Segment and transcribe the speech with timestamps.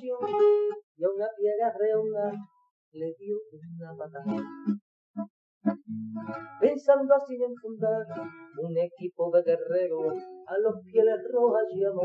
[0.00, 2.32] y a una piedra redonda
[2.92, 4.42] le dio una patada.
[6.60, 8.06] Pensando así en fundar
[8.62, 12.04] un equipo de guerreros a los pieles rojas llamó.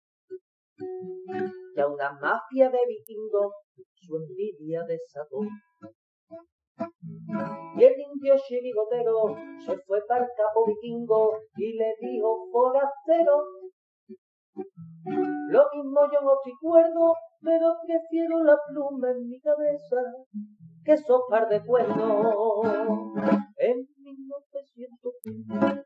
[1.75, 3.53] ya una mafia de vikingos
[3.95, 5.39] su envidia desató.
[7.77, 13.43] Y el indio chirigotero se fue para el capo vikingo y le dijo forastero.
[15.49, 19.97] Lo mismo yo no estoy cuerdo, pero prefiero la pluma en mi cabeza
[20.83, 22.65] que esos par de cuernos.
[23.57, 25.85] En 1903,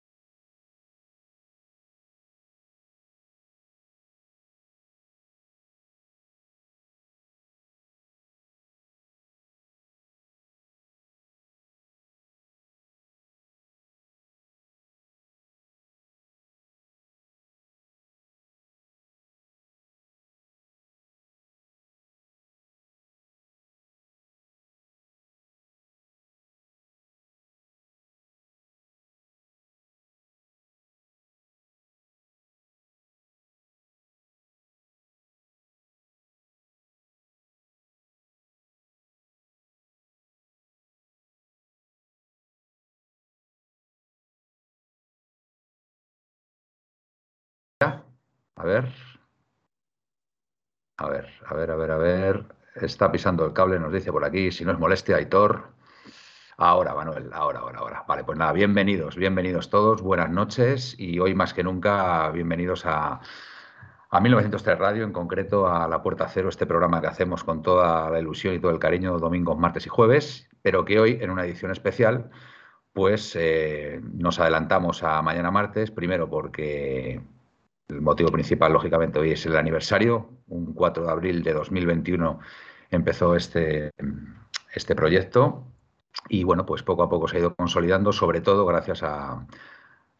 [48.61, 48.93] A ver.
[50.97, 52.45] A ver, a ver, a ver, a ver.
[52.75, 54.51] Está pisando el cable, nos dice por aquí.
[54.51, 55.73] Si no es molestia, Aitor.
[56.57, 58.05] Ahora, Manuel, ahora, ahora, ahora.
[58.07, 63.19] Vale, pues nada, bienvenidos, bienvenidos todos, buenas noches y hoy más que nunca, bienvenidos a,
[64.11, 68.11] a 1903 Radio, en concreto a La Puerta Cero, este programa que hacemos con toda
[68.11, 71.45] la ilusión y todo el cariño domingos, martes y jueves, pero que hoy, en una
[71.45, 72.29] edición especial,
[72.93, 77.23] pues eh, nos adelantamos a mañana martes, primero porque
[77.91, 80.29] el motivo principal, lógicamente, hoy es el aniversario.
[80.47, 82.39] Un 4 de abril de 2021
[82.89, 83.91] empezó este,
[84.73, 85.65] este proyecto
[86.29, 89.45] y, bueno, pues poco a poco se ha ido consolidando, sobre todo gracias a,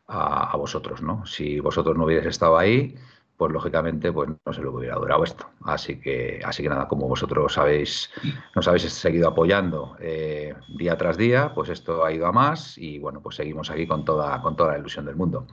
[0.08, 1.26] a, vosotros, ¿no?
[1.26, 2.96] Si vosotros no hubierais estado ahí,
[3.38, 5.50] pues lógicamente pues no se lo hubiera durado esto.
[5.64, 8.12] Así que, así que nada, como vosotros sabéis,
[8.56, 13.00] nos habéis seguido apoyando eh, día tras día, pues esto ha ido a más y
[13.00, 15.48] bueno, pues seguimos aquí con toda, con toda la ilusión del mundo.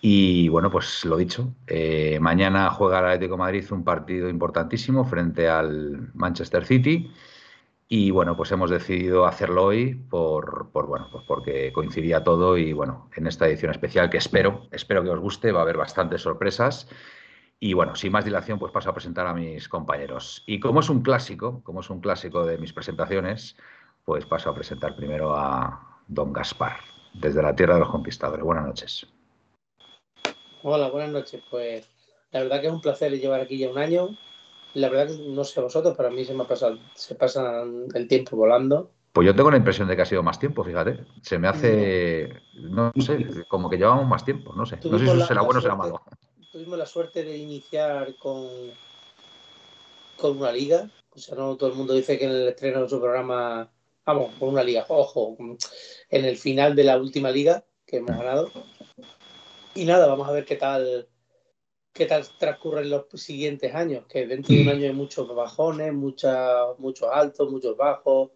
[0.00, 5.48] Y bueno, pues lo dicho, eh, mañana juega el Atlético Madrid un partido importantísimo frente
[5.48, 7.10] al Manchester City.
[7.88, 12.72] Y bueno, pues hemos decidido hacerlo hoy por, por, bueno, pues porque coincidía todo y
[12.72, 16.22] bueno, en esta edición especial que espero, espero que os guste, va a haber bastantes
[16.22, 16.88] sorpresas.
[17.58, 20.42] Y bueno, sin más dilación, pues paso a presentar a mis compañeros.
[20.46, 23.56] Y como es un clásico, como es un clásico de mis presentaciones,
[24.04, 26.78] pues paso a presentar primero a don Gaspar,
[27.14, 28.44] desde la Tierra de los Conquistadores.
[28.44, 29.15] Buenas noches.
[30.68, 31.40] Hola, buenas noches.
[31.48, 31.88] Pues
[32.32, 34.18] la verdad que es un placer llevar aquí ya un año.
[34.74, 37.62] La verdad que no sé vosotros, pero a mí se me ha pasado, se pasa
[37.94, 38.90] el tiempo volando.
[39.12, 41.04] Pues yo tengo la impresión de que ha sido más tiempo, fíjate.
[41.22, 44.80] Se me hace, no, sé, como que llevamos más tiempo, no sé.
[44.82, 46.02] No sé si eso será bueno o será malo.
[46.50, 48.48] Tuvimos la suerte de iniciar con,
[50.16, 50.90] con una liga.
[51.10, 53.70] O sea, no todo el mundo dice que en el estreno de su programa,
[54.04, 55.36] vamos, con una liga, ojo,
[56.10, 58.50] en el final de la última liga que hemos ganado,
[59.76, 61.08] y nada, vamos a ver qué tal
[61.96, 66.30] qué tal transcurren los siguientes años, que dentro de un año hay muchos bajones, muchos
[67.10, 68.30] altos, muchos bajos,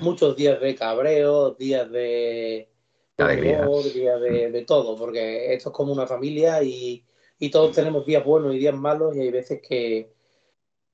[0.00, 2.68] muchos días de cabreo, días de,
[3.16, 7.02] días de, todo, porque esto es como una familia y,
[7.50, 10.12] todos tenemos días buenos y días malos y hay veces que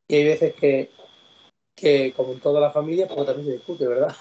[0.09, 0.91] y hay veces que,
[1.75, 4.15] que como en toda la familia, pues también se discute, ¿verdad?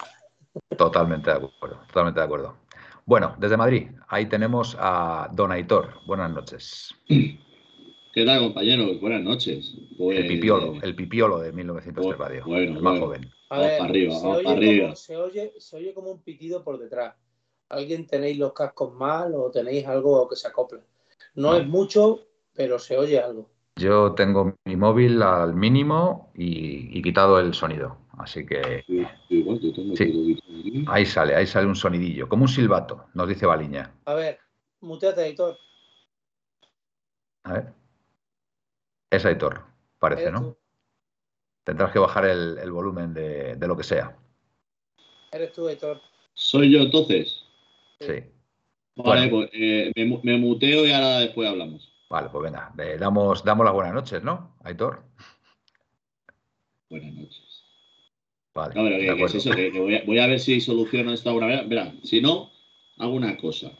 [0.76, 2.61] Totalmente de acuerdo, totalmente de acuerdo.
[3.04, 5.94] Bueno, desde Madrid, ahí tenemos a Don Aitor.
[6.06, 6.94] Buenas noches.
[7.08, 9.00] ¿Qué tal, compañeros?
[9.00, 9.74] Buenas noches.
[9.98, 12.44] Pues, el pipiolo, el pipiolo de 1903 Radio.
[12.46, 13.28] Bueno, el más joven.
[13.50, 14.84] A ver, para arriba, se, oye arriba.
[14.84, 17.14] Como, se, oye, se oye como un pitido por detrás.
[17.70, 20.80] ¿Alguien tenéis los cascos mal o tenéis algo que se acople?
[21.34, 22.20] No, es mucho,
[22.54, 23.50] pero se oye algo.
[23.76, 27.96] Yo tengo mi móvil al mínimo y, quitado el sonido.
[28.18, 28.84] Así que.
[30.86, 33.94] Ahí sale, ahí sale un sonidillo, como un silbato, nos dice Baliña.
[34.04, 34.38] A ver,
[34.80, 35.56] muteate, editor.
[37.44, 37.82] A ver.
[39.12, 39.62] Es Aitor,
[39.98, 40.56] parece, ¿no?
[41.64, 44.16] Tendrás que bajar el, volumen de, lo que sea.
[45.30, 46.00] Eres tú, Aitor.
[46.32, 47.44] ¿Soy yo entonces?
[48.00, 48.24] Sí.
[48.96, 51.92] Vale, pues eh, me, muteo y ahora después hablamos.
[52.08, 55.04] Vale, pues venga, damos, damos las buenas noches, ¿no, Aitor?
[56.88, 57.51] Buenas noches.
[58.54, 58.74] Vale.
[58.74, 59.50] No, es eso?
[60.06, 61.68] voy, a, ver si soluciono esto alguna vez.
[61.68, 62.50] Verá, si no,
[62.98, 63.72] hago una cosa.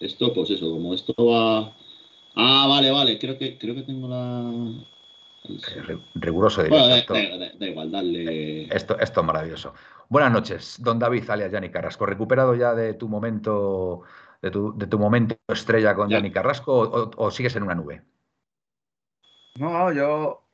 [0.00, 1.72] Esto, pues eso, como esto va.
[2.34, 3.18] Ah, vale, vale.
[3.18, 4.52] Creo que, creo que tengo la.
[5.48, 7.14] Eh, riguroso directo.
[7.14, 8.64] da, igual, dale.
[8.64, 9.74] Esto, esto es maravilloso.
[10.08, 12.04] Buenas noches, don David alias Yanni Carrasco.
[12.04, 14.02] ¿Recuperado ya de tu momento,
[14.42, 18.02] de tu, de tu momento estrella con Yanni Carrasco o, o, sigues en una nube?
[19.54, 20.45] No, yo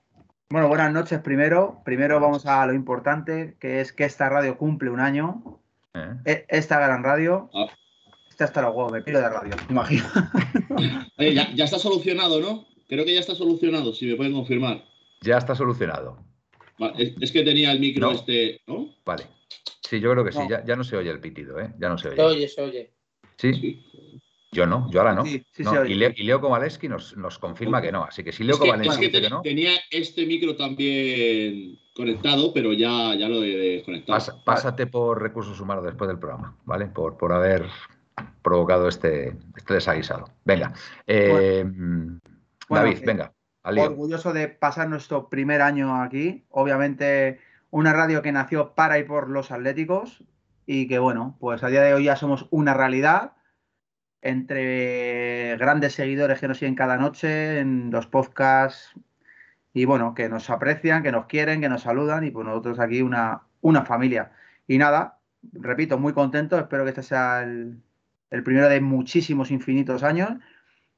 [0.53, 1.81] bueno, buenas noches primero.
[1.83, 5.63] Primero vamos a lo importante, que es que esta radio cumple un año.
[5.95, 6.15] Eh.
[6.27, 7.49] E, esta gran radio.
[7.55, 7.69] Ah.
[8.29, 10.05] Esta está la huevo, me pido de radio, imagino.
[11.19, 12.67] ya, está solucionado, ¿no?
[12.87, 14.85] Creo que ya está solucionado, si me pueden confirmar.
[15.23, 16.23] Ya está solucionado.
[16.99, 18.95] es, que tenía el micro este, ¿no?
[19.05, 19.25] Vale.
[19.89, 21.73] Sí, yo creo que sí, ya, ya, no se oye el pitido, ¿eh?
[21.79, 22.17] Ya no se oye.
[22.17, 22.95] Se oye, se oye.
[23.37, 23.55] ¿Sí?
[23.55, 24.22] sí.
[24.55, 25.25] Yo no, yo ahora no.
[25.25, 28.05] Sí, sí, y, Leo, y, Leo, Kowaleski nos, nos confirma que no.
[28.05, 29.41] Así que si Leo Kowaleski dice que no.
[29.41, 34.43] Tenía este micro también conectado, pero ya, ya lo he desconectado.
[34.45, 36.87] pásate por recursos humanos después del programa, ¿vale?
[36.87, 37.65] Por, por haber
[38.43, 40.27] provocado este, este desaguisado.
[40.45, 40.75] Venga.
[41.07, 41.65] Eh,
[42.69, 43.33] David, eh, venga.
[43.65, 46.45] Orgulloso de pasar nuestro primer año aquí.
[46.51, 47.41] Obviamente,
[47.71, 50.23] una radio que nació para y por los atléticos.
[50.67, 53.33] Y que, bueno, pues a día de hoy ya somos una realidad
[54.23, 58.95] entre grandes seguidores que nos siguen cada noche en los podcasts
[59.75, 63.03] y bueno, que nos aprecian, que nos quieren, que nos saludan y pues nosotros aquí
[63.03, 64.33] una, una familia.
[64.67, 65.19] Y nada,
[65.53, 67.83] repito, muy contento, espero que este sea el,
[68.45, 70.31] primero de muchísimos infinitos años.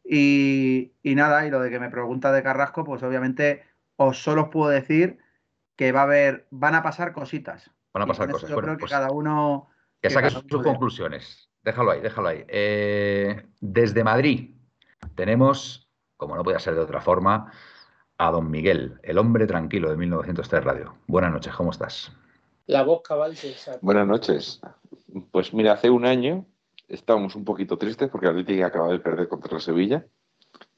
[0.04, 3.64] Y, nada, y lo de que me pregunta de Carrasco, pues obviamente
[3.96, 5.18] os solo os puedo decir
[5.76, 7.70] que va a haber, van a pasar cositas.
[7.94, 8.50] Van a pasar cosas.
[8.50, 9.70] Yo creo que pues cada uno.
[10.02, 11.48] Que saque sus conclusiones.
[11.64, 12.44] Déjalo ahí, déjalo ahí.
[12.48, 14.50] Eh, desde Madrid
[15.14, 17.52] tenemos, como no puede ser de otra forma,
[18.18, 20.94] a don Miguel, el hombre tranquilo de 1903 Radio.
[21.06, 22.12] Buenas noches, ¿cómo estás?
[22.66, 23.34] La voz cabal
[23.80, 24.60] Buenas noches.
[25.30, 26.44] Pues mira, hace un año
[26.88, 30.06] estábamos un poquito tristes porque Atlético acaba de perder contra la Sevilla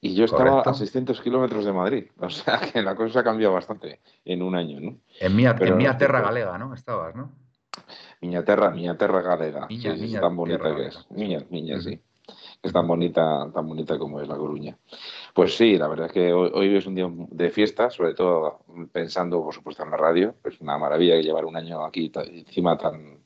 [0.01, 2.07] y yo estaba a 600 kilómetros de Madrid.
[2.21, 4.99] O sea que la cosa ha cambiado bastante en un año, ¿no?
[5.21, 6.75] En mi, en mi tierra galega, ¿no?
[6.75, 7.46] Estabas, ¿no?
[8.21, 9.69] Miña terra, miña terra galega.
[10.21, 11.07] tan bonita que es.
[11.11, 12.01] Miña, miña, sí.
[12.63, 14.77] Es tan bonita, tan bonita como es La Coruña.
[15.35, 18.61] Pues sí, la verdad es que hoy, es un día de fiesta, sobre todo
[18.93, 20.35] pensando, por supuesto, en la radio.
[20.45, 23.21] Es una maravilla llevar un año aquí encima tan,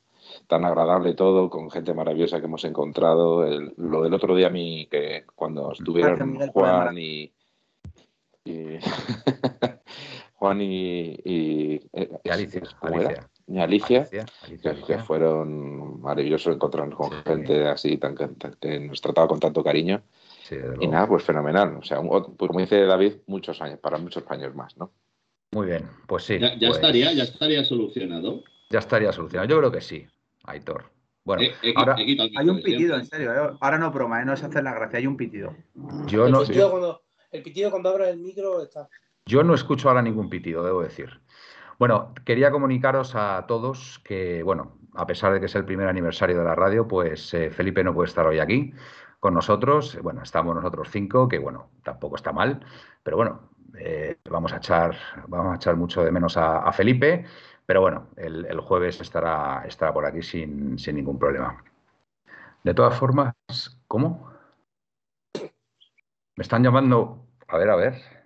[0.46, 3.46] tan agradable todo, con gente maravillosa que hemos encontrado.
[3.76, 7.32] lo del otro día a mí, que cuando estuvieron Juan y...
[10.34, 12.62] Juan y, y, eh, Alicia.
[12.80, 13.29] Alicia,
[14.62, 20.02] Que, fueron maravillosos encontrarnos con gente así, tan, que nos trataba con tanto cariño.
[20.80, 21.76] y nada, pues fenomenal.
[21.76, 24.92] O sea, pues como dice David, muchos años, para muchos años más, ¿no?
[25.52, 26.38] Muy bien, pues sí.
[26.38, 28.44] Ya, pues estaría, ya estaría solucionado.
[28.70, 29.48] Ya estaría solucionado.
[29.48, 30.06] Yo creo que sí,
[30.44, 30.84] Aitor.
[31.24, 33.32] Bueno, eh, eh, ahora hay un pitido, en serio.
[33.32, 33.56] Eh.
[33.60, 35.54] Ahora no broma, no es hacer la gracia, hay un pitido.
[36.06, 36.44] Yo no.
[36.44, 37.02] Cuando,
[37.32, 38.88] el pitido cuando abres el micro está.
[39.26, 41.20] Yo no escucho ahora ningún pitido, debo decir.
[41.80, 46.38] Bueno, quería comunicaros a todos que, bueno, a pesar de que es el primer aniversario
[46.38, 48.74] de la radio, pues eh, Felipe no puede estar hoy aquí
[49.18, 49.98] con nosotros.
[50.02, 52.62] Bueno, estamos nosotros cinco, que bueno, tampoco está mal,
[53.02, 54.94] pero bueno, eh, vamos a echar,
[55.26, 57.24] vamos a echar mucho de menos a, Felipe,
[57.64, 61.64] pero bueno, el, jueves estará, estará por aquí sin, sin ningún problema.
[62.62, 63.32] De todas formas,
[63.88, 64.30] ¿cómo?
[66.36, 67.24] Me están llamando.
[67.48, 68.19] A ver, a ver.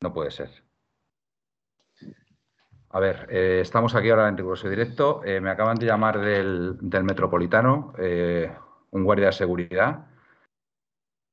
[0.00, 0.66] No puede ser.
[2.90, 5.22] A ver, eh, estamos aquí ahora en riguroso directo.
[5.24, 8.50] Eh, me acaban de llamar del, Metropolitano, eh,
[8.90, 10.06] un guardia de seguridad,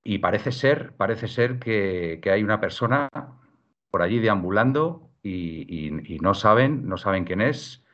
[0.04, 3.10] y parece ser, parece ser que, hay una persona
[3.90, 7.86] por allí deambulando y, no saben, no saben quién es.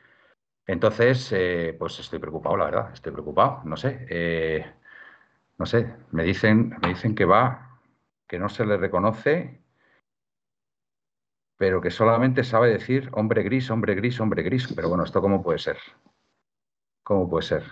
[0.66, 1.32] Entonces,
[1.78, 3.62] pues estoy preocupado, la verdad, estoy preocupado.
[3.64, 4.74] No sé.
[5.58, 7.78] no sé, me dicen, me dicen que va,
[8.26, 9.60] que no se le reconoce,
[11.60, 14.72] pero que solamente sabe decir hombre gris, hombre gris, hombre gris.
[14.74, 15.76] Pero bueno, ¿esto cómo puede ser?
[17.04, 17.64] ¿Cómo puede ser?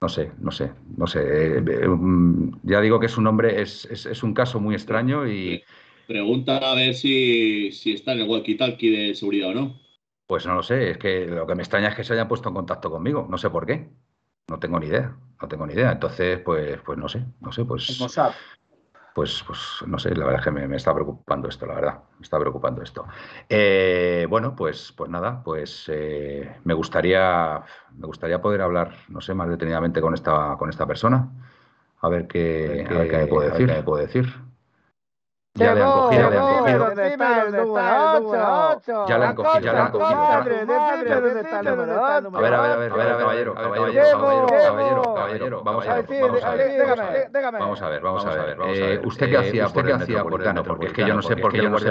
[0.00, 1.20] No sé, no sé, no sé.
[1.20, 5.28] Eh, eh, mm, ya digo que es un hombre, es, es, un caso muy extraño
[5.28, 5.62] y.
[6.08, 9.80] Pregunta a ver si, si está en el walkie-talkie de seguridad o no.
[10.26, 12.48] Pues no lo sé, es que lo que me extraña es que se hayan puesto
[12.48, 13.86] en contacto conmigo, no sé por qué.
[14.48, 15.92] No tengo ni idea, no tengo ni idea.
[15.92, 17.86] Entonces, pues, pues no sé, no sé, pues.
[19.14, 22.22] Pues, pues no sé, la verdad es que me, está preocupando esto, la verdad, me
[22.22, 23.06] está preocupando esto.
[23.48, 27.62] Eh, bueno, pues, pues nada, pues eh, me gustaría,
[27.94, 31.28] me gustaría poder hablar, no sé, más detenidamente con esta, con esta persona,
[32.00, 34.51] a ver qué, a ver qué, me puede decir, qué me puede decir.
[35.54, 36.94] Ya le han cogido, le han cogido.
[39.06, 40.22] Ya le han cogido, ya le han cogido.
[40.22, 40.40] A
[42.40, 43.54] ver, a ver, a ver, a ver, caballero, caballero,
[44.16, 49.06] caballero, caballero, vamos a ver, vamos a ver, vamos a ver, vamos a ver.
[49.06, 51.52] ¿Usted qué hacía por qué hacía por el Porque es que yo no sé por
[51.52, 51.90] qué el guardia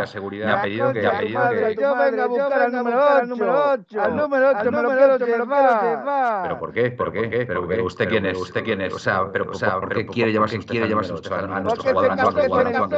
[0.00, 3.72] de seguridad me ha pedido que ha pedido que yo venga a buscar al número
[3.72, 6.42] 8, al número 8 me lo quiero llevar.
[6.42, 6.90] ¿Pero por qué?
[6.90, 7.46] ¿Por qué?
[7.46, 8.38] ¿Pero usted quién es?
[8.38, 8.92] ¿Usted quién es?
[8.92, 12.97] O sea, pero ¿por qué quiere llevarse usted a nuestro jugador?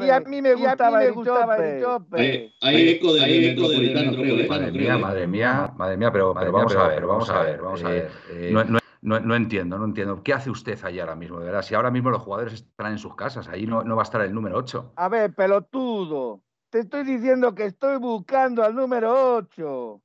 [0.00, 1.14] Y a mí me gustaba, el,
[1.82, 2.52] chope.
[2.60, 7.30] Hay, eco de eco Madre mía, madre mía, madre mía, pero, vamos, a ver, vamos
[7.30, 8.10] a ver, vamos a ver.
[8.30, 8.52] Eh,
[9.00, 10.22] no, no, entiendo, no entiendo.
[10.22, 11.38] ¿Qué hace usted ahí ahora mismo?
[11.38, 14.02] De verdad, si ahora mismo los jugadores están en sus casas, ahí no, no va
[14.02, 14.92] a estar el número 8.
[14.96, 16.42] A ver, pelotudo.
[16.70, 20.02] Te estoy diciendo que estoy buscando al número 8.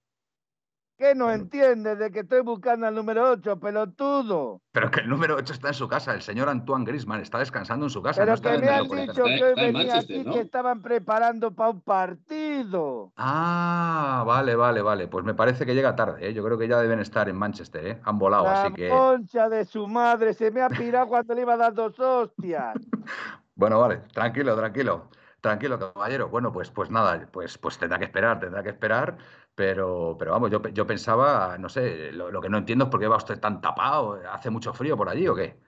[0.98, 4.62] ¿Qué no entiendes de que estoy buscando al número 8, pelotudo?
[4.72, 7.88] Pero que el número 8 está en su casa, el señor Antoine Grisman está descansando
[7.88, 8.24] en su casa.
[8.24, 13.12] Pero que me han dicho que hoy venía aquí que estaban preparando para un partido.
[13.18, 15.08] Ah, vale, vale, vale.
[15.08, 16.34] Pues me parece que llega tarde, ¿eh?
[16.34, 18.02] Yo creo que ya deben estar en Manchester, ¿eh?
[18.04, 18.90] Han volado, La así que...
[18.90, 22.76] concha de su madre, se me ha pirado cuando le iba a dar dos hostias.
[23.56, 25.10] bueno, vale, tranquilo, tranquilo.
[25.44, 26.30] Tranquilo, caballero.
[26.30, 29.18] Bueno, pues, pues nada, pues, pues tendrá que esperar, tendrá que esperar.
[29.56, 33.08] Pero, pero vamos, yo, yo pensaba, no sé, lo, que no entiendo es por qué
[33.08, 34.20] va usted tan tapado.
[34.32, 35.60] ¿Hace mucho frío por allí o qué?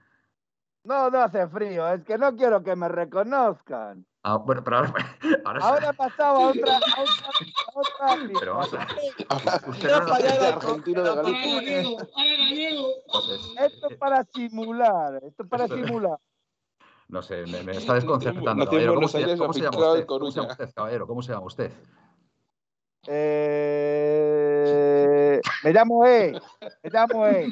[0.83, 4.05] No, no hace frío, es que no quiero que me reconozcan.
[4.23, 4.93] Ah, bueno, pero ahora,
[5.45, 7.27] ahora, ahora pasado a otra, a otra,
[7.75, 9.69] a otra Pero vamos a ver.
[9.69, 12.07] Usted no es argentino de Galicia.
[13.65, 16.19] Esto es para simular, esto es para simular.
[17.07, 18.65] No sé, me, está desconcertando.
[18.65, 18.95] Caballero.
[18.95, 20.05] ¿Cómo, se, ¿Cómo, se, llama usted?
[20.07, 21.05] ¿Cómo se llama usted, caballero?
[21.05, 21.71] ¿Cómo se llama usted?
[23.07, 24.61] Eh,
[25.63, 26.33] me llamo E.
[26.83, 27.47] Me llamo E.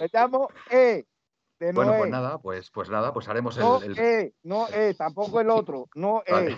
[0.00, 1.04] Me llamo E.
[1.72, 5.50] bueno, pues nada, pues, pues nada, pues haremos no el, E, no E, tampoco el
[5.50, 6.56] otro, no E.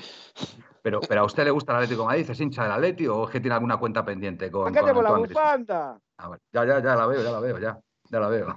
[0.83, 3.25] Pero, pero a usted le gusta el Atlético de Madrid, ¿es hincha del Atleti o
[3.25, 4.73] es que tiene alguna cuenta pendiente con.
[4.73, 6.00] qué la bufanda?
[6.18, 7.78] Ah, ya, ya, ya la veo, ya la veo, ya.
[8.09, 8.56] Ya la veo.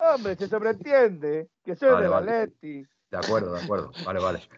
[0.00, 2.86] Hombre, se sobreentiende que soy de del Atleti.
[3.10, 3.90] De acuerdo, de acuerdo.
[4.04, 4.48] Vale, vale.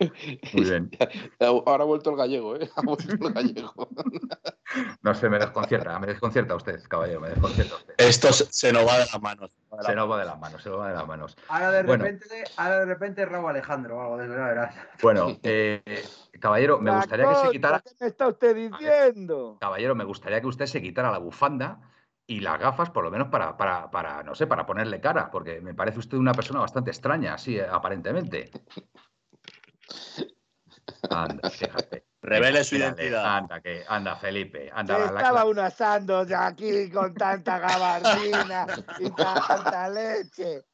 [0.52, 0.90] Muy bien.
[1.40, 2.68] Ahora ha vuelto el gallego, ¿eh?
[2.76, 3.72] Ha vuelto el gallego.
[5.02, 7.94] No sé, me desconcierta, me desconcierta usted, caballero, me desconcierta usted.
[7.98, 9.50] Esto se nos va de las manos.
[9.84, 11.36] Se nos va de las manos, se nos va de las manos.
[11.48, 14.72] Ahora de repente, ahora de repente robo Alejandro o algo de verdad.
[15.02, 15.82] Bueno, eh,
[16.38, 17.80] caballero, me gustaría que se quitara.
[17.80, 19.58] ¿Qué me está usted diciendo?
[19.60, 21.80] Caballero, me gustaría que usted se quitara la bufanda
[22.30, 25.60] y las gafas, por lo menos para, para, para, no sé, para ponerle cara, porque
[25.60, 28.52] me parece usted una persona bastante extraña, así, eh, aparentemente.
[31.10, 32.06] Anda, fíjate.
[32.22, 33.24] Revele su identidad.
[33.24, 34.70] Anda, que, anda, Felipe.
[34.72, 38.64] Anda, la, estaba uno asando aquí con tanta gabardina
[39.00, 40.66] y tanta leche.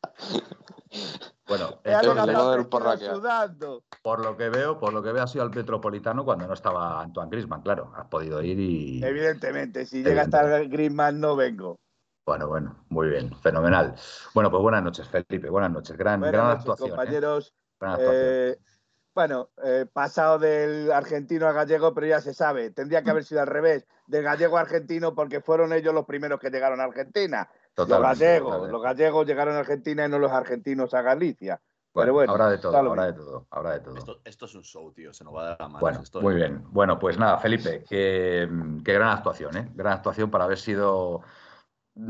[1.48, 1.80] Bueno,
[2.98, 3.84] sudando.
[4.02, 7.00] por lo que veo, por lo que veo ha sido al Metropolitano cuando no estaba
[7.00, 9.04] Antoine Grisman, claro, has podido ir y.
[9.04, 11.78] Evidentemente, si llega a estar Grisman no vengo.
[12.26, 13.94] Bueno, bueno, muy bien, fenomenal.
[14.34, 15.96] Bueno, pues buenas noches, Felipe, buenas noches.
[15.96, 16.88] Gran, gran actuación.
[16.88, 16.90] ¿eh?
[16.90, 17.54] Compañeros,
[18.00, 18.56] eh,
[19.16, 23.40] bueno, eh, pasado del argentino al gallego, pero ya se sabe, tendría que haber sido
[23.40, 27.48] al revés, del gallego a argentino, porque fueron ellos los primeros que llegaron a Argentina
[27.76, 31.60] los gallegos, los gallegos llegaron a Argentina y no los argentinos a Galicia.
[31.92, 34.20] Bueno, habrá de todo, habrá de todo, habrá de todo.
[34.24, 35.80] Esto, es un show, tío, se nos va a dar la mano.
[35.80, 36.62] Bueno, muy bien.
[36.70, 38.46] Bueno, pues nada, Felipe, qué,
[38.82, 39.70] gran actuación, ¿eh?
[39.74, 41.22] Gran actuación para haber sido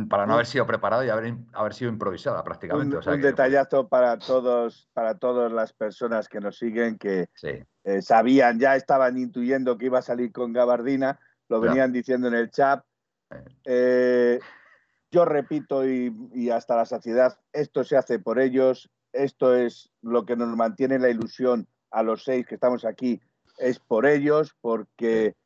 [0.08, 2.96] para no haber sido preparado y haber, haber sido improvisada prácticamente.
[3.08, 7.28] Un, detallazo para todos, para todas las personas que nos siguen, que
[7.84, 12.34] eh, sabían, ya estaban intuyendo que iba a salir con gabardina, lo venían diciendo en
[12.34, 12.84] el chat.
[13.64, 14.40] Eh,
[15.12, 20.36] yo repito y, hasta la saciedad, esto se hace por ellos, esto es lo que
[20.36, 23.20] nos mantiene la ilusión a los seis que estamos aquí,
[23.58, 25.36] es por ellos, porque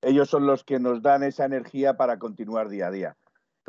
[0.00, 3.16] ellos son los que nos dan esa energía para continuar día a día.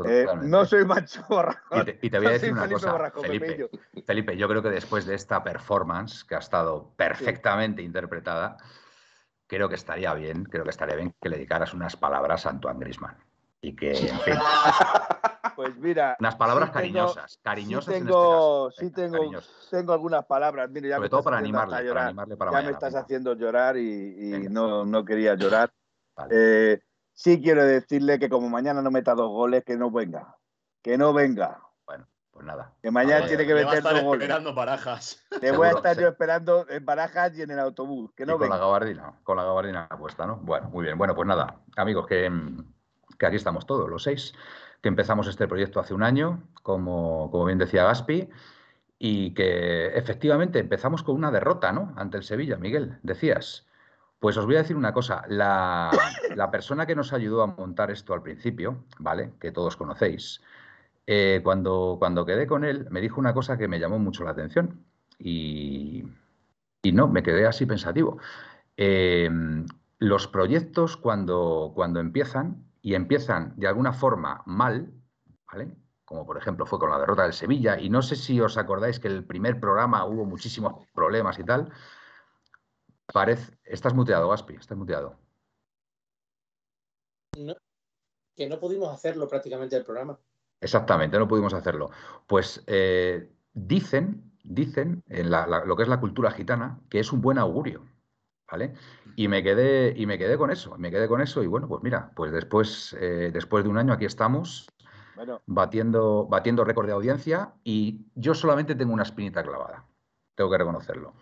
[0.06, 1.76] Eh, no soy macho borrajo.
[2.02, 3.70] Y te, voy a decir una cosa, Felipe,
[4.06, 8.58] Felipe, yo creo que después de esta performance, que ha estado perfectamente interpretada,
[9.48, 12.80] creo que estaría bien, creo que estaría bien que le dedicaras unas palabras a Antoine
[12.80, 13.18] Grisman.
[13.62, 14.36] Y que, en fin.
[15.56, 16.16] Pues mira.
[16.20, 17.94] Unas palabras cariñosas, cariñosas.
[17.94, 19.20] Sí tengo, sí tengo,
[19.70, 20.70] tengo algunas palabras.
[20.72, 22.16] Mira, ya Sobre todo para animarle, llorar.
[22.38, 25.72] para Ya me estás haciendo llorar y, no, no, quería llorar.
[26.30, 26.80] Eh,
[27.14, 30.36] sí quiero decirle que como mañana no meta dos goles, que no venga.
[30.82, 31.62] Que no venga.
[31.86, 32.74] Bueno, pues nada.
[32.82, 34.24] Que mañana tiene que meter dos goles.
[34.24, 35.24] esperando barajas.
[35.40, 38.12] Te voy a estar yo esperando en barajas y en el autobús.
[38.16, 40.38] Que no con la gabardina, con la gabardina puesta, ¿no?
[40.38, 40.98] Bueno, muy bien.
[40.98, 42.30] Bueno, pues nada, amigos, que
[43.22, 44.34] que aquí estamos todos, los seis,
[44.82, 48.30] que empezamos este proyecto hace un año, como, como bien decía Gaspi,
[48.98, 51.94] y que efectivamente empezamos con una derrota, ¿no?
[51.98, 53.68] Ante el Sevilla, Miguel, decías.
[54.22, 55.90] Pues os voy a decir una cosa, la,
[56.52, 59.34] persona que nos ayudó a montar esto al principio, ¿vale?
[59.40, 60.44] Que todos conocéis,
[61.08, 64.30] eh, cuando, cuando quedé con él, me dijo una cosa que me llamó mucho la
[64.30, 64.86] atención
[65.18, 66.04] y,
[66.84, 68.20] y no, me quedé así pensativo.
[68.78, 69.28] Eh,
[69.98, 74.94] los proyectos cuando, cuando empiezan y empiezan de alguna forma mal,
[75.52, 75.76] ¿vale?
[76.06, 79.00] Como por ejemplo fue con la derrota del Sevilla, y no sé si os acordáis
[79.00, 81.72] que el primer programa hubo muchísimos problemas y tal.
[83.14, 83.58] Parece.
[83.64, 85.18] Estás muteado, Gaspi, estás muteado.
[88.36, 90.18] que no pudimos hacerlo prácticamente el programa.
[90.60, 91.90] Exactamente, no pudimos hacerlo.
[92.28, 97.38] Pues eh, dicen, dicen en lo que es la cultura gitana, que es un buen
[97.38, 97.86] augurio.
[98.52, 98.74] ¿vale?
[99.16, 101.82] Y me quedé, y me quedé con eso, me quedé con eso y bueno, pues
[101.82, 104.68] mira, pues después, eh, después de un año aquí estamos
[105.46, 109.86] batiendo, batiendo récord de audiencia y yo solamente tengo una espinita clavada,
[110.36, 111.14] tengo que reconocerlo.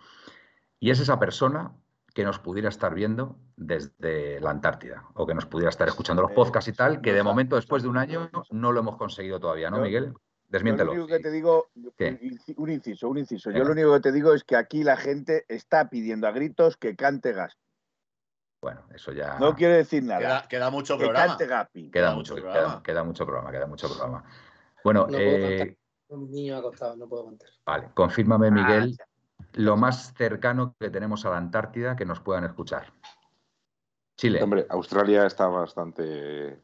[0.80, 1.72] Y es esa persona
[2.14, 6.32] que nos pudiera estar viendo desde la Antártida o que nos pudiera estar escuchando los
[6.32, 9.70] podcasts y tal, que de momento, después de un año, no lo hemos conseguido todavía,
[9.70, 10.12] ¿no, Miguel?
[10.48, 10.92] Desmiéntelo.
[10.92, 11.68] Lo único que te digo,
[12.56, 13.50] un inciso, un inciso.
[13.52, 16.76] Yo lo único que te digo es que aquí la gente está pidiendo a gritos
[16.76, 17.56] que cante gas.
[18.60, 19.38] Bueno, eso ya.
[19.38, 20.46] No quiere decir nada.
[20.48, 21.28] Queda, mucho programa.
[21.28, 21.90] cante Gapi.
[21.90, 22.82] Queda, mucho, programa.
[22.82, 24.24] Queda, mucho programa, queda mucho programa.
[24.82, 25.76] Bueno, no eh...
[26.08, 27.48] Un niño acostado, no puedo contar.
[27.64, 28.96] Vale, confírmame, ah, Miguel,
[29.54, 32.92] lo más cercano que tenemos a la Antártida que nos puedan escuchar.
[34.16, 34.42] Chile.
[34.42, 36.62] Hombre, Australia está bastante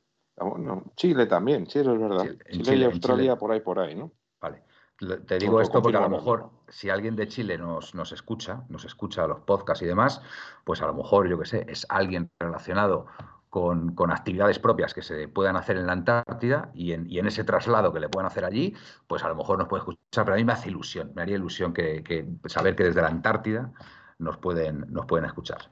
[0.97, 2.27] Chile también, Chile es verdad.
[2.51, 4.13] Chile, y Australia por ahí, por ahí, ¿no?
[4.41, 4.63] Vale.
[5.27, 8.85] Te digo esto porque a lo mejor si alguien de Chile nos, nos escucha, nos
[8.85, 10.23] escucha los podcasts y demás,
[10.65, 13.07] pues a lo mejor, yo qué sé, es alguien relacionado
[13.51, 18.01] con, actividades propias que se puedan hacer en la Antártida y en, ese traslado que
[18.01, 18.75] le puedan hacer allí,
[19.07, 21.37] pues a lo mejor nos puede escuchar, pero a mí me hace ilusión, me haría
[21.37, 23.73] ilusión que, saber que desde la Antártida
[24.19, 25.71] nos pueden, nos pueden escuchar.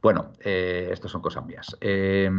[0.00, 1.76] Bueno, eh, esto son cosas mías.
[1.80, 2.30] Eh,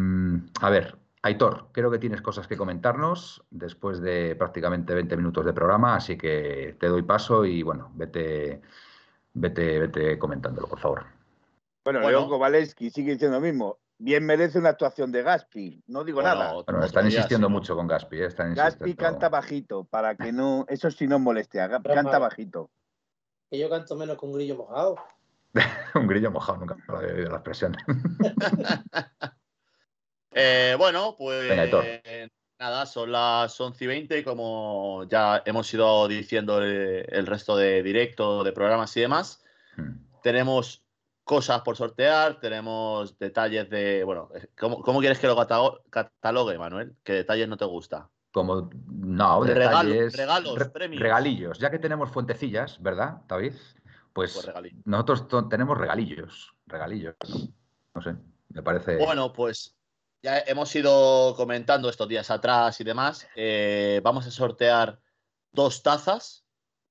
[0.62, 5.54] a ver, Aitor, creo que tienes cosas que comentarnos después de prácticamente 20 minutos de
[5.54, 8.62] programa, así que te doy paso y bueno, vete,
[9.34, 11.06] vete, vete comentándolo, por favor.
[11.86, 13.78] Bueno, León Kowaleski sigue diciendo lo mismo.
[14.04, 16.52] Bien merece una actuación de Gaspi, no digo nada.
[16.52, 18.22] Bueno, están insistiendo mucho con Gaspi.
[18.22, 18.28] ¿eh?
[18.54, 22.70] Gaspi canta bajito, para que no, eso sí no moleste, canta bajito.
[23.50, 24.98] Que yo canto menos con un grillo mojado.
[25.96, 27.78] un grillo mojado, nunca he oído la expresión.
[30.36, 31.48] Eh, bueno, pues
[32.58, 38.44] nada, son las 11 y 20, como ya hemos ido diciendo el, resto de directo,
[38.44, 39.44] de programas y demás.
[39.78, 39.92] Hmm.
[40.24, 40.83] Tenemos
[41.24, 44.04] cosas por sortear, tenemos detalles de.
[44.04, 46.96] Bueno, eh, ¿cómo, quieres que lo catalogue, Manuel?
[47.04, 48.10] ¿Qué detalles no te gusta?
[48.32, 50.18] Como, no, detalles.
[50.18, 51.02] Regalos, premios.
[51.02, 51.60] Regalillos.
[51.60, 53.54] Ya que tenemos fuentecillas, ¿verdad, David?
[54.12, 56.54] Pues, pues nosotros tenemos regalillos.
[56.66, 57.16] Regalillos.
[57.94, 58.16] No sé,
[58.50, 58.98] me parece.
[58.98, 59.76] Bueno, pues
[60.22, 63.28] ya hemos ido comentando estos días atrás y demás.
[63.36, 65.00] Eh, vamos a sortear
[65.52, 66.43] dos tazas,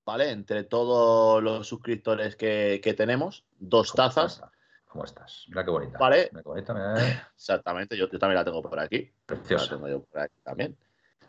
[0.04, 0.30] ¿vale?
[0.30, 4.42] Entre todos los suscriptores que, tenemos, dos tazas.
[4.86, 5.44] ¿Cómo estás?
[5.48, 5.98] Mira qué bonita.
[5.98, 6.30] ¿Vale?
[6.30, 6.94] Qué bonita
[7.34, 9.10] Exactamente, yo, también la tengo por aquí.
[9.24, 9.64] Preciosa.
[9.64, 10.76] La tengo yo por aquí también.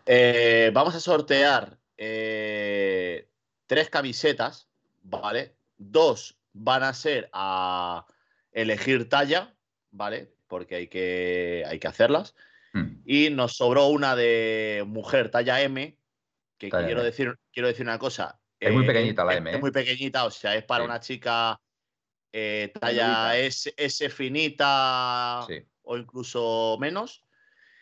[0.06, 3.30] Eh, vamos a sortear eh,
[3.68, 4.68] tres camisetas,
[5.02, 5.56] ¿vale?
[5.78, 8.06] Dos van a ser a
[8.52, 9.56] elegir talla,
[9.92, 10.34] ¿vale?
[10.54, 12.36] porque hay que, hay que hacerlas.
[12.74, 13.02] Hmm.
[13.06, 15.98] Y nos sobró una de mujer talla M,
[16.60, 18.40] que quiero, Decir, quiero decir una cosa.
[18.68, 19.52] Es muy eh, pequeñita la M.
[19.52, 19.74] Es, muy ¿eh?
[19.74, 21.60] pequeñita, o sea, es para una chica
[22.32, 25.46] eh, talla S, finita
[25.84, 27.24] o incluso menos.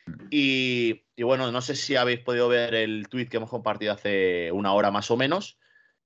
[0.06, 0.28] Hmm.
[0.30, 4.52] Y, y, bueno, no sé si habéis podido ver el tweet que hemos compartido hace
[4.52, 5.60] una hora más o menos.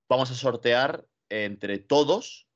[0.09, 2.47] Vamos a sortear entre todos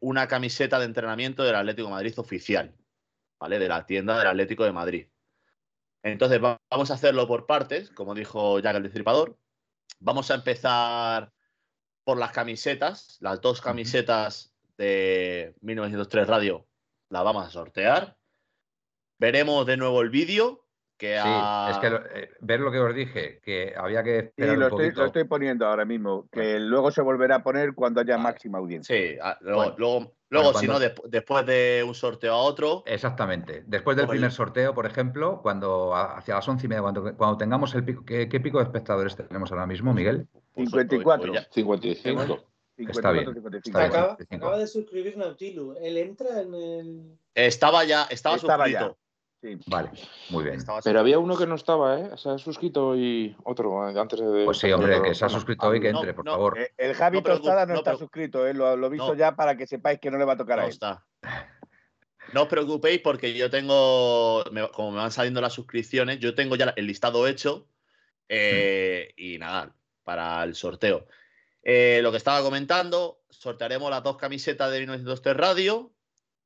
[0.00, 2.74] una camiseta de entrenamiento del Atlético Madrid oficial.
[3.42, 3.58] ¿vale?
[3.58, 5.08] De la tienda del Atlético de Madrid.
[6.04, 9.36] Entonces vamos vamos a hacerlo por partes, como dijo Jack el Destripador.
[9.98, 11.32] Vamos a empezar
[12.04, 16.66] por las camisetas, las dos camisetas de 1903 Radio,
[17.08, 18.16] las vamos a sortear.
[19.18, 20.61] Veremos de nuevo el vídeo.
[21.02, 21.28] Que sí,
[21.72, 24.70] es que eh, ver lo que os dije, que había que esperar sí, lo, un
[24.70, 24.86] poquito.
[24.86, 28.58] Estoy, lo estoy poniendo ahora mismo, que luego se volverá a poner cuando haya máxima
[28.58, 28.96] audiencia.
[28.96, 32.84] Sí, luego, luego, luego si no, después de un sorteo a otro.
[32.86, 33.64] Exactamente.
[33.66, 37.74] Después del primer sorteo, por ejemplo, cuando hacia las once y media, cuando, cuando tengamos
[37.74, 40.28] el pico, ¿qué, ¿qué, pico de espectadores tenemos ahora mismo, Miguel?
[40.54, 41.32] 54.
[41.50, 42.22] 55.
[42.76, 43.24] Está bien.
[43.24, 45.74] 54, está acaba, acaba, de suscribir Nautilu.
[45.82, 47.18] Él entra en el.
[47.34, 48.88] Estaba ya, estaba, estaba suscrito.
[48.92, 49.02] Ya.
[49.42, 49.58] Sí.
[49.66, 49.90] Vale,
[50.30, 50.64] muy bien.
[50.84, 52.10] Pero había uno que no estaba, ¿eh?
[52.16, 54.44] Se ha suscrito y otro eh, antes de.
[54.44, 56.58] Pues sí, hombre, que se ha suscrito hoy, que entre, no, por no, favor.
[56.60, 58.54] Eh, el Javi no, Tostada no, está suscrito, ¿eh?
[58.54, 60.64] Lo, lo he visto ya para que sepáis que no le va a tocar a
[60.64, 60.70] él.
[60.70, 61.04] Está.
[62.32, 66.72] No os preocupéis porque yo tengo, como me van saliendo las suscripciones, yo tengo ya
[66.76, 67.66] el listado hecho
[68.28, 69.74] eh, y nada,
[70.04, 71.06] para el sorteo.
[71.62, 75.92] Eh, lo que estaba comentando, sortearemos las dos camisetas de 1903 Radio,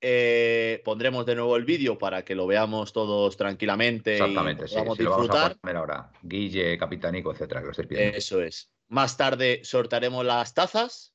[0.01, 4.15] eh, pondremos de nuevo el vídeo para que lo veamos todos tranquilamente.
[4.15, 6.13] Exactamente, y sí, sí, lo vamos a poner ahora.
[6.23, 8.17] Guille, Capitanico, etcétera, que lo estáis pidiendo.
[8.17, 8.71] Eso es.
[8.89, 11.15] Más tarde sortearemos las tazas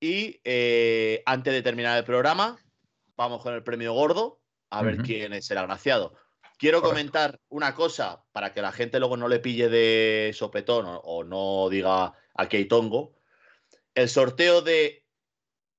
[0.00, 2.58] y eh, antes de terminar el programa,
[3.16, 5.06] vamos con el premio gordo a ver uh -huh.
[5.06, 6.14] quién es el agraciado.
[6.58, 6.96] Quiero Correcto.
[6.96, 11.24] comentar una cosa para que la gente luego no le pille de sopetón o, o
[11.24, 13.14] no diga aquí hay tongo.
[13.94, 15.04] El sorteo de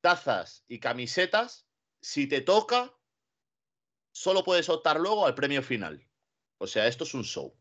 [0.01, 1.68] tazas y camisetas
[2.01, 2.93] si te toca,
[4.11, 6.05] solo puedes optar luego al premio final.
[6.57, 7.53] O sea, esto es un show.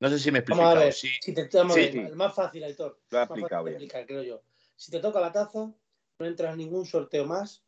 [0.00, 0.60] No sé si me explico.
[0.60, 1.80] Vamos a ver, si, si te, vamos sí.
[1.80, 3.00] a ver, el más fácil, Aitor.
[3.10, 3.76] Lo ha explicado bien.
[3.76, 4.42] Explicar, creo yo.
[4.74, 5.72] Si te toca la taza,
[6.18, 7.64] no entras en ningún sorteo más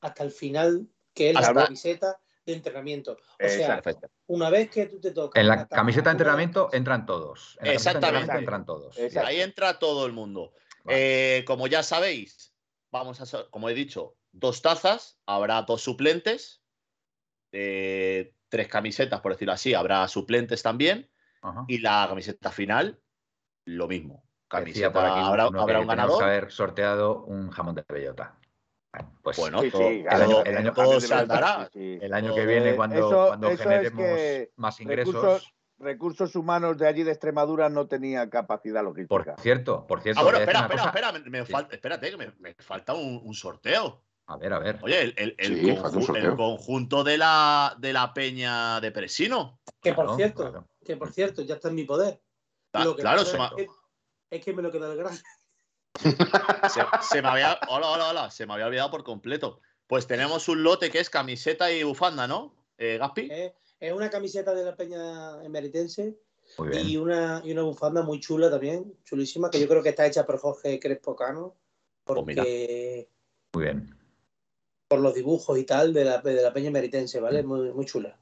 [0.00, 1.52] hasta el final, que es hasta...
[1.52, 3.12] la camiseta de entrenamiento.
[3.12, 3.80] O sea,
[4.26, 5.40] una vez que tú te tocas.
[5.40, 7.56] En la, la camiseta de entrenamiento entran todos.
[7.60, 8.36] En Exactamente.
[8.36, 8.98] entran todos.
[8.98, 9.28] Exacto.
[9.28, 10.52] Ahí entra todo el mundo.
[10.82, 11.38] Vale.
[11.38, 12.52] Eh, como ya sabéis,
[12.90, 16.62] vamos a, como he dicho, dos tazas, habrá dos suplentes,
[17.52, 21.10] eh, tres camisetas, por decirlo así, habrá suplentes también,
[21.42, 21.64] Ajá.
[21.68, 23.00] y la camiseta final,
[23.64, 24.24] lo mismo.
[24.48, 26.24] Camiseta, por aquí habrá, habrá un ganador.
[26.24, 28.38] haber sorteado un jamón de bellota.
[29.22, 31.68] Pues bueno, sí, todo, sí, el año, el año, todo se andará.
[31.74, 35.14] El año que viene, cuando, eso, cuando eso generemos es más ingresos.
[35.14, 39.34] Recursos, recursos, humanos de allí de Extremadura no tenía capacidad logística.
[39.34, 40.20] Por cierto, por cierto.
[40.20, 40.88] Ah, bueno, espera, espera, cosa...
[40.88, 41.52] espera, me, me sí.
[41.52, 44.02] falta, espérate, que me, me falta un, un sorteo.
[44.28, 44.78] A ver, a ver.
[44.82, 49.58] Oye, el, el, el, sí, conju el conjunto de la, de la peña de Presino.
[49.80, 50.68] Que por claro, cierto, claro.
[50.84, 52.20] que por cierto, ya está en mi poder.
[52.70, 53.68] Ta, claro, se es, que,
[54.30, 55.16] es, que, me lo queda el gran.
[56.68, 57.58] se, se, me había.
[57.70, 58.30] Hola, hola, hola.
[58.30, 59.62] Se me había olvidado por completo.
[59.86, 62.54] Pues tenemos un lote que es camiseta y bufanda, ¿no?
[62.76, 63.28] Eh, Gaspi.
[63.30, 66.18] Eh, es una camiseta de la peña emeritense.
[66.72, 70.26] Y una, y una bufanda muy chula también, chulísima, que yo creo que está hecha
[70.26, 71.56] por Jorge Crespo Cano.
[72.04, 73.08] Pues Porque.
[73.08, 73.97] Oh, muy bien
[74.88, 77.42] por los dibujos y tal de la, de la peña meritense, ¿vale?
[77.42, 78.16] Muy, muy chula.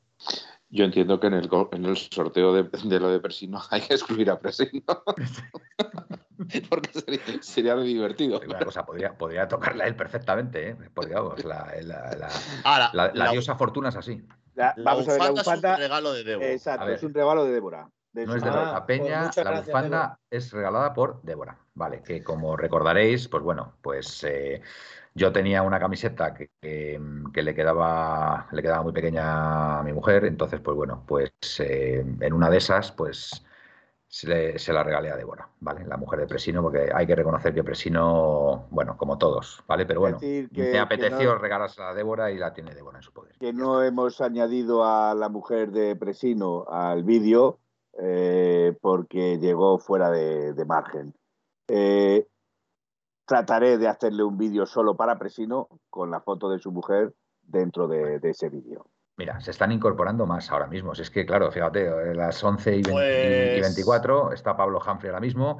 [0.69, 3.95] Yo entiendo que en el, en el sorteo de, de, lo de Presino hay que
[3.95, 4.83] excluir a Presino.
[6.69, 8.41] Porque sería, sería divertido.
[8.47, 10.77] Una cosa, podría, podría tocarla a él perfectamente, ¿eh?
[10.95, 12.29] Vamos, la, la, la,
[12.65, 14.23] ah, la, la diosa fortuna es así.
[14.85, 16.51] vamos a ver, la bufanda es un regalo de Débora.
[16.51, 17.91] Exacto, es un regalo de Débora.
[18.13, 20.21] De no es de ah, la Peña, pues la gracias, bufanda Débora.
[20.31, 21.59] es regalada por Débora.
[21.75, 24.63] Vale, que como recordaréis, pues bueno, pues eh,
[25.17, 27.01] yo tenía una camiseta que, que,
[27.33, 32.05] que, le, quedaba, le quedaba muy pequeña a mi mujer, entonces, pues bueno, pues eh,
[32.21, 33.43] en una de esas, pues
[34.07, 35.87] se, le, se, la regalé a Débora, ¿vale?
[35.87, 39.87] La mujer de Presino, porque hay que reconocer que Presino, bueno, como todos, ¿vale?
[39.87, 43.13] Pero bueno, que, me apeteció no, regalársela a Débora y la tiene Débora en su
[43.15, 43.37] poder.
[43.41, 47.59] Que no hemos añadido a la mujer de Presino al vídeo
[47.99, 51.15] eh, porque llegó fuera de, de margen.
[51.69, 52.27] Eh,
[53.27, 57.13] trataré de hacerle un vídeo solo para Presino con la foto de su mujer
[57.43, 58.87] dentro de, de ese vídeo.
[59.17, 60.95] Mira, se están incorporando más ahora mismo.
[60.95, 63.59] Si es que, claro, fíjate, a las 11 y, 20, pues...
[63.59, 65.59] y 24 está Pablo Humphrey ahora mismo.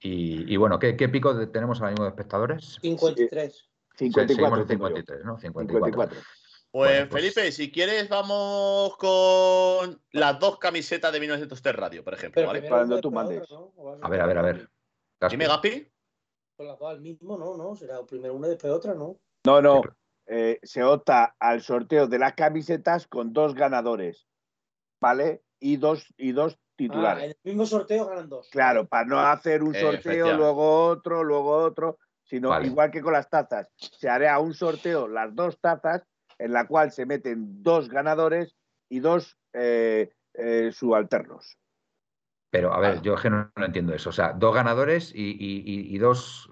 [0.00, 2.78] Y, y bueno, ¿qué, ¿qué, pico tenemos ahora mismo de espectadores?
[2.80, 3.70] 53.
[3.96, 4.66] 54.
[4.66, 5.38] 53, ¿no?
[5.38, 5.86] 54.
[5.86, 6.20] 54.
[6.70, 12.14] Pues, bueno, pues, Felipe, si quieres, vamos con las dos camisetas de 1903 Radio, por
[12.14, 12.44] ejemplo.
[12.46, 12.66] ¿vale?
[12.66, 13.48] Cuando tú mandes.
[13.50, 13.72] ¿no?
[14.02, 14.68] A ver, a ver, a ver.
[15.30, 15.93] Dime, Gaspi.
[16.56, 17.56] Con las dos al mismo, ¿no?
[17.56, 17.74] ¿no?
[17.74, 19.18] Será primero una y después otra, ¿no?
[19.46, 19.82] No, no.
[20.26, 24.26] Eh, se opta al sorteo de las camisetas con dos ganadores,
[25.00, 25.42] ¿vale?
[25.60, 27.22] Y dos, y dos titulares.
[27.22, 28.48] Ah, en el mismo sorteo ganan dos.
[28.50, 32.68] Claro, para no hacer un sorteo, eh, luego otro, luego otro, sino vale.
[32.68, 33.70] igual que con las tazas.
[33.76, 36.02] Se hará un sorteo, las dos tazas,
[36.38, 38.56] en la cual se meten dos ganadores
[38.88, 41.58] y dos eh, eh, subalternos.
[42.54, 44.10] Pero, a ver, yo no, no, entiendo eso.
[44.10, 46.48] O sea, dos ganadores y dos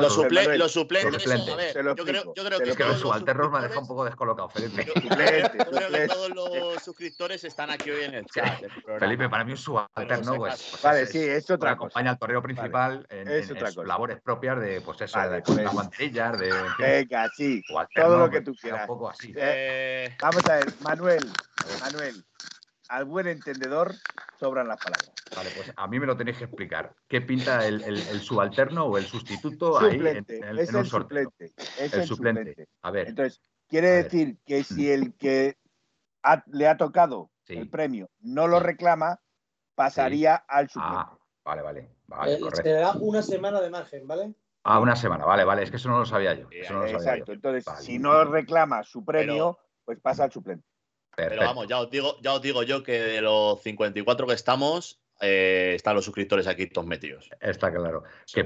[0.00, 3.50] los, suple los, suplentes, a ver, yo creo, yo creo que, es que los subalternos
[3.50, 4.86] me deja un poco descolocado, Felipe.
[4.86, 8.62] Yo, creo que todos los suscriptores están aquí hoy en el chat.
[8.98, 11.88] Felipe, para mí un subalterno, pues, pues, vale, sí, es otra cosa.
[11.88, 15.42] acompaña al torreo principal en, es en, en labores propias de, pues eso, vale, de
[15.42, 16.52] pues, guantillas, de...
[16.78, 17.62] Venga, sí,
[17.94, 18.82] todo lo que tú quieras.
[18.82, 19.34] Un poco así.
[19.36, 21.30] Eh, vamos a ver, Manuel,
[21.80, 22.24] Manuel,
[22.88, 23.94] al buen entendedor
[24.38, 25.12] sobran las palabras.
[25.34, 26.94] Vale, pues a mí me lo tenéis que explicar.
[27.08, 27.80] ¿Qué pinta el,
[28.20, 31.52] subalterno o el sustituto ahí en, el, es el suplente.
[31.78, 32.68] Es el, suplente.
[32.82, 33.08] A ver.
[33.08, 35.58] Entonces, quiere decir que si el que
[36.46, 39.20] le ha tocado el premio no lo reclama,
[39.74, 40.96] pasaría al suplente.
[40.98, 41.90] Ah, vale, vale.
[42.06, 44.34] vale Se da una semana de margen, ¿vale?
[44.62, 45.62] Ah, una semana, vale, vale.
[45.62, 46.48] Es que eso no lo sabía yo.
[46.50, 47.32] Exacto.
[47.32, 50.66] Entonces, si no reclama su premio, pues pasa al suplente.
[51.16, 55.00] Pero vamos, ya os digo, ya os digo yo que de los 54 que estamos,
[55.20, 57.30] eh, están los suscriptores aquí todos metidos.
[57.40, 58.02] Está claro.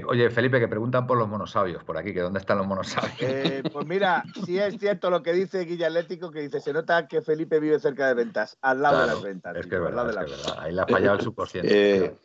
[0.07, 3.17] oye, Felipe, que preguntan por los monosabios por aquí, que dónde están los monosabios.
[3.21, 7.07] Eh, pues mira, sí es cierto lo que dice Guilla Atlético, que dice, se nota
[7.07, 9.55] que Felipe vive cerca de ventas, al lado de las ventas.
[9.57, 10.25] Es que es verdad,
[10.59, 12.05] Ahí le ha fallado el subconsciente.
[12.05, 12.15] Eh,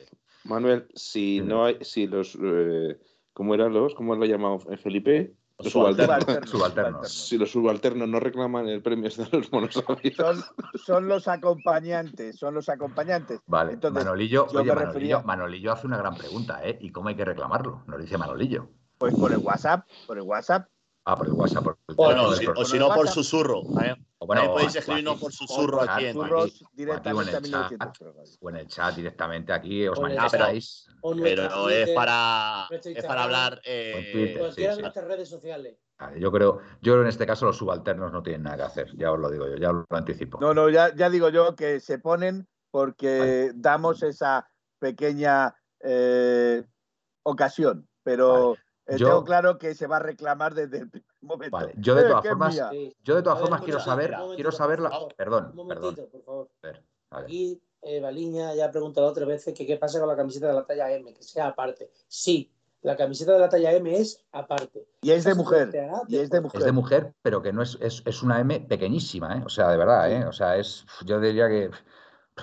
[0.44, 2.38] Manuel, si no hay, si los,
[3.32, 3.94] ¿cómo eran los?
[3.94, 5.34] ¿Cómo lo ha llamado Felipe?
[5.58, 7.12] Los subalternos.
[7.12, 10.16] Si los subalternos no reclaman el premio de los monosabios.
[10.16, 10.42] Son,
[10.74, 13.40] son, los acompañantes, son los acompañantes.
[13.46, 16.78] Vale, Manolillo, oye, Manolillo, Manolillo, hace una gran pregunta, ¿eh?
[16.80, 17.84] ¿Y cómo hay que reclamarlo?
[17.86, 18.68] Nos dice Manolillo.
[18.98, 20.68] Pues por el WhatsApp, por el WhatsApp.
[21.06, 21.64] Ah, por el WhatsApp.
[21.64, 23.62] Por el bueno, o si, no por susurro.
[23.82, 23.94] ¿eh?
[24.18, 28.36] O bueno, podéis escribirnos por susurro aquí, en, aquí, directamente aquí, o, en el chat,
[28.40, 30.86] o en el chat directamente aquí, os manifestáis.
[31.22, 33.60] Pero, no es para, es para hablar.
[33.64, 35.76] Eh, cualquiera de nuestras redes sociales.
[36.16, 39.18] Yo creo, yo en este caso los subalternos no tienen nada que hacer, ya os
[39.18, 40.38] lo digo yo, ya lo anticipo.
[40.40, 44.48] No, no, ya, ya digo yo que se ponen porque damos esa
[44.80, 46.64] pequeña eh,
[47.22, 48.56] ocasión, pero
[48.86, 51.56] eh, tengo claro que se va a reclamar desde el primer momento.
[51.56, 51.74] Vale.
[51.76, 52.60] Yo de eh, todas formas,
[53.02, 54.90] yo de todas formas quiero saber, quiero saber la...
[55.16, 56.48] Perdón, un momentito, por favor.
[57.10, 57.60] Aquí
[58.00, 60.90] Baliña ya ha preguntado otra vez que qué pasa con la camiseta de la talla
[60.92, 61.90] M, que sea aparte.
[62.08, 62.50] Sí,
[62.84, 64.86] la camiseta de la talla M es aparte.
[65.00, 65.70] Y es de mujer.
[66.06, 66.60] Y es de mujer.
[66.60, 69.42] Es de mujer, pero que no es, es, una M pequeñísima, ¿eh?
[69.44, 70.26] O sea, de verdad, ¿eh?
[70.26, 71.70] O sea, es, yo diría que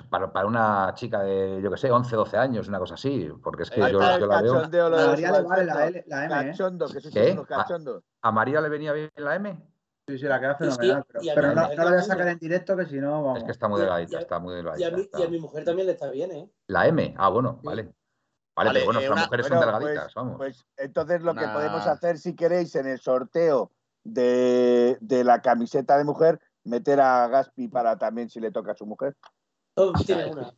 [0.08, 3.64] para, para una chica de, yo qué sé, 11, 12 años, una cosa así, porque
[3.64, 4.58] es que yo, yo, la veo.
[4.58, 6.50] A María le vale la, L, M.
[6.50, 6.52] ¿eh?
[7.12, 7.54] Que.
[7.54, 7.66] ¿A,
[8.22, 9.58] ¿A, María le venía bien la M?
[10.08, 11.04] Sí, sí, la queda fenomenal.
[11.12, 13.22] pero, pero no, no, la voy a sacar en directo, que si no.
[13.22, 13.38] Vamos.
[13.38, 14.88] Es que está muy delgadita, está muy delgadita.
[14.88, 16.50] Y a, mi, y a mi mujer también le está bien, ¿eh?
[16.68, 17.92] La M, ah, bueno, vale.
[18.54, 20.36] Vale, pero bueno, eh, las mujeres son delgaditas, pues, vamos.
[20.36, 23.72] Pues entonces lo que podemos hacer, si queréis, en el sorteo
[24.04, 28.76] de, de, la camiseta de mujer, meter a Gaspi para también si le toca a
[28.76, 29.16] su mujer.
[29.74, 30.52] Todos tienen una,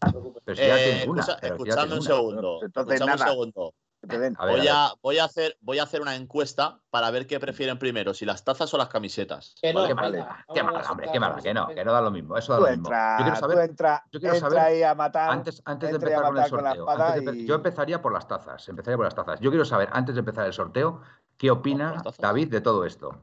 [0.44, 1.22] Pero si ya una.
[1.40, 2.60] Escuchadme un segundo.
[2.62, 3.12] Entonces, nada.
[3.12, 3.74] un segundo.
[4.02, 8.12] voy, a, voy, a hacer, voy a hacer una encuesta para ver qué prefieren primero,
[8.12, 9.54] si las tazas o las camisetas.
[9.62, 12.10] Que no, qué mala, qué mala, hombre, qué mala, que no, que no da lo
[12.10, 12.36] mismo.
[12.36, 12.90] Eso da lo mismo.
[12.90, 16.36] yo quiero saber, entra, yo quiero saber ahí a matar, antes, antes de empezar con
[16.36, 16.86] el sorteo.
[16.86, 17.46] Con y...
[17.46, 19.38] Yo empezaría por las tazas, empezaría por las tazas.
[19.38, 21.02] Yo quiero saber, antes de empezar el sorteo,
[21.36, 23.20] qué opina David de todo esto.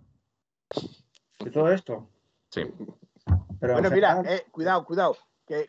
[1.40, 2.08] ¿De todo esto?
[2.50, 2.64] Sí.
[3.60, 5.16] Pero bueno, mira, eh, cuidado, cuidado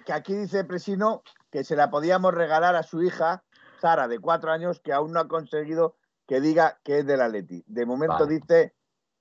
[0.04, 3.42] que, aquí dice Presino que se la podíamos regalar a su hija,
[3.80, 7.28] Sara, de cuatro años, que aún no ha conseguido que diga que es de la
[7.28, 7.64] Leti.
[7.66, 8.74] De momento dice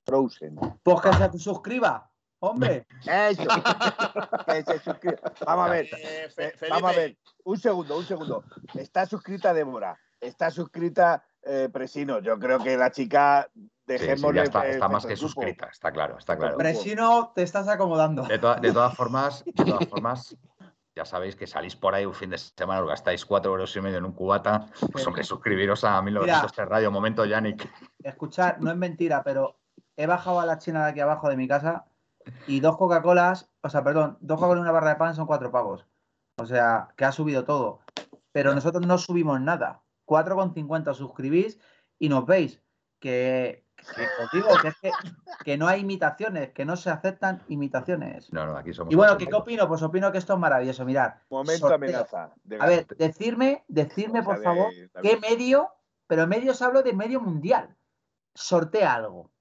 [0.05, 0.55] Frozen.
[0.83, 2.85] Pues que se suscriba, hombre.
[3.05, 3.43] Eso.
[4.45, 5.17] que se suscriba.
[5.45, 5.85] Vamos a ver.
[5.97, 7.17] Eh, eh, vamos a ver.
[7.43, 8.43] Un segundo, un segundo.
[8.75, 9.99] Está suscrita Débora.
[10.19, 12.19] Está suscrita eh, Presino.
[12.19, 13.49] Yo creo que la chica
[13.87, 14.43] dejémosle.
[14.43, 16.57] está, está más que suscrita, está claro, está claro.
[16.57, 18.23] Presino, te estás acomodando.
[18.23, 20.37] De, de todas formas, de todas formas,
[20.95, 23.81] ya sabéis que salís por ahí un fin de semana, os gastáis cuatro euros y
[23.81, 26.91] medio en un cubata, pues hombre, suscribiros a 1903 Radio.
[26.91, 27.69] Momento, Yannick.
[28.03, 29.59] Escuchar, no es mentira, pero
[29.95, 31.85] he bajado a la china de aquí abajo de mi casa
[32.47, 35.51] y dos Coca-Colas, o sea, perdón, dos Coca-Colas y una barra de pan son cuatro
[35.51, 35.85] pavos.
[36.37, 37.81] O sea, que ha subido todo.
[38.31, 39.83] Pero nosotros no subimos nada.
[40.07, 41.59] 4,50 suscribís
[41.99, 42.61] y nos veis
[42.99, 43.65] que
[43.95, 44.93] que os digo que es
[45.43, 48.31] que, no hay imitaciones, que no se aceptan imitaciones.
[48.31, 48.93] No, no, aquí somos.
[48.93, 49.67] Y bueno, ¿qué, opino?
[49.67, 50.85] Pues opino que esto es maravilloso.
[50.85, 51.13] Mirad.
[51.29, 52.33] Momento amenaza.
[52.59, 55.69] a ver, decirme, decirme, por favor, qué medio,
[56.07, 57.75] pero medios hablo de medio mundial.
[58.33, 59.31] Sortea algo.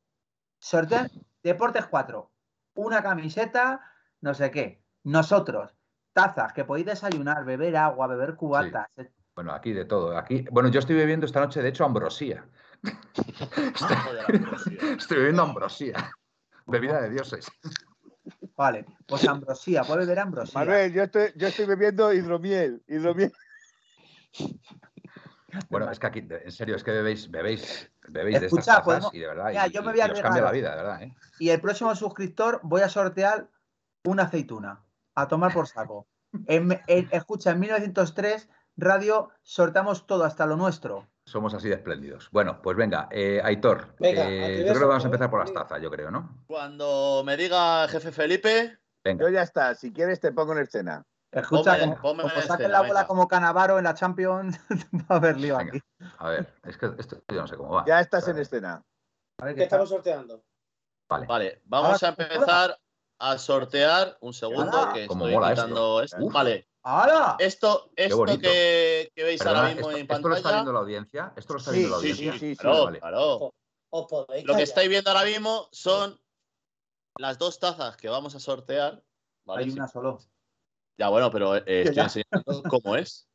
[0.58, 1.08] Sortea
[1.42, 2.30] Deportes 4.
[2.74, 3.80] Una camiseta,
[4.20, 4.82] no sé qué.
[5.04, 5.74] Nosotros,
[6.12, 8.88] tazas, que podéis desayunar, beber agua, beber cubatas.
[9.34, 10.16] Bueno, aquí de todo.
[10.16, 12.44] Aquí, bueno, yo estoy bebiendo esta noche, de hecho, ambrosía.
[14.98, 16.10] Estoy, bebiendo ambrosía.
[16.66, 17.50] Bebida de dioses.
[18.56, 20.60] Vale, pues ambrosía, puede beber ambrosía.
[20.60, 23.32] Manuel, yo estoy, yo estoy bebiendo hidromiel, hidromiel.
[25.68, 29.18] Bueno, es que aquí, en serio, es que bebéis, bebéis, bebéis de estas cosas y
[29.18, 31.02] de verdad, y, yo me voy a os cambia la vida, de verdad.
[31.02, 31.14] ¿eh?
[31.38, 33.48] Y el próximo suscriptor voy a sortear
[34.04, 36.06] una aceituna, a tomar por saco.
[36.86, 41.08] escucha, en 1903, radio, sorteamos todo, hasta lo nuestro.
[41.26, 42.28] Somos así de espléndidos.
[42.32, 45.80] Bueno, pues venga, eh, Aitor, eh, yo creo que vamos a empezar por las tazas,
[45.80, 46.44] yo creo, ¿no?
[46.46, 48.78] Cuando me diga jefe Felipe.
[49.04, 49.24] Venga.
[49.24, 51.06] Yo ya está, si quieres te pongo en escena.
[51.32, 54.58] Escucha, como, saquen la bola como Canavaro en la Champions,
[54.92, 55.80] va a haber lío aquí.
[56.18, 57.84] A ver, es que esto yo no sé cómo va.
[57.86, 58.82] Ya estás en escena.
[59.54, 60.42] ¿Qué estamos sorteando?
[61.08, 61.26] Vale.
[61.26, 62.76] Vale, vamos a empezar
[63.20, 64.16] a sortear.
[64.20, 66.28] Un segundo, que estoy quitando esto.
[66.30, 67.36] Vale, ¡Hala!
[67.38, 70.16] Esto, esto que, que, veis ahora mismo en pantalla.
[70.16, 71.32] ¿Esto lo está viendo la audiencia?
[71.36, 72.32] ¿Esto lo está viendo la audiencia?
[72.32, 72.56] Sí, sí, sí.
[72.56, 73.52] Claro,
[74.44, 76.18] Lo que estáis viendo ahora mismo son
[77.18, 79.02] las dos tazas que vamos a sortear.
[79.44, 79.64] ¿vale?
[79.64, 80.20] Hay una solo.
[80.96, 83.28] Ya, bueno, pero eh, estoy enseñando cómo es.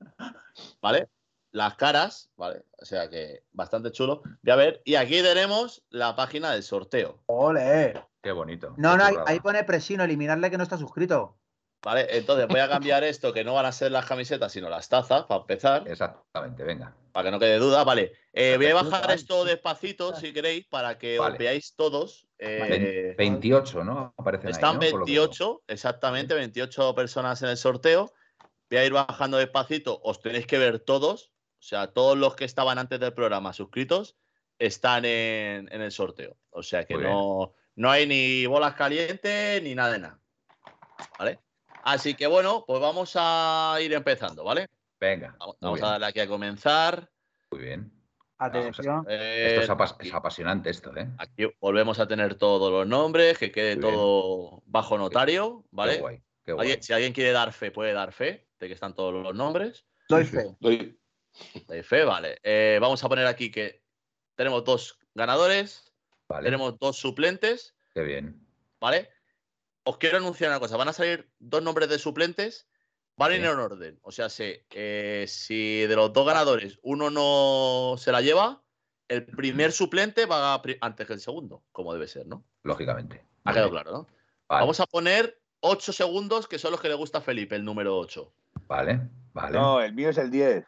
[0.82, 1.08] ¿Vale?
[1.52, 2.66] Las caras, ¿vale?
[2.82, 4.24] O sea que bastante chulo.
[4.42, 4.82] Voy a ver.
[4.86, 7.22] Y aquí tenemos la página del sorteo.
[7.28, 7.94] ¡Ole!
[8.26, 8.74] Qué bonito.
[8.78, 11.38] No, no, ahí, pone presino, eliminarle que no está suscrito.
[11.84, 12.08] ¿Vale?
[12.10, 15.26] Entonces voy a cambiar esto, que no van a ser las camisetas, sino las tazas,
[15.26, 15.88] para empezar.
[15.88, 16.96] Exactamente, venga.
[17.12, 18.14] Para que no quede duda, vale.
[18.34, 22.28] Eh, voy a bajar esto despacito, si queréis, para que os veáis todos.
[22.40, 24.16] 28, eh, ¿no?
[24.18, 28.12] Aparecen Están 28, exactamente, 28 personas en el sorteo.
[28.72, 31.32] Voy a ir bajando despacito, os tenéis que ver todos.
[31.60, 34.18] O sea, todos los que estaban antes del programa suscritos
[34.58, 36.38] están en, el sorteo.
[36.50, 40.20] O sea que no, no hay ni bolas calientes ni nada de nada.
[41.20, 41.40] ¿Vale?
[41.84, 44.68] Así que bueno, pues vamos a ir empezando, ¿vale?
[45.00, 45.36] Venga.
[45.62, 47.10] Vamos, a darle aquí a comenzar.
[47.52, 47.92] Muy bien.
[48.38, 49.06] Atención.
[49.08, 51.08] esto es, apasionante esto, ¿eh?
[51.20, 56.02] Aquí volvemos a tener todos los nombres, que quede todo bajo notario, ¿vale?
[56.44, 59.34] Qué guay, Si alguien quiere dar fe, puede dar fe de que están todos los
[59.34, 59.86] nombres.
[60.10, 60.56] Doy fe.
[60.60, 62.40] Doy, fe, vale.
[62.44, 63.84] Eh, vamos a poner aquí que
[64.36, 65.85] tenemos dos ganadores,
[66.28, 67.76] tenemos dos suplentes.
[67.94, 68.46] Qué bien.
[68.80, 69.10] ¿Vale?
[69.86, 70.78] os quiero anunciar una cosa.
[70.78, 72.68] Van a salir dos nombres de suplentes.
[73.18, 73.98] Van a ir en orden.
[74.02, 74.62] O sea, si,
[75.28, 78.62] si de los dos ganadores uno no se la lleva,
[79.08, 82.44] el primer suplente va antes que el segundo, como debe ser, ¿no?
[82.64, 83.24] Lógicamente.
[83.46, 84.08] Ha quedado claro, ¿no?
[84.50, 87.98] Vamos a poner ocho segundos, que son los que le gusta a Felipe, el número
[87.98, 88.34] 8.
[88.68, 89.58] Vale, vale.
[89.58, 90.66] No, el mío es el 10.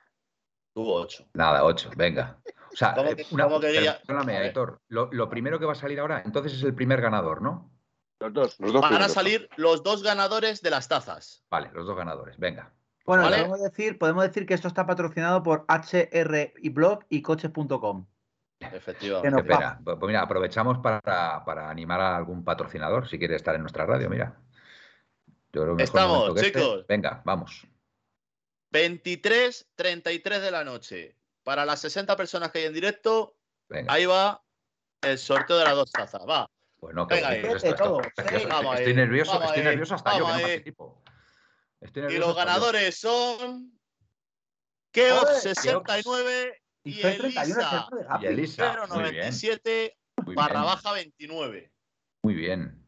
[0.73, 1.29] Tuvo 8.
[1.33, 2.39] Nada, 8, venga.
[2.77, 4.53] O sea, eh, una, perdóname,
[4.89, 7.71] Lo, lo primero que va a salir ahora, entonces es el primer ganador, ¿no?
[8.19, 11.43] Los dos, los dos Van a salir los dos ganadores de las tazas.
[11.49, 12.71] Vale, los dos ganadores, venga.
[13.03, 18.05] Bueno, podemos, decir, podemos decir que esto está patrocinado por HR y Blog y coches.com.
[18.59, 19.39] Efectivamente.
[19.39, 23.87] Espera, pues, pues mira, aprovechamos para, animar a algún patrocinador si quiere estar en nuestra
[23.87, 24.39] radio, mira.
[25.79, 26.51] Estamos, este.
[26.51, 26.85] chicos.
[26.87, 27.65] Venga, vamos.
[28.69, 31.16] 23, 33 de la noche.
[31.47, 33.37] Para las 60 personas que hay en directo,
[33.87, 34.43] ahí va
[35.01, 36.23] el sorteo de las dos tazas.
[36.27, 36.45] Va.
[36.75, 41.01] Bueno, pues que estoy, nervioso, estoy nervioso hasta yo, que equipo.
[42.09, 43.79] y los ganadores son
[44.91, 47.87] Keops 69 y, Elisa,
[48.19, 49.97] y Elisa 097
[50.35, 51.71] barra baja 29.
[52.23, 52.85] Muy bien.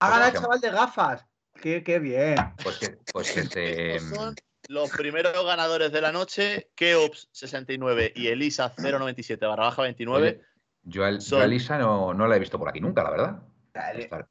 [0.00, 1.24] Ha ganado el chaval de gafas.
[1.54, 2.36] Qué, qué bien.
[2.62, 4.00] Pues que, pues que te...
[4.00, 4.34] son
[4.68, 10.40] los primeros ganadores de la noche, Keops 69 y Elisa 097 barra baja 29.
[10.84, 13.42] Yo a, Elisa no, no, la he visto por aquí nunca, la verdad.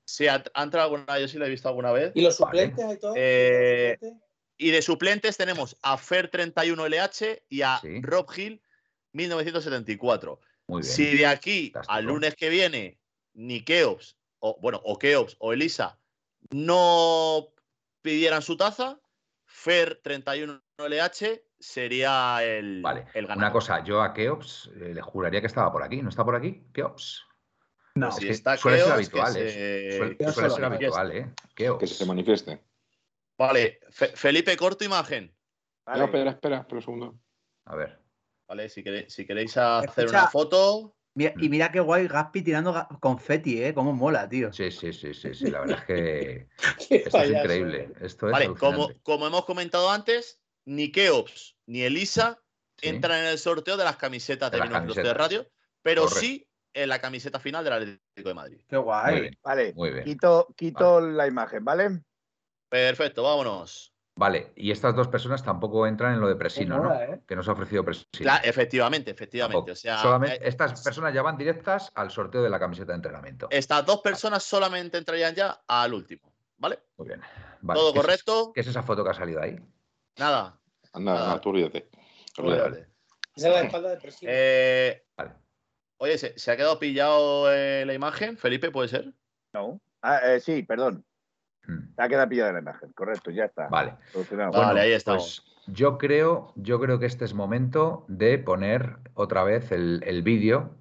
[0.05, 2.11] Sí, ha, entrado alguna, yo sí la he visto alguna vez.
[2.15, 3.13] ¿Y los suplentes y todo?
[3.17, 3.97] Eh,
[4.57, 8.61] y de suplentes tenemos a Fer31LH y a Rob Hill
[9.13, 10.39] 1974.
[10.67, 10.93] Muy bien.
[10.93, 12.99] Si de aquí al lunes que viene
[13.34, 15.99] ni Keops, o bueno, o Keops o Elisa
[16.51, 17.49] no
[18.01, 18.99] pidieran su taza,
[19.54, 23.06] Fer31LH sería el, vale.
[23.14, 23.43] el ganador.
[23.43, 26.01] Una cosa, yo a Keops eh, le juraría que estaba por aquí.
[26.01, 26.66] ¿No está por aquí?
[26.74, 27.24] Keops.
[27.95, 29.34] No, si está suele ser habitual.
[29.38, 30.18] ¿eh?
[30.34, 31.34] Suele, ser habitual, ¿eh?
[31.56, 31.80] Keops.
[31.80, 32.64] Que se manifieste.
[33.38, 35.36] Vale, Felipe, corto imagen.
[35.86, 36.06] Vale.
[36.06, 37.20] espera, espera, espera un segundo.
[37.66, 38.01] A ver.
[38.47, 40.95] Vale, si queréis, si queréis hacer una foto.
[41.16, 43.74] Y mira qué guay Gaspi tirando confeti, ¿eh?
[43.74, 44.51] Cómo mola, tío.
[44.51, 45.49] Sí, sí, sí, sí, sí.
[45.49, 46.47] La verdad es que
[46.89, 47.89] esto es increíble.
[48.01, 52.39] Esto es vale, como, como hemos comentado antes, ni Keops ni Elisa
[52.82, 55.47] entran en el sorteo de las camisetas de, de de radio,
[55.82, 58.61] pero sí en la camiseta final del Atlético de Madrid.
[58.68, 59.30] Qué guay.
[59.43, 60.03] vale, muy bien.
[60.03, 62.01] Quito, quito la imagen, ¿vale?
[62.70, 63.93] Perfecto, vámonos.
[64.16, 66.93] Vale, y estas dos personas tampoco entran en lo de Presino, ¿no?
[66.93, 67.22] ¿eh?
[67.28, 68.32] Que nos ha ofrecido Presino.
[68.43, 69.76] efectivamente, efectivamente.
[69.76, 73.47] solamente, eh, estas personas ya van directas al sorteo de la camiseta de entrenamiento.
[73.49, 76.34] Estas dos personas solamente entrarían ya al último.
[76.64, 76.80] ¿vale?
[76.97, 77.22] Muy bien.
[77.74, 78.51] Todo correcto.
[78.55, 79.59] ¿Qué es esa foto que ha salido ahí?
[80.18, 80.57] Nada.
[80.95, 81.89] Nada, nada, tú olvídate.
[83.36, 84.32] Esa es la espalda de presión.
[84.34, 85.32] Eh, vale.
[85.97, 88.72] Oye, ¿se, ha quedado pillado eh, la imagen, Felipe?
[88.72, 89.14] ¿Puede ser?
[89.53, 89.82] No.
[90.01, 91.05] Ah, eh, sí, perdón.
[91.66, 91.93] Hmm.
[91.95, 93.68] Se ha quedado pillada la imagen, correcto, ya está.
[93.68, 93.95] Vale.
[94.51, 95.43] Vale, ahí estamos.
[95.45, 100.22] Pues yo creo, yo creo que este es momento de poner otra vez el, el
[100.22, 100.76] vídeo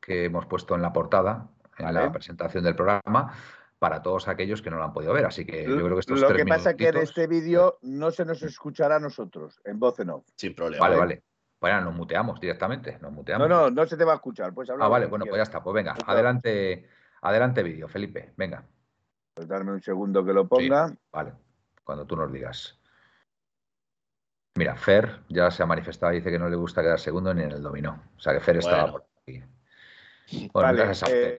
[0.00, 1.48] que hemos puesto en la portada,
[1.78, 3.32] en la presentación del programa,
[3.78, 5.26] para todos aquellos que no lo han podido ver.
[5.26, 8.10] Así que yo creo que estos Lo que pasa es que en este vídeo no
[8.10, 10.24] se nos escuchará a nosotros, en voz en off.
[10.34, 10.80] Sin problema.
[10.80, 11.22] Vale, vale.
[11.60, 12.98] Bueno, nos muteamos directamente.
[13.00, 13.48] Nos muteamos.
[13.48, 14.52] No, no, no se te va a escuchar.
[14.52, 15.62] Pues ah, vale, bueno, pues ya está.
[15.62, 16.88] Pues venga, adelante,
[17.22, 18.32] adelante vídeo, Felipe.
[18.36, 18.64] Venga.
[19.38, 20.92] Pues darme un segundo que lo ponga.
[21.12, 21.32] vale,
[21.84, 22.76] cuando tú nos digas.
[24.56, 27.52] Mira, Fer ya se ha manifestado, dice que no le gusta quedar segundo ni en
[27.52, 28.02] el dominó.
[28.16, 29.40] O sea que Fer estaba por aquí.
[30.52, 31.38] Bueno, vale, gracias a eh,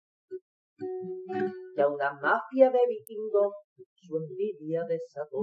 [1.75, 3.53] ya una mafia de vikingos
[3.95, 5.39] su envidia desató.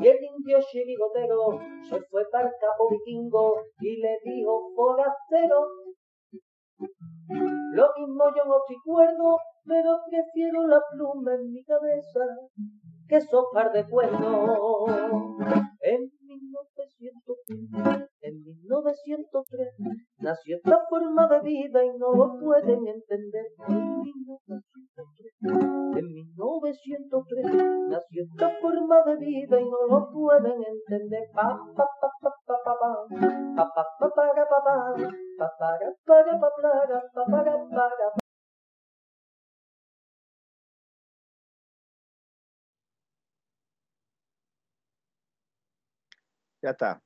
[0.00, 5.68] Y el indio chirigotero se fue para el capo vikingo y le dijo forastero.
[7.72, 12.20] Lo mismo yo no estoy cuerdo, pero prefiero la pluma en mi cabeza
[13.08, 14.86] que sopar de cuerno.
[15.80, 19.68] En 1903, en 1903
[20.18, 23.46] nació esta forma de vida y no lo pueden entender.
[23.68, 25.32] En 1903,
[25.98, 27.44] en 1903
[27.90, 31.28] nació esta forma de vida y no lo pueden entender.
[31.34, 32.92] Pa pa pa pa pa pa pa
[33.56, 34.88] pa pa pa pa pa pa
[35.52, 36.80] pa pa pa
[37.14, 37.28] pa
[37.76, 38.24] pa
[46.62, 47.03] Ya está.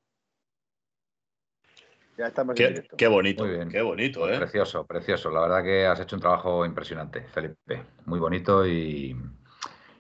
[2.19, 4.37] Ya estamos qué, Qué bonito, qué bonito, ¿eh?
[4.39, 5.31] Precioso, precioso.
[5.31, 7.85] La verdad que has hecho un trabajo impresionante, Felipe.
[8.07, 9.15] Muy bonito y,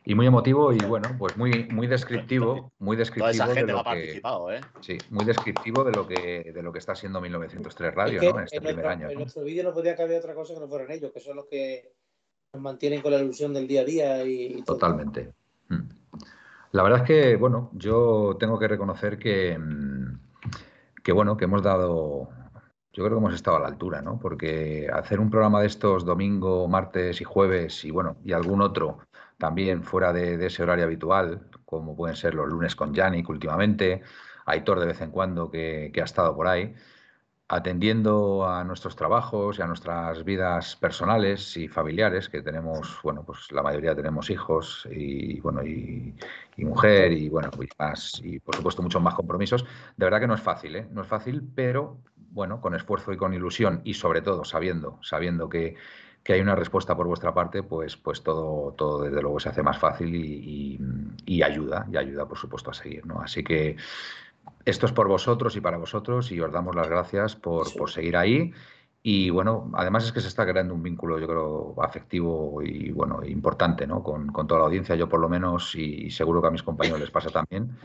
[0.04, 3.32] muy emotivo y bueno, pues muy, muy descriptivo, muy descriptivo.
[3.32, 4.60] Toda esa gente ha participado, ¿eh?
[4.80, 8.38] Sí, muy descriptivo de lo que de lo que está siendo 1903 Radio, ¿no?
[8.40, 9.10] En este primer año.
[9.10, 11.46] En nuestro vídeo no podía caber otra cosa que no fueran ellos, que son los
[11.46, 11.92] que
[12.52, 14.60] nos mantienen con la ilusión del día a día y.
[14.62, 15.34] Totalmente.
[15.68, 15.88] Mm.
[16.72, 19.87] La verdad es que, bueno, yo tengo que reconocer que, mm,
[21.08, 22.28] que, bueno, que hemos dado,
[22.92, 24.18] yo creo que hemos estado a la altura, ¿no?
[24.20, 28.98] Porque hacer un programa de estos domingo, martes y jueves y, bueno, y algún otro
[29.38, 34.02] también fuera de, ese horario habitual, como pueden ser los lunes con Yannick últimamente,
[34.44, 36.74] Aitor de vez en cuando que, que ha estado por ahí,
[37.48, 43.50] atendiendo a nuestros trabajos y a nuestras vidas personales y familiares, que tenemos, bueno, pues
[43.52, 46.14] la mayoría tenemos hijos y bueno, y,
[46.58, 49.64] mujer y bueno, y más, y por supuesto muchos más compromisos.
[49.96, 50.86] De verdad que no es fácil, ¿eh?
[50.90, 51.96] No es fácil, pero
[52.32, 55.76] bueno, con esfuerzo y con ilusión y sobre todo sabiendo, sabiendo que,
[56.28, 59.78] hay una respuesta por vuestra parte, pues, pues todo, todo desde luego se hace más
[59.78, 60.78] fácil y,
[61.24, 63.22] y ayuda, y ayuda por supuesto a seguir, ¿no?
[63.22, 63.76] Así que
[64.64, 68.16] esto es por vosotros y para vosotros y os damos las gracias por, por, seguir
[68.16, 68.52] ahí.
[69.02, 73.24] Y bueno, además es que se está creando un vínculo, yo creo, afectivo y bueno,
[73.24, 74.02] importante, ¿no?
[74.02, 77.00] Con, con toda la audiencia, yo por lo menos, y seguro que a mis compañeros
[77.00, 77.78] les pasa también,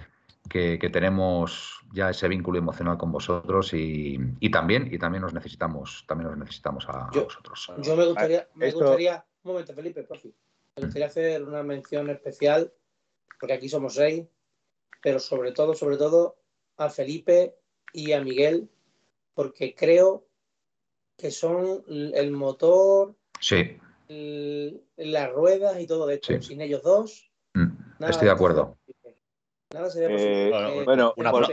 [0.49, 4.17] que, tenemos ya ese vínculo emocional con vosotros y,
[4.51, 7.71] también y también nos necesitamos también nos necesitamos a, vosotros.
[7.79, 10.33] Yo me gustaría, me gustaría un momento, Felipe, por fin.
[10.75, 12.73] Me gustaría hacer una mención especial,
[13.39, 14.27] porque aquí somos seis,
[15.01, 16.35] pero sobre todo, sobre todo,
[16.77, 17.55] a Felipe
[17.91, 18.69] y a Miguel,
[19.33, 20.25] porque creo
[21.17, 23.77] que son el motor, sí.
[24.07, 26.41] las ruedas y todo de hecho.
[26.41, 27.31] Sin ellos dos.
[27.53, 28.77] Mm, estoy de acuerdo.
[29.73, 30.49] Nada sería posible.
[30.49, 31.51] Eh, bueno, un, aplauso,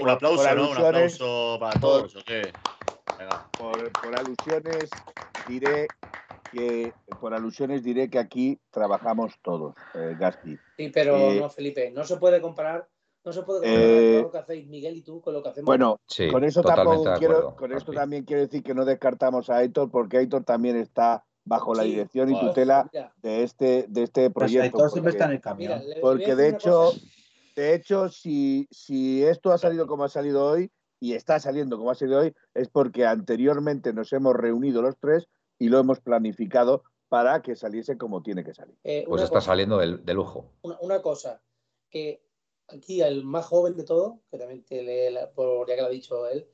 [0.55, 0.71] ¿no?
[0.71, 2.15] Un aplauso para todos.
[3.59, 4.89] Por, por alusiones
[5.47, 5.87] diré
[6.53, 10.59] que por alusiones diré que aquí trabajamos todos, eh, Gaspi.
[10.77, 12.89] Sí, pero eh, no, Felipe, no se puede comparar,
[13.25, 15.67] no se puede comparar eh, lo que hacéis Miguel y tú con lo que hacemos.
[15.67, 16.01] Bueno,
[16.31, 20.21] con eso tampoco quiero, con esto también quiero decir que no descartamos a Héctor, porque
[20.21, 22.91] Héctor también está bajo la dirección y tutela
[23.23, 24.79] de este, de este pues proyecto.
[24.79, 25.83] Héctor siempre está en el camión.
[26.01, 26.93] porque de hecho,
[27.57, 31.91] de hecho, si, si esto ha salido como ha salido hoy, y está saliendo como
[31.91, 35.27] ha salido hoy, es porque anteriormente nos hemos reunido los tres
[35.59, 38.77] y lo hemos planificado para que saliese como tiene que salir.
[38.85, 40.53] Eh, pues está saliendo de, lujo.
[40.63, 41.43] Una, cosa,
[41.91, 42.23] que
[42.73, 45.91] aquí el más joven de todo, que también te lee, por ya que lo ha
[45.91, 46.49] dicho él,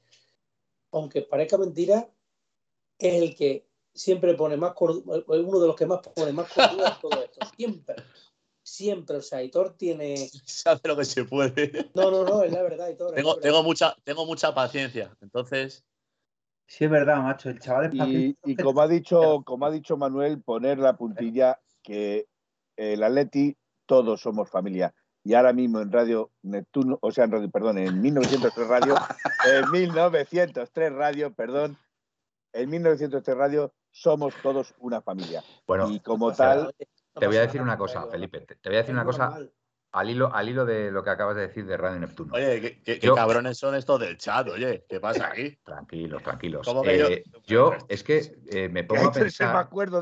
[0.93, 2.11] aunque parezca mentira,
[2.99, 6.89] es el que siempre pone más cordura, uno de los que más pone más cordura
[6.89, 7.47] en todo esto.
[7.57, 7.97] Siempre.
[8.63, 9.17] Siempre.
[9.17, 10.17] O sea, Hitor tiene.
[10.45, 11.91] Sabe lo que se puede.
[11.95, 13.15] No, no, no, es la verdad, Hitor.
[13.15, 15.17] Tengo, tengo, mucha, tengo mucha paciencia.
[15.21, 15.85] Entonces.
[16.69, 17.49] Sí, es verdad, macho.
[17.49, 22.27] El chaval es Y, como ha dicho, como ha dicho Manuel, poner la puntilla que
[22.77, 23.57] el Atleti,
[23.87, 24.93] todos somos familia.
[25.27, 28.95] Y ahora mismo en Radio Neptuno, o sea, en Radio, perdón, en 1903 Radio,
[29.53, 31.77] en 1903 Radio, perdón,
[32.53, 35.43] en 1903 Radio somos todos una familia.
[35.67, 36.73] Bueno, y como tal.
[37.19, 38.43] Te voy a decir una cosa, Felipe.
[38.43, 39.37] Te voy a decir una cosa
[39.91, 42.33] al hilo, al hilo de lo que acabas de decir de Radio Neptuno.
[42.33, 45.59] Oye, qué, cabrones son estos del chat, oye, ¿qué pasa aquí?
[45.65, 46.69] Tranquilos, tranquilos.
[46.85, 49.55] Eh, yo, es que eh, me pongo a pensar.
[49.55, 50.01] Me acuerdo,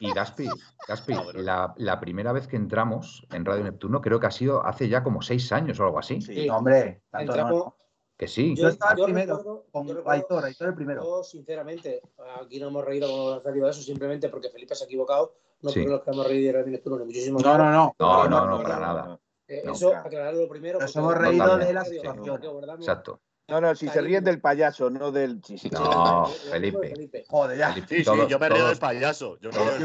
[0.00, 0.48] Y Gaspi,
[0.88, 4.88] Gaspi la, la, primera vez que entramos en Radio Neptuno creo que ha sido hace
[4.88, 6.20] ya como seis años o algo así.
[6.20, 7.76] Sí, hombre, tanto
[8.16, 8.54] Que sí.
[8.56, 11.02] Yo, estaba el primero, con Aitor, Aitor el primero.
[11.02, 12.02] Yo, sinceramente,
[12.40, 15.34] aquí no hemos reído con salido de eso, simplemente porque Felipe se ha equivocado.
[15.62, 15.84] No sí.
[15.84, 17.94] los que hemos reído de Radio Neptuno, ni muchísimo No, no, no.
[17.98, 19.20] No, no, no, para nada.
[19.46, 20.78] Eh, eso, aclararlo primero.
[20.78, 22.40] Nos hemos reído de la situación.
[22.78, 23.20] Exacto.
[23.46, 25.68] No, no, si se ríen del payaso, no del chiste.
[25.70, 27.24] No, Felipe.
[27.28, 27.74] Joder, ya.
[27.74, 29.38] Sí, sí, yo me río del payaso.
[29.38, 29.76] Yo todos,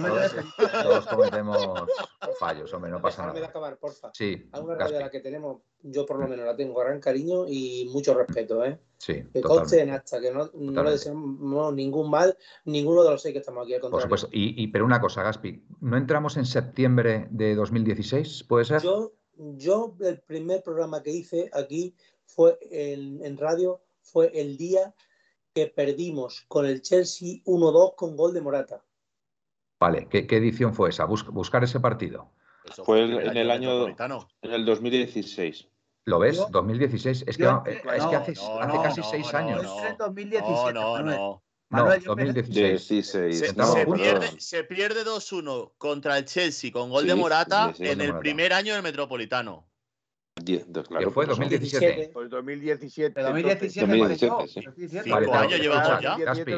[0.81, 1.67] todos, cometemos
[2.39, 3.37] fallos, hombre, no pasa nada.
[3.37, 4.11] de acabar, porfa.
[4.13, 4.47] Sí.
[4.53, 7.45] A una radio a la que tenemos, yo por lo menos la tengo gran cariño
[7.49, 8.79] y mucho respeto, ¿eh?
[8.97, 9.25] Sí.
[9.33, 13.33] Que conste en hasta que no, no le deseamos ningún mal, ninguno de los seis
[13.33, 13.75] que estamos aquí.
[13.81, 14.29] Por supuesto.
[14.31, 18.45] Y, y, pero una cosa, Gaspi, ¿no entramos en septiembre de 2016?
[18.47, 18.81] ¿Puede ser?
[18.81, 21.93] Yo, yo, el primer programa que hice aquí
[22.35, 24.93] fue en, radio fue el día
[25.53, 28.83] que perdimos con el Chelsea 1-2 con gol de Morata.
[29.79, 31.05] Vale, ¿qué, edición fue esa?
[31.05, 32.31] buscar ese partido.
[32.83, 35.67] fue, en el año, en el 2016.
[36.05, 36.43] ¿Lo ves?
[36.49, 37.25] 2016.
[37.27, 38.33] Es que, es que hace,
[38.83, 39.63] casi seis años.
[39.63, 41.43] No, no, no.
[41.69, 43.53] Manuel, 2016.
[44.39, 48.81] Se, pierde, 2-1 contra el Chelsea con gol de Morata en el primer año del
[48.81, 49.68] Metropolitano.
[50.87, 52.11] Claro, fue 2017.
[52.13, 53.21] Pues 2017.
[53.21, 53.87] 2017.
[53.87, 56.17] 2017 Cinco años llevamos ya.
[56.17, 56.53] Gaspi,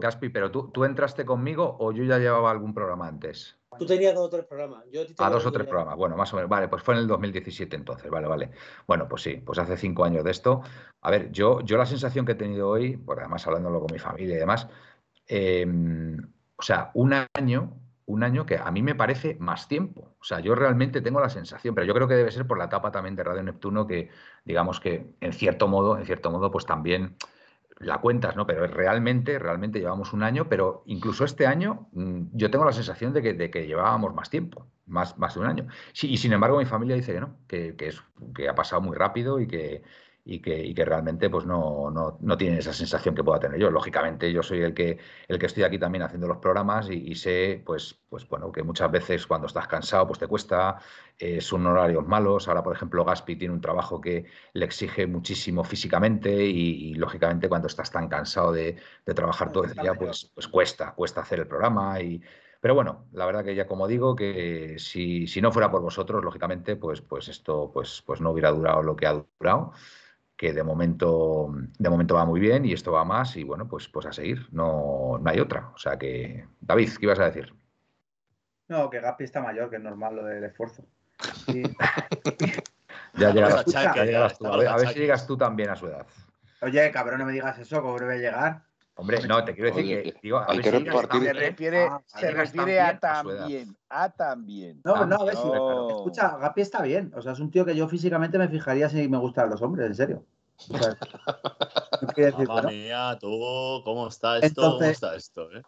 [0.00, 3.56] Gaspi, pero tú, tú entraste conmigo o yo ya llevaba algún programa antes.
[3.78, 4.84] Tú tenías dos o tres programas.
[4.90, 5.96] Yo ah, dos o tres programas.
[5.96, 6.50] Bueno, más o menos.
[6.50, 8.10] Vale, pues fue en el 2017 entonces.
[8.10, 8.50] Vale, vale.
[8.86, 10.62] Bueno, pues sí, pues hace cinco años de esto.
[11.02, 13.98] A ver, yo, yo la sensación que he tenido hoy, porque además hablándolo con mi
[13.98, 14.68] familia y demás,
[15.26, 16.18] em,
[16.56, 17.80] o sea, un año,
[18.10, 20.16] un año que a mí me parece más tiempo.
[20.20, 22.64] O sea, yo realmente tengo la sensación, pero yo creo que debe ser por la
[22.64, 24.10] etapa también de Radio Neptuno que,
[24.44, 27.16] digamos que en cierto modo, en cierto modo, pues también
[27.78, 28.46] la cuentas, ¿no?
[28.46, 33.12] Pero realmente, realmente llevamos un año, pero incluso este año mm, yo tengo la sensación
[33.12, 35.66] de que, de que llevábamos más tiempo, más, más de un año.
[35.92, 38.02] Sí, y sin embargo mi familia dice que no, que, que, es,
[38.34, 39.82] que ha pasado muy rápido y que,
[40.24, 43.58] y que, y que realmente pues no, no, no, tienen esa sensación que pueda tener
[43.58, 43.70] yo.
[43.70, 44.98] Lógicamente, yo soy el que,
[45.28, 48.90] el que estoy aquí también haciendo los programas y, sé, pues, pues bueno, que muchas
[48.90, 50.78] veces cuando estás cansado, pues te cuesta,
[51.18, 52.48] eh, son horarios malos.
[52.48, 57.68] Ahora, por ejemplo, Gaspi tiene un trabajo que le exige muchísimo físicamente y, lógicamente cuando
[57.68, 61.46] estás tan cansado de, de trabajar todo el día, pues, pues cuesta, cuesta hacer el
[61.46, 62.20] programa y
[62.60, 66.22] pero bueno, la verdad que ya como digo, que si, si, no fuera por vosotros,
[66.22, 69.72] lógicamente, pues, pues esto pues, pues no hubiera durado lo que ha durado
[70.40, 73.88] que de momento, de momento va muy bien y esto va más y bueno, pues,
[73.88, 75.68] pues a seguir, no, no hay otra.
[75.74, 77.52] O sea que, David, ¿qué ibas a decir?
[78.66, 80.86] No, que Gapi está mayor, que es normal lo del esfuerzo.
[83.14, 86.06] Ya llegarás, tú, A, ver, si llegas tú también a su edad.
[86.62, 88.62] Oye, cabrón, no me digas eso, ¿cómo voy a llegar?
[89.00, 92.80] Hombre, no, te quiero decir que, digo, a ver si se refiere, ah, se refiere
[92.80, 94.82] a también, a también.
[94.84, 97.74] No, no, a ver si, escucha, Gapi está bien, o sea, es un tío que
[97.74, 100.24] yo físicamente me fijaría si me gustan los hombres, en serio.
[100.68, 100.98] O sea,
[102.46, 104.60] no mía, tú, ¿cómo está esto?
[104.60, 105.50] ¿Cómo está esto?
[105.50, 105.62] Eh?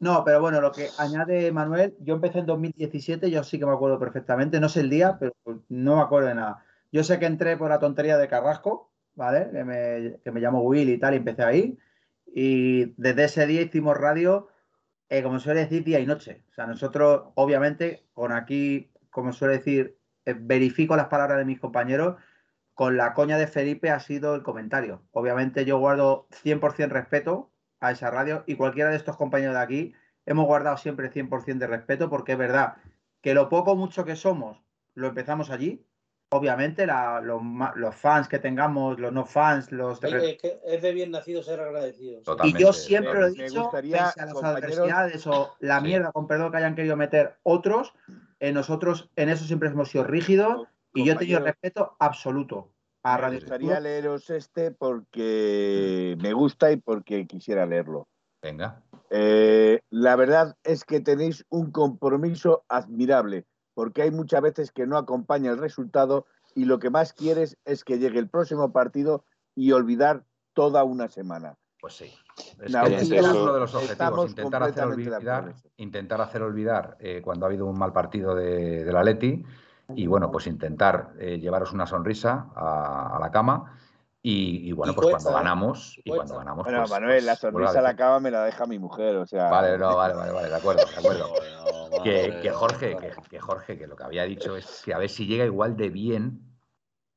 [0.00, 3.74] no, pero bueno, lo que añade Manuel, yo empecé en 2017, yo sí que me
[3.74, 5.34] acuerdo perfectamente, no sé el día, pero
[5.68, 6.64] no me acuerdo de nada.
[6.90, 9.48] Yo sé que entré por la tontería de Carrasco, ¿vale?
[9.52, 11.78] Que me, que me llamo Will y tal, y empecé ahí.
[12.34, 14.48] Y desde ese día hicimos radio,
[15.10, 16.44] eh, como suele decir, día y noche.
[16.50, 21.60] O sea, nosotros, obviamente, con aquí, como suele decir, eh, verifico las palabras de mis
[21.60, 22.16] compañeros,
[22.74, 25.02] con la coña de Felipe ha sido el comentario.
[25.12, 29.94] Obviamente yo guardo 100% respeto a esa radio y cualquiera de estos compañeros de aquí
[30.24, 32.76] hemos guardado siempre 100% de respeto porque es verdad
[33.20, 34.62] que lo poco mucho que somos
[34.94, 35.84] lo empezamos allí
[36.32, 40.02] obviamente los, fans que tengamos, los no fans, los...
[40.02, 42.22] Es, que es de bien nacido ser agradecido.
[42.44, 46.50] y yo siempre lo he dicho, pese a las adversidades o la mierda, con perdón,
[46.50, 47.92] que hayan querido meter otros,
[48.40, 52.72] en nosotros en eso siempre hemos sido rígidos y yo he tenido respeto absoluto
[53.02, 58.08] a Radio Me gustaría leeros este porque me gusta y porque quisiera leerlo.
[58.42, 58.82] Venga.
[59.10, 63.44] Eh, la verdad es que tenéis un compromiso admirable
[63.74, 67.84] porque hay muchas veces que no acompaña el resultado y lo que más quieres es
[67.84, 71.56] que llegue el próximo partido y olvidar toda una semana.
[71.80, 72.12] Pues sí.
[72.60, 77.66] Es, uno de los objetivos, intentar hacer olvidar, intentar hacer olvidar eh, cuando ha habido
[77.66, 79.44] un mal partido de, la Leti
[79.94, 83.78] y bueno, pues intentar eh, llevaros una sonrisa a, la cama
[84.24, 85.32] y, bueno, pues cuando ¿eh?
[85.32, 86.64] ganamos y cuando ganamos.
[86.64, 89.26] Bueno, pues, Manuel, la pues, sonrisa a la cama me la deja mi mujer, o
[89.26, 89.50] sea.
[89.50, 91.28] Vale, no, vale, vale, vale, de acuerdo, de acuerdo.
[92.04, 92.96] que, Jorge,
[93.28, 95.90] que, Jorge, que lo que había dicho es que a ver si llega igual de
[95.90, 96.40] bien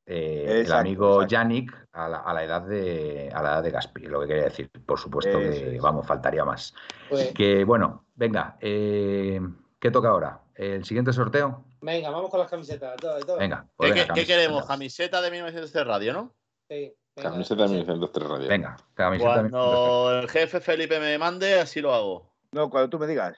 [0.08, 4.28] eh, el amigo Yannick a la, edad de a la edad de Gaspi, lo que
[4.28, 4.72] quería decir.
[4.84, 6.74] Por supuesto que vamos, faltaría más.
[7.08, 9.39] Pues que bueno, venga, eh,
[9.80, 10.41] ¿qué toca ahora?
[10.56, 11.66] ¿El siguiente sorteo?
[11.82, 12.95] Venga, vamos con las camisetas.
[13.38, 14.66] Venga, pues ¿Qué, queremos?
[14.66, 16.34] Camiseta de 1903 Radio, ¿no?
[16.70, 16.95] Sí.
[17.16, 18.47] Camiseta de 1903 Radio.
[18.49, 22.36] Venga, camiseta Cuando el jefe Felipe me mande, así lo hago.
[22.51, 23.38] No, cuando tú me digas.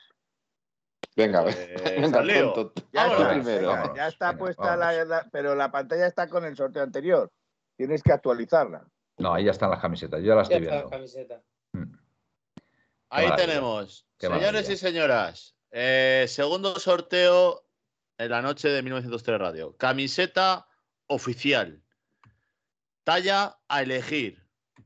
[1.16, 2.74] Venga, pues, venga, tonto.
[2.92, 3.96] Ya, está, primero.
[3.96, 7.32] ya está puesta la, pero la pantalla está con el sorteo anterior.
[7.76, 8.88] Tienes que actualizarla.
[9.18, 10.22] No, ahí ya están las camisetas.
[10.22, 10.90] Yo ya las estoy viendo.
[11.74, 11.98] Mm.
[13.10, 14.08] Ahí tenemos.
[14.18, 17.64] Señores y señoras, eh, segundo sorteo
[18.18, 19.76] en la noche de 1903 Radio.
[19.78, 20.68] Camiseta
[21.08, 21.84] oficial.
[23.08, 24.46] Talla a elegir.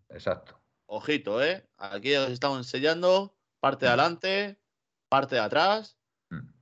[0.10, 0.62] Exacto.
[0.86, 1.68] Ojito, ¿eh?
[1.80, 4.60] Aquí os estamos enseñando parte de adelante,
[5.10, 5.98] parte de atrás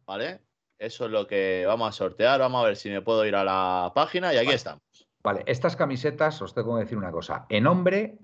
[0.05, 0.39] ¿vale?
[0.77, 2.39] Eso es lo que vamos a sortear.
[2.39, 4.81] Vamos a ver si me puedo ir a la página y aquí estamos.
[5.21, 7.45] Vale, estas camisetas, os tengo que decir una cosa.
[7.49, 8.19] En hombre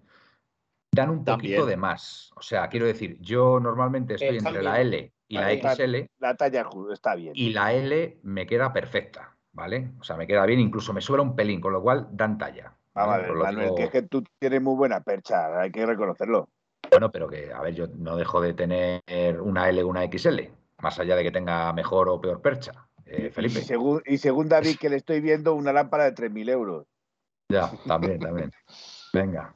[0.93, 2.31] dan un poquito de más.
[2.37, 6.07] O sea, quiero decir, yo normalmente estoy entre la L y la XL.
[6.19, 7.33] La, talla está bien.
[7.35, 9.91] Y la L me queda perfecta, ¿vale?
[9.99, 12.77] O sea, me queda bien, incluso me sobra un pelín, con lo cual dan talla.
[12.95, 16.49] Ah, Manuel, que es que tú tienes muy buena percha, hay que reconocerlo.
[16.89, 19.01] Bueno, pero que, a ver, yo no dejo de tener
[19.41, 20.49] una L una XL
[20.81, 22.87] más allá de que tenga mejor o peor percha.
[23.05, 23.59] Eh, Felipe.
[24.05, 26.85] Y según, David, que le estoy viendo, una lámpara de 3.000 euros.
[27.49, 28.51] Ya, también, también.
[29.13, 29.55] Venga.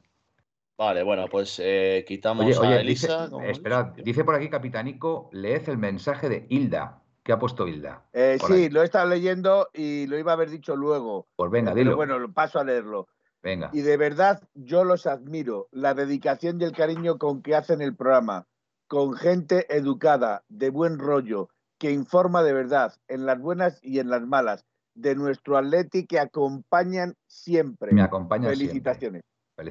[0.78, 3.28] Vale, bueno, pues eh, quitamos a Elisa.
[3.28, 7.02] Dice, espera, dice por aquí Capitanico, leed el mensaje de Hilda.
[7.22, 8.02] ¿Qué ha puesto Hilda?
[8.14, 11.26] Eh, sí, lo he estado leyendo y lo iba a haber dicho luego.
[11.36, 11.96] Pues venga, dilo.
[11.96, 13.08] bueno, paso a leerlo.
[13.42, 13.70] Venga.
[13.72, 17.96] Y de verdad, yo los admiro, la dedicación y el cariño con que hacen el
[17.96, 18.46] programa
[18.90, 24.10] con gente educada, de buen rollo, que informa de verdad, en las buenas y en
[24.10, 27.92] las malas, de nuestro Atleti que acompañan siempre.
[27.92, 29.22] Me acompañan Felicitaciones.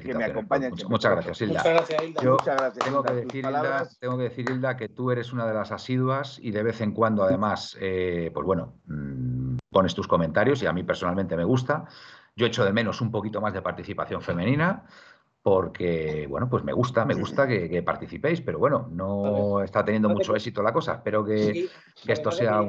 [0.02, 1.58] Que me acompañan Muchas gracias, Hilda.
[1.58, 2.22] Muchas gracias, Hilda.
[2.22, 5.52] Muchas gracias, tengo, Que decir, Hilda tengo que decir, Hilda, que tú eres una de
[5.52, 10.62] las asiduas y de vez en cuando, además, eh, pues bueno, mm, pones tus comentarios
[10.62, 11.84] y a mí personalmente me gusta.
[12.40, 14.86] Yo echo de menos un poquito más de participación femenina
[15.42, 20.34] porque, bueno, pues me gusta, me gusta que, participéis, pero bueno, no está teniendo mucho
[20.34, 20.94] éxito la cosa.
[20.94, 21.68] Espero que,
[22.06, 22.60] esto sea.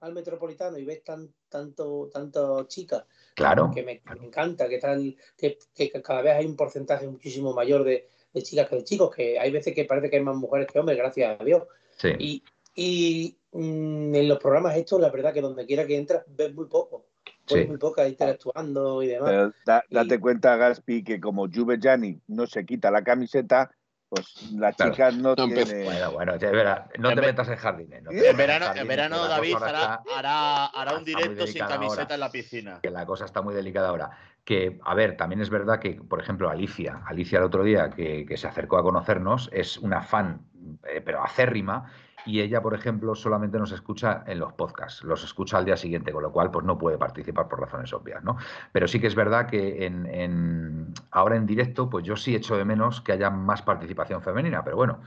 [0.00, 3.06] al metropolitano y ves tan, tanto, tanto chicas.
[3.34, 3.70] Claro.
[3.74, 5.56] Que me, encanta, que, tal, que,
[6.02, 8.08] cada vez hay un porcentaje muchísimo mayor de,
[8.42, 10.98] chicas que de chicos, que hay veces que parece que hay más mujeres que hombres,
[10.98, 11.62] gracias a Dios.
[11.96, 12.44] Sí.
[12.76, 16.66] Y, mm, en los programas estos, la verdad que donde quiera que entras, ves muy
[16.66, 17.06] poco
[17.50, 19.54] muy poca interactuando y demás.
[19.64, 23.70] date cuenta, Gaspi, que como Juve Gianni no se quita la camiseta,
[24.08, 25.84] pues la chica no, tiene.
[25.84, 28.02] Bueno, bueno, ya no te metas en jardines.
[28.08, 32.80] en verano, en verano David hará, hará, hará, un directo sin camiseta en la piscina.
[32.82, 34.10] Que la cosa está muy delicada ahora.
[34.44, 38.26] Que, a ver, también es verdad que, por ejemplo, Alicia, Alicia el otro día que,
[38.26, 40.46] que se acercó a conocernos, es una fan,
[40.86, 41.90] eh, pero acérrima,
[42.26, 46.12] y ella, por ejemplo, solamente nos escucha en los podcasts, los escucha al día siguiente,
[46.12, 48.36] con lo cual pues no puede participar por razones obvias, ¿no?
[48.72, 52.64] Pero sí que es verdad que en, ahora en directo, pues yo sí echo de
[52.64, 55.02] menos que haya más participación femenina, pero bueno,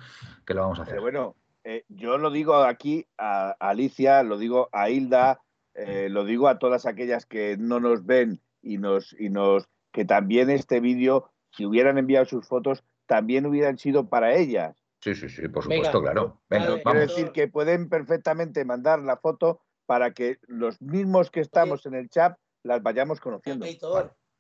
[0.46, 0.96] ¿qué lo vamos a hacer?
[0.96, 5.42] Pero bueno, eh, yo lo digo aquí a Alicia, lo digo a Hilda,
[5.74, 10.06] eh, lo digo a todas aquellas que no nos ven y nos, y nos que
[10.06, 15.30] también este vídeo, si hubieran enviado sus fotos, también hubieran sido para ellas Sí, sí,
[15.30, 16.42] sí, por supuesto, claro.
[16.50, 21.86] Venga, Quiero decir que pueden perfectamente mandar la foto para que los mismos que estamos
[21.86, 23.66] en el chat las vayamos conociendo.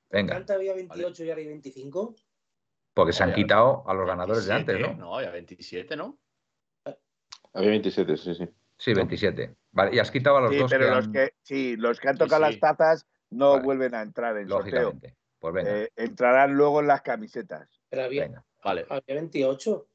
[0.10, 0.36] Venga.
[0.36, 2.16] ¿Cuánto había 28 y ahora hay 25?
[2.93, 4.93] Porque se han quitado a los ganadores de antes, ¿no?
[4.95, 6.18] No, había 27, ¿no?
[7.53, 8.49] Había 27, sí, sí.
[8.78, 9.55] Sí, 27.
[9.72, 10.72] Vale, y has quitado a los sí, dos.
[10.72, 14.47] Pero los que, sí, los que han tocado las tazas no vuelven a entrar en
[14.47, 14.93] sorteo.
[15.39, 15.72] Pues venga.
[15.72, 17.82] Eh, entrarán luego en las camisetas.
[17.89, 18.86] Pero había, vale.
[18.89, 19.88] había 28.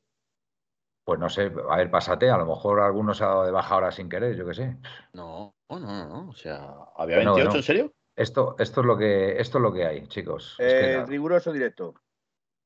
[1.04, 3.74] Pues no sé, a ver, pásate, a lo mejor algunos se ha dado de baja
[3.74, 4.76] ahora sin querer, yo qué sé.
[5.12, 7.92] No, no, no, no, o sea, ¿había 28 en serio?
[8.14, 10.56] Esto, esto, es lo que, esto es lo que hay, chicos.
[10.58, 11.94] Eh, riguroso directo.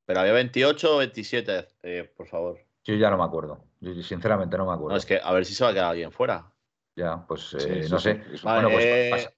[0.04, 2.58] Pero había 28 o 27, eh, por favor.
[2.84, 3.64] Yo ya no me acuerdo.
[3.80, 4.90] Yo sinceramente no me acuerdo.
[4.90, 6.52] No, es que a ver si se va a quedar alguien fuera.
[6.94, 8.22] Ya, pues eh, no sé.
[8.42, 9.28] bueno, pues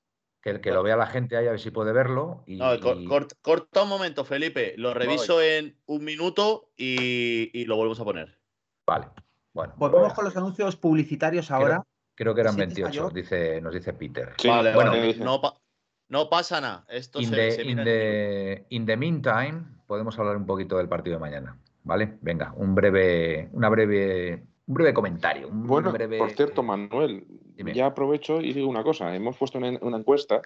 [0.40, 2.44] que, que lo vea la gente ahí a ver si puede verlo.
[2.46, 2.68] Y, no,
[3.42, 4.74] corta un momento, Felipe.
[4.76, 8.37] Lo reviso en un minuto y, y lo volvemos a poner.
[8.88, 9.06] Vale.
[9.52, 9.74] Bueno.
[9.76, 11.84] Volvemos con los anuncios publicitarios ahora.
[12.14, 14.34] Creo, que eran 28, dice, nos dice Peter.
[14.44, 14.92] vale, bueno,
[16.08, 16.84] no, pasa nada.
[16.88, 21.58] Esto in, se, the, in, the, meantime, podemos hablar un poquito del partido de mañana.
[21.84, 22.18] ¿Vale?
[22.22, 25.48] Venga, un breve, una breve, un breve comentario.
[25.52, 27.26] bueno, por cierto, Manuel,
[27.56, 29.14] ya aprovecho y digo una cosa.
[29.14, 30.40] Hemos puesto una, encuesta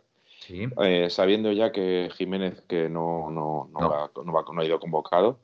[0.48, 4.10] eh, sabiendo ya que Jiménez que no, no, no, Va,
[4.52, 5.38] no, ha ido convocado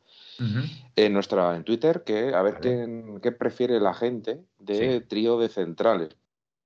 [0.96, 6.16] en nuestra en Twitter que a ver qué, prefiere la gente de trío de centrales,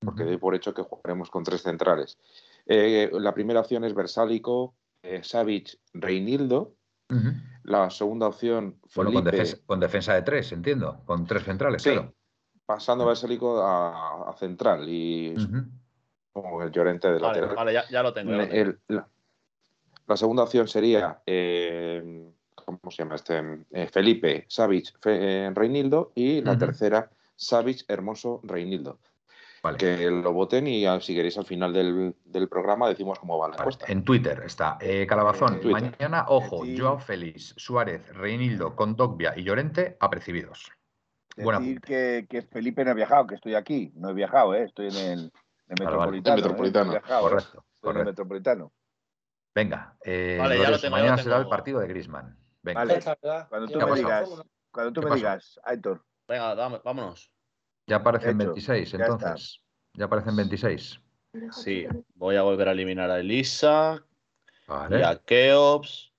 [0.01, 2.19] porque doy por hecho que jugaremos con tres centrales.
[2.67, 6.75] Eh, la primera opción es Versálico, eh, Savic, Reinildo.
[7.65, 11.91] La segunda opción, Felipe, con, defensa, de tres, entiendo, con tres centrales, sí,
[12.65, 15.35] Pasando Versálico a, central y
[16.33, 17.55] como el Llorente de lateral.
[17.55, 18.33] Vale, ya, lo tengo.
[18.33, 22.33] la, segunda opción sería eh,
[22.65, 23.65] ¿cómo se llama este?
[23.71, 28.99] Eh, Felipe, Savic, eh, Reinildo y la tercera, Savic, Hermoso, Reinildo.
[29.79, 33.87] Que lo voten y si queréis al final del, programa decimos cómo va la encuesta.
[33.89, 35.61] En Twitter está eh, Calabazón.
[35.65, 40.73] Mañana, ojo, Joao Félix, Suárez, Reinildo, Condogbia y Llorente apercibidos.
[41.37, 43.93] Decir que, que, Felipe no ha viajado, que estoy aquí.
[43.95, 45.33] No he viajado, estoy en el,
[45.69, 46.37] metropolitano.
[46.37, 47.01] metropolitano.
[47.21, 48.73] correcto, en el metropolitano.
[49.55, 49.97] Venga,
[50.91, 52.37] mañana será el partido de Grisman.
[52.63, 53.47] Venga.
[53.49, 56.05] Cuando tú me digas, cuando tú me digas, Aitor.
[56.29, 57.31] Venga, vámonos.
[57.87, 59.61] Ya aparecen 26, entonces.
[59.95, 61.01] Ya, aparecen 26.
[61.51, 64.05] Sí, voy a volver a eliminar a Elisa.
[64.91, 66.13] Y a Keops.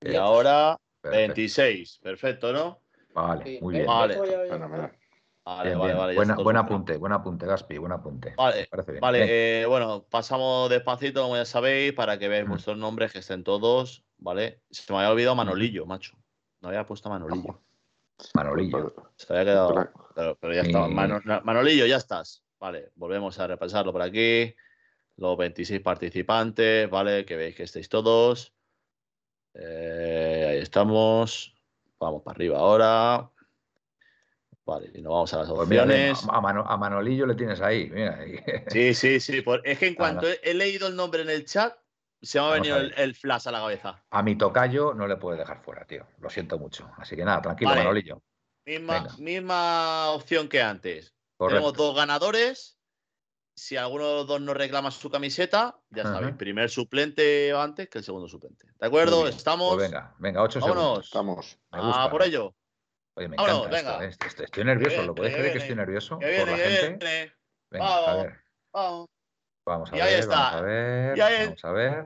[0.00, 2.00] Y ahora 26.
[2.02, 2.80] Perfecto, ¿no?
[3.14, 3.86] Vale, muy bien.
[3.86, 4.20] Vale.
[5.44, 8.34] Vale, vale, vale, Buena, buen apunte, buen apunte, Gaspi, buen apunte.
[8.36, 8.66] Vale,
[8.98, 9.26] vale
[9.60, 14.04] eh, bueno, pasamos despacito, como ya sabéis, para que veáis vuestros nombres, que estén todos.
[14.24, 14.62] ¿vale?
[14.70, 16.16] Se me había olvidado Manolillo, macho.
[16.60, 17.62] No había puesto Manolillo.
[18.34, 18.94] Manolillo.
[19.16, 19.92] Se había quedado.
[20.40, 20.88] Pero, ya está.
[21.42, 22.42] Manolillo, ya estás.
[22.58, 24.54] Vale, volvemos a repasarlo por aquí.
[25.16, 27.24] Los 26 participantes, ¿vale?
[27.24, 28.54] Que veis que estáis todos.
[29.52, 31.54] Eh, ahí estamos.
[32.00, 33.30] Vamos para arriba ahora.
[34.66, 36.24] Vale, y nos vamos a las pues opciones.
[36.26, 37.90] a, Manolillo le tienes ahí.
[37.90, 38.18] Mira.
[38.68, 39.44] Sí, sí, sí.
[39.62, 41.76] Es que en cuanto he leído el nombre en el chat,
[42.22, 44.02] se me ha venido el, flash a la cabeza.
[44.10, 46.06] A mi tocayo no le puedes dejar fuera, tío.
[46.18, 46.90] Lo siento mucho.
[46.96, 48.22] Así que nada, tranquilo, Manolillo.
[48.64, 51.14] Misma, opción que antes.
[51.38, 52.78] Tenemos dos ganadores.
[53.56, 57.98] Si alguno de los dos no reclama su camiseta, ya sabéis, primer suplente antes que
[57.98, 58.66] el segundo suplente.
[58.80, 59.28] ¿De acuerdo?
[59.28, 59.74] Estamos.
[59.74, 61.04] Pues venga, venga, ocho segundos.
[61.04, 61.58] Estamos.
[61.70, 62.54] Ah, por ello.
[63.16, 64.44] Oye, me encanta esto, ¿eh?
[64.44, 66.18] Estoy nervioso, ¿lo podéis creer que estoy nervioso?
[66.18, 67.32] por la gente?
[67.70, 68.40] Venga, a ver.
[68.72, 69.08] Vamos.
[69.66, 72.04] Vamos a, ver, vamos a ver, vamos a ver.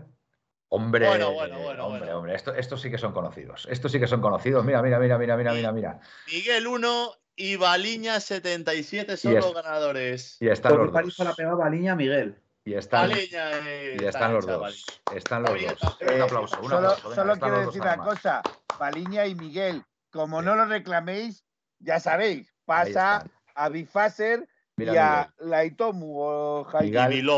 [0.69, 2.35] Hombre, hombre, hombre.
[2.35, 3.67] Esto, estos sí que son conocidos.
[3.71, 4.65] Estos sí que son conocidos.
[4.65, 6.01] Mira, mira, mira, mira, mira, mira, mira.
[6.27, 10.37] Miguel 1 y Baliña 77 son los ganadores.
[10.41, 11.19] Y están los dos.
[11.19, 12.41] la pegaba Baliña Miguel.
[12.65, 14.85] Y están, y están los dos.
[15.13, 15.97] Están los dos.
[16.03, 16.61] un aplauso.
[16.61, 17.15] Un solo, aplauso.
[17.15, 18.43] solo quiero decir una cosa.
[18.79, 21.45] Baliña y Miguel como no lo reclaméis,
[21.79, 27.35] ya sabéis, pasa a Bifaser y a Laitomu o Miguel,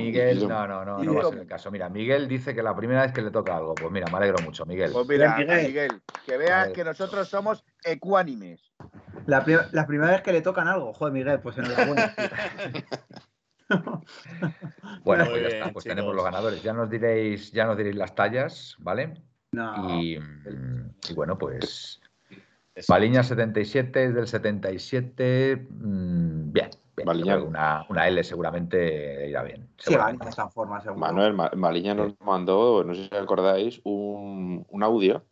[0.00, 1.70] Miguel, no, no, no, no va a ser el caso.
[1.70, 3.74] Mira, Miguel dice que la primera vez que le toca algo.
[3.74, 4.92] Pues mira, me alegro mucho, Miguel.
[4.92, 8.72] Pues mira, Miguel, que veas que nosotros somos ecuánimes.
[9.26, 12.14] La, la, primera vez que le tocan algo, joder, Miguel, pues enhorabuena.
[15.04, 16.62] bueno, pues ya está, pues tenemos los ganadores.
[16.62, 19.14] Ya nos diréis, ya nos diréis las tallas, ¿vale?
[19.52, 20.18] Y,
[21.14, 22.00] bueno, pues.
[22.88, 25.66] Baliña 77 es del 77.
[25.70, 27.08] Mm, bien, bien.
[27.42, 29.68] Una, una, L seguramente irá bien.
[29.78, 31.00] Sí, Baliña está en forma, seguro.
[31.00, 35.24] Manuel, Baliña nos mandó, no sé si acordáis, un, un audio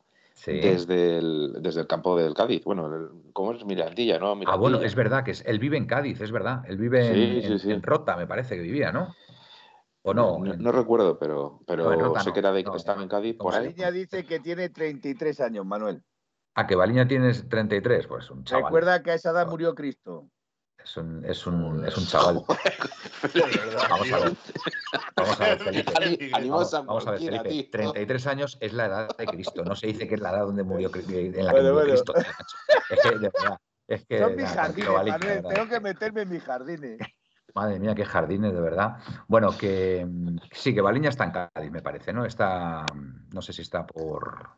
[0.47, 2.65] desde, el, desde el campo del Cádiz.
[2.65, 4.39] Bueno, ¿cómo es Mirandilla, no?
[4.47, 6.63] Ah, bueno, es verdad que es, él vive en Cádiz, es verdad.
[6.67, 9.15] Él vive en, Rota, me parece que vivía, ¿no?
[10.09, 10.39] ¿O no?
[10.39, 13.37] No, recuerdo, pero, pero sé que era de que estaba en Cádiz.
[13.37, 16.03] Por Baliña dice que tiene 33 años, Manuel.
[16.55, 18.65] Ah, que Baliña tiene 33, pues un chaval.
[18.65, 20.31] Recuerda que a esa edad murió Cristo.
[20.83, 22.43] Es un, es un, es un chaval.
[23.91, 24.37] vamos a ver.
[25.15, 25.93] Vamos a ver, Felipe.
[26.49, 27.71] Vamos, a ver, Felipe.
[27.71, 29.63] 33 años es la edad de Cristo.
[29.63, 32.15] No se dice que es la edad donde murió en la que murió Cristo.
[32.17, 33.59] Es que, de verdad.
[33.87, 36.99] Es que, Son mis jardines, Manuel, tengo que meterme en mis jardines.
[37.55, 38.99] Madre mía, qué jardines, de verdad.
[39.27, 40.07] Bueno, que
[40.53, 42.25] sí, que Baliña está en Cádiz, me parece, ¿no?
[42.25, 42.85] Está,
[43.33, 44.51] no sé si está por.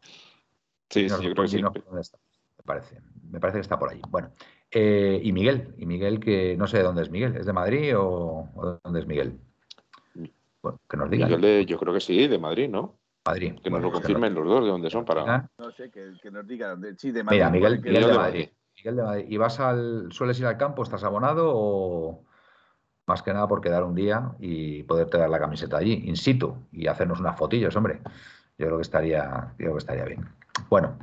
[0.88, 1.62] Sí, sí yo creo que sí.
[1.62, 2.18] No, ¿dónde está?
[2.59, 4.01] Me parece, me parece que está por ahí.
[4.09, 4.32] Bueno,
[4.70, 7.95] eh, y Miguel, y Miguel que no sé de dónde es Miguel, ¿es de Madrid
[7.97, 9.41] o, de dónde es Miguel?
[10.62, 11.30] Bueno, que nos digan.
[11.30, 12.99] Miguel yo creo que sí, de Madrid, ¿no?
[13.24, 13.55] Madrid.
[13.62, 15.51] Que nos lo pues confirmen los dos de dónde son para.
[15.59, 16.82] No sé, que, nos digan.
[16.99, 17.38] Sí, de Madrid.
[17.38, 18.49] Mira, Miguel, Miguel de Madrid.
[18.76, 19.24] Miguel de Madrid.
[19.28, 20.82] ¿Y vas al, sueles ir al campo?
[20.82, 22.24] ¿Estás abonado o
[23.11, 26.57] más que nada por quedar un día y poderte dar la camiseta allí, in situ,
[26.73, 28.01] y hacernos unas fotillos, hombre?
[28.57, 30.29] Yo creo que estaría, yo creo que estaría bien.
[30.69, 30.97] Bueno,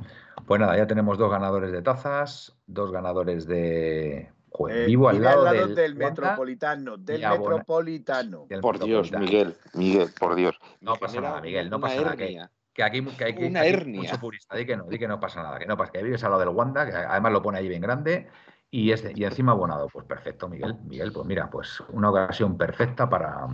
[0.46, 4.30] pues nada, ya tenemos dos ganadores de tazas, dos ganadores de.
[4.70, 8.46] Eh, vivo al lado, del, metropolitano, del metropolitano.
[8.62, 10.58] por Dios, Miguel, Miguel, por Dios.
[10.80, 12.16] No pasa nada, Miguel, no pasa nada.
[12.16, 15.58] Que, aquí, que hay, una mucho purista, di que no, di que no pasa nada,
[15.58, 17.82] que no pasa, que vives al lado del Wanda, que además lo pone ahí bien
[17.82, 18.28] grande,
[18.70, 19.88] y, este, y encima abonado.
[19.92, 20.76] Pues perfecto, Miguel.
[20.84, 23.46] Miguel, pues mira, pues una ocasión perfecta para,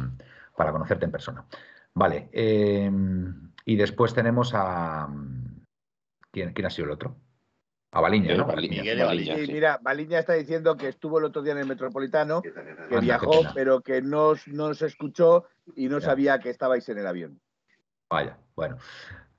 [0.57, 1.45] para conocerte en persona.
[1.95, 2.91] Vale, eh,
[3.65, 5.09] y después tenemos a,
[6.35, 7.17] ¿Quién, ha sido el otro?
[7.93, 8.45] A Baliña, ¿no?
[8.45, 8.83] Baliña,
[9.37, 13.43] sí, Mira, Baliña está diciendo que estuvo el otro día en el Metropolitano, que viajó,
[13.55, 15.47] pero que no, no se escuchó
[15.77, 17.41] y no sabía que estabais en el avión.
[18.11, 18.79] Vaya, bueno.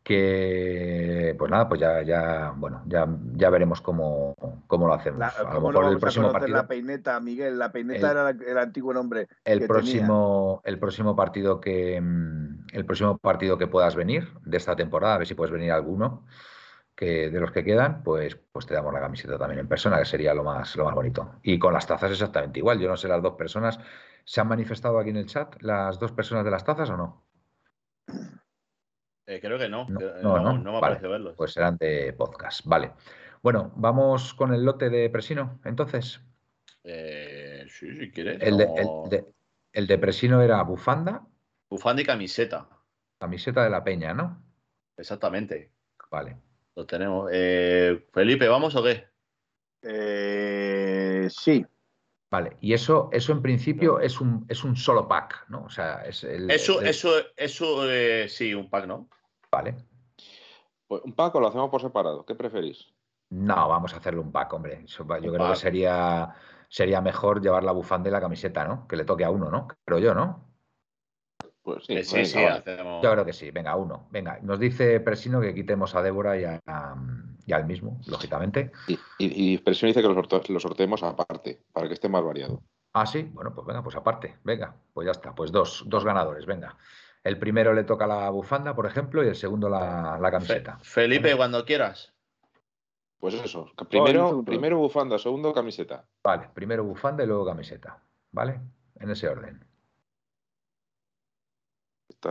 [0.05, 4.35] Que pues nada, pues ya, ya, bueno, ya, ya veremos cómo,
[4.67, 5.19] cómo lo hacemos.
[5.19, 6.55] a lo mejor el próximo partido.
[6.55, 9.27] La peineta, Miguel, la peineta era el antiguo nombre.
[9.43, 15.15] El próximo, el próximo partido que el próximo partido que puedas venir de esta temporada,
[15.15, 16.27] a ver si puedes venir alguno
[16.95, 20.05] que de los que quedan, pues, pues te damos la camiseta también en persona, que
[20.05, 21.39] sería lo más, lo más bonito.
[21.41, 22.79] Y con las tazas exactamente igual.
[22.79, 23.79] Yo no sé las dos personas.
[24.23, 27.24] ¿Se han manifestado aquí en el chat las dos personas de las tazas o no?
[29.27, 29.87] Eh, creo que no.
[29.89, 31.35] No, no, no, me parece verlos.
[31.35, 32.65] Pues serán de podcast.
[32.65, 32.93] Vale.
[33.41, 36.19] Bueno, vamos con el lote de Presino, entonces.
[36.83, 38.41] Eh, sí, si quieres.
[38.41, 39.25] El, de,
[39.73, 41.25] el de Presino era bufanda.
[41.69, 42.67] Bufanda y camiseta.
[43.19, 44.43] Camiseta de la Peña, ¿no?
[44.97, 45.71] Exactamente.
[46.11, 46.37] Vale.
[46.75, 47.29] Lo tenemos.
[47.33, 49.05] Eh, Felipe, ¿vamos o qué?
[49.81, 51.65] Eh, sí.
[52.35, 55.63] Vale, y eso, eso en principio es un, es un solo pack, ¿no?
[55.63, 56.51] O sea, es el.
[56.51, 59.07] Eso, eso, eso, eh, sí, un pack, ¿no?
[59.49, 59.77] Vale.
[60.85, 62.93] Pues un pack o lo hacemos por separado, ¿qué preferís?
[63.29, 64.83] No, vamos a hacerle un pack, hombre.
[64.85, 66.35] yo creo que sería,
[66.67, 68.85] sería mejor llevar la bufanda y la camiseta, ¿no?
[68.85, 69.69] Que le toque a uno, ¿no?
[69.85, 70.45] Creo yo, ¿no?
[71.61, 72.39] Pues sí, sí, sí
[73.01, 73.49] Yo creo que sí.
[73.51, 74.09] Venga, uno.
[74.11, 76.43] Venga, nos dice Presino que quitemos a Débora y,
[77.53, 78.71] al mismo, lógicamente.
[79.17, 80.07] Y, Presino dice que
[80.53, 82.61] lo, sorteemos aparte, para que esté más variado.
[82.93, 83.23] Ah, sí.
[83.33, 84.37] Bueno, pues venga, pues aparte.
[84.43, 85.35] Venga, pues ya está.
[85.35, 86.77] Pues dos, dos ganadores, venga.
[87.23, 90.79] El primero le toca la bufanda, por ejemplo, y el segundo la, camiseta.
[90.81, 92.13] Felipe, cuando quieras.
[93.19, 93.71] Pues eso.
[93.89, 96.05] Primero, primero bufanda, segundo camiseta.
[96.23, 97.99] Vale, primero bufanda y luego camiseta.
[98.31, 98.61] ¿Vale?
[98.99, 99.65] En ese orden.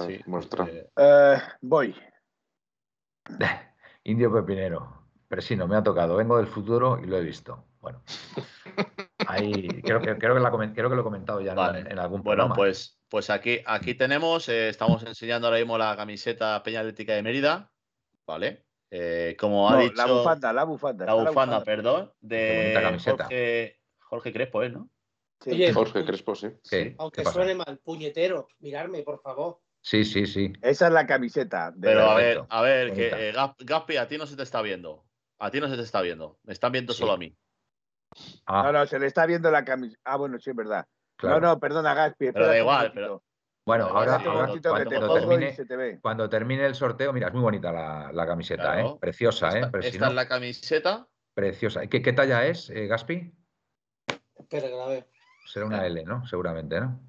[0.00, 0.64] Sí, muestra.
[0.64, 1.94] Eh, eh, voy.
[4.04, 5.03] Indio Pepinero.
[5.34, 6.14] Presino, me ha tocado.
[6.14, 7.64] Vengo del futuro y lo he visto.
[7.80, 8.04] Bueno.
[9.26, 12.54] Ahí creo que, creo que, lo he comentado ya en, algún programa.
[12.54, 17.14] Bueno, pues, pues aquí, aquí tenemos, eh, estamos enseñando ahora mismo la camiseta Peña Atlética
[17.14, 17.72] de Mérida.
[18.24, 18.64] ¿Vale?
[19.36, 19.94] como ha dicho.
[19.96, 21.04] La bufanda, la bufanda.
[21.04, 22.12] La bufanda, perdón.
[22.20, 24.70] De Jorge, Jorge Crespo, ¿eh?
[24.70, 24.88] ¿no?
[25.40, 25.72] Sí.
[25.72, 26.48] Jorge Crespo, sí.
[26.98, 29.58] Aunque suene mal, puñetero, mirarme, por favor.
[29.80, 30.52] Sí, sí, sí.
[30.62, 31.74] Esa es la camiseta.
[31.78, 35.04] Pero a ver, a ver, que eh, Gaspi, a ti no se te está viendo.
[35.38, 36.38] A ti no se te está viendo.
[36.44, 37.36] Me están viendo solo a mí.
[38.46, 38.64] Ah.
[38.64, 39.98] No, no, se le está viendo la camisa.
[40.04, 40.86] Ah, bueno, sí, es verdad.
[41.22, 42.32] No, no, perdona, Gaspi.
[42.32, 43.22] Pero da igual, pero.
[43.66, 44.22] Bueno, ahora,
[46.02, 48.96] cuando, termine, el sorteo, mira, es muy bonita la, camiseta, ¿eh?
[49.00, 49.70] Preciosa, ¿eh?
[49.80, 51.08] Esta es la camiseta.
[51.32, 51.86] Preciosa.
[51.86, 53.32] ¿Qué, qué talla es, eh, Gaspi?
[54.38, 55.06] Espera, que la veo.
[55.46, 56.26] Será una L, ¿no?
[56.26, 57.00] Seguramente, ¿no?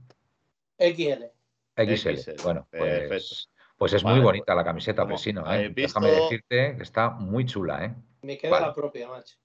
[0.79, 1.25] XL.
[1.75, 2.41] XL.
[2.43, 5.51] Bueno, pues, pues es muy bonita la camiseta, Presino.
[5.53, 5.71] ¿eh?
[5.75, 7.95] Déjame decirte que está muy chula, ¿eh?
[8.25, 9.37] Me queda la propia, macho.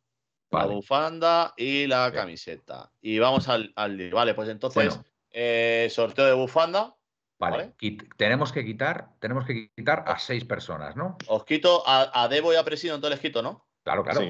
[0.51, 2.91] La bufanda y la camiseta.
[3.01, 4.99] Y vamos al, al Vale, pues entonces,
[5.31, 6.97] eh, sorteo de bufanda.
[7.39, 7.74] Vale.
[8.16, 11.16] Tenemos que quitar, tenemos que quitar a seis personas, ¿no?
[11.28, 13.66] Os quito a, a Debo y a Presino, entonces les quito, ¿no?
[13.83, 14.20] Claro, claro.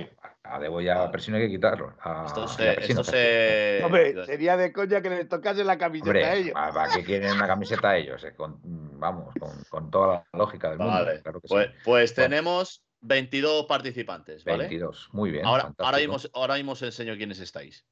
[0.44, 1.94] A Debo y a Presino hay que quitarlo.
[2.26, 6.54] esto se, Hombre, sería de coña que les tocase la camiseta a ellos.
[6.54, 8.22] ¿Para qué quieren una camiseta a ellos?
[8.24, 9.34] Eh, vamos,
[9.68, 11.04] con, toda la lógica del mundo.
[11.48, 14.64] pues, pues tenemos 22 participantes, ¿vale?
[14.64, 15.46] 22, muy bien.
[15.46, 17.86] Ahora, ahora, mismo, ahora mismo os enseño quiénes estáis.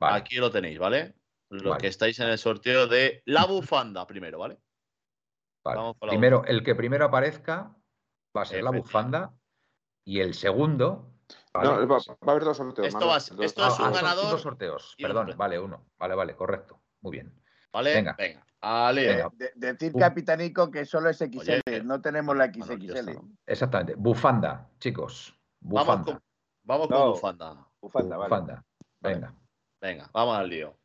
[0.00, 1.14] Aquí lo tenéis, ¿vale?
[1.50, 4.58] Los que estáis en el sorteo de la bufanda primero, ¿vale?
[6.00, 7.74] primero, el que primero aparezca
[8.36, 9.34] va a ser la bufanda
[10.04, 11.10] y el segundo.
[11.54, 12.88] No, va, a haber dos sorteos.
[12.88, 14.30] Esto, esto es un ah, ganador.
[14.30, 15.86] Dos sorteos, perdón, vale, uno.
[15.96, 16.82] Vale, vale, correcto.
[17.00, 17.42] Muy bien.
[17.72, 18.14] Vale, venga.
[18.18, 18.44] venga.
[19.54, 23.18] Decir, capitanico, que solo es XL, no tenemos la XXL.
[23.46, 23.94] Exactamente.
[23.96, 25.38] Bufanda, chicos.
[25.60, 26.20] Bufanda.
[26.64, 27.66] Vamos con, bufanda.
[27.80, 28.64] Bufanda, bufanda.
[29.00, 29.34] Venga.
[29.80, 30.76] Venga, vamos al lío.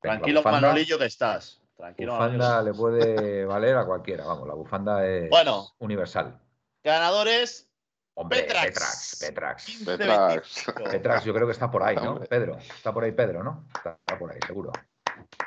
[0.00, 1.62] Tranquilo, Manolillo, que estás.
[1.76, 4.24] Tranquilo, bufanda le puede valer a cualquiera.
[4.24, 6.40] Vamos, la bufanda es bueno, universal.
[6.82, 7.68] Ganadores.
[8.14, 9.18] Hombre, Petrax.
[9.20, 9.84] Petrax.
[9.84, 10.64] Petrax.
[10.90, 11.24] Petrax.
[11.24, 12.18] yo creo que está por ahí, ¿no?
[12.20, 12.56] Pedro.
[12.56, 13.66] Está por ahí Pedro, ¿no?
[13.74, 14.72] Está, por ahí, seguro.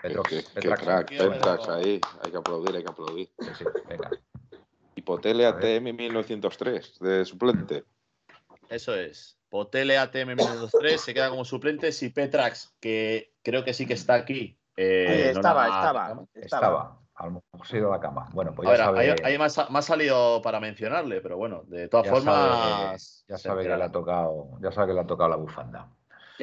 [0.02, 0.52] Petrax.
[0.54, 1.12] Petrax.
[1.12, 2.02] Petrax, ahí.
[2.24, 3.30] Hay que aplaudir, hay que aplaudir.
[3.40, 4.10] Sí, sí, venga.
[4.96, 7.84] Hipotele ATM 1903, de suplente.
[8.70, 9.38] Eso es.
[9.50, 11.92] Potele ATM 1903 se queda como suplente.
[11.92, 14.60] Si Petrax, que creo que sí que está aquí.
[14.78, 18.30] Eh, estaba, estaba, estaba, A lo mejor se ha ido a la cama.
[18.32, 19.16] Bueno, pues ya sabe...
[19.24, 23.26] Ahí, más, ha salido para mencionarle, pero bueno, de todas formas.
[23.28, 25.90] ya sabe que le ha tocado, ya sabe que le ha tocado la bufanda.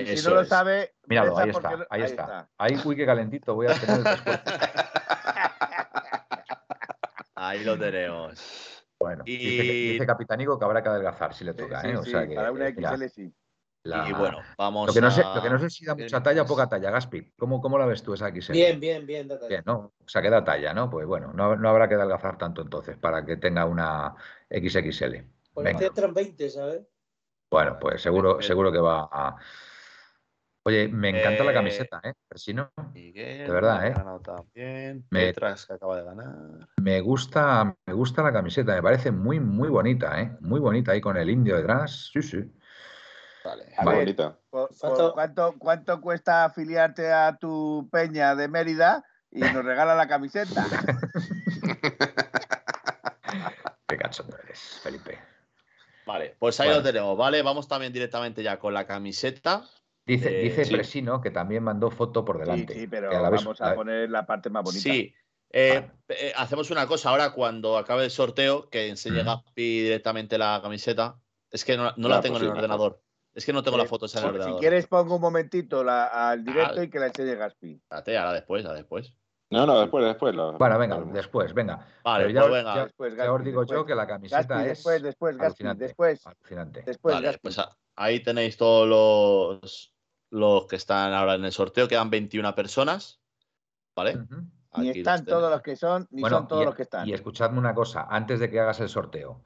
[0.05, 0.95] Si no lo sabe.
[1.07, 2.49] Míralo, ahí está, ahí, está.
[2.59, 4.41] Ahí, uy, qué calentito, voy a tener después.
[7.35, 8.85] ahí lo tenemos.
[8.99, 11.97] Bueno, dice, Capitanico que habrá que adelgazar si le toca, ¿eh?
[11.97, 13.33] o sea que, para una XL sí.
[13.85, 16.43] Y bueno, vamos lo que, no sé, lo que no sé si da mucha talla
[16.43, 17.33] o poca talla, Gaspi.
[17.39, 18.53] ¿Cómo, ¿Cómo, la ves tú esa XL?
[18.53, 19.29] Bien, bien, bien.
[19.49, 19.93] Bien, ¿no?
[20.05, 20.91] O sea, que da talla, ¿no?
[20.91, 24.15] Pues bueno, no, no habrá que adelgazar tanto entonces para que tenga una
[24.51, 25.23] XXL.
[25.53, 26.83] Pues entran 20, ¿sabes?
[27.51, 29.37] Bueno, pues seguro, seguro que va a...
[30.67, 32.12] Oye, me encanta la eh, camiseta, ¿eh?
[32.53, 33.95] no, de verdad, ¿eh?
[34.25, 35.07] También.
[35.11, 36.35] Me, que acaba de ganar.
[36.83, 40.37] Me gusta, me gusta la camiseta, me parece muy, muy bonita, ¿eh?
[40.41, 42.11] Muy bonita ahí con el indio detrás.
[42.12, 42.39] Sí, sí.
[43.45, 44.37] Vale, bonita.
[44.51, 50.67] ¿Cuánto, ¿Cuánto cuesta afiliarte a tu peña de Mérida y nos regala la camiseta?
[53.87, 55.17] Qué cachondo eres, Felipe.
[56.05, 57.43] Vale, pues ahí lo tenemos, ¿vale?
[57.43, 59.62] Vamos también directamente ya con la camiseta.
[60.07, 62.75] Dice, eh, dice Presino que también mandó foto por delante.
[62.75, 64.83] Sí, pero vamos a, poner la parte más bonita.
[64.83, 65.13] Sí.
[65.51, 70.61] Eh, eh, hacemos una cosa ahora cuando acabe el sorteo, que enseñe Gaspi directamente la
[70.63, 71.19] camiseta.
[71.51, 73.01] Es que no, la tengo en el ordenador.
[73.35, 74.55] Es que no tengo la foto en el ordenador.
[74.55, 76.85] Si quieres, pongo un momentito al directo ah.
[76.85, 77.73] y que la enseñe Gaspi.
[77.73, 79.13] Espérate, ahora después, ahora después.
[79.51, 80.35] No, no, después, después.
[80.35, 81.87] Bueno, venga, después, venga.
[82.05, 82.85] Vale, ya, pues venga.
[82.85, 84.69] después, ya os digo yo que la camiseta es.
[84.79, 86.25] Después, después, Gaspi, después.
[86.85, 87.61] Después, vale, pues
[87.97, 89.96] ahí tenéis todos los
[90.31, 91.89] los que están ahora en el sorteo.
[91.89, 93.20] Quedan 21 personas.
[93.95, 94.18] ¿Vale?
[94.77, 97.09] Ni están todos los que son, ni son todos los que están.
[97.09, 99.43] Y escuchadme una cosa, antes de que hagas el sorteo,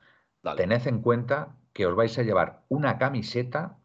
[0.57, 3.79] tened en cuenta que os vais a llevar una camiseta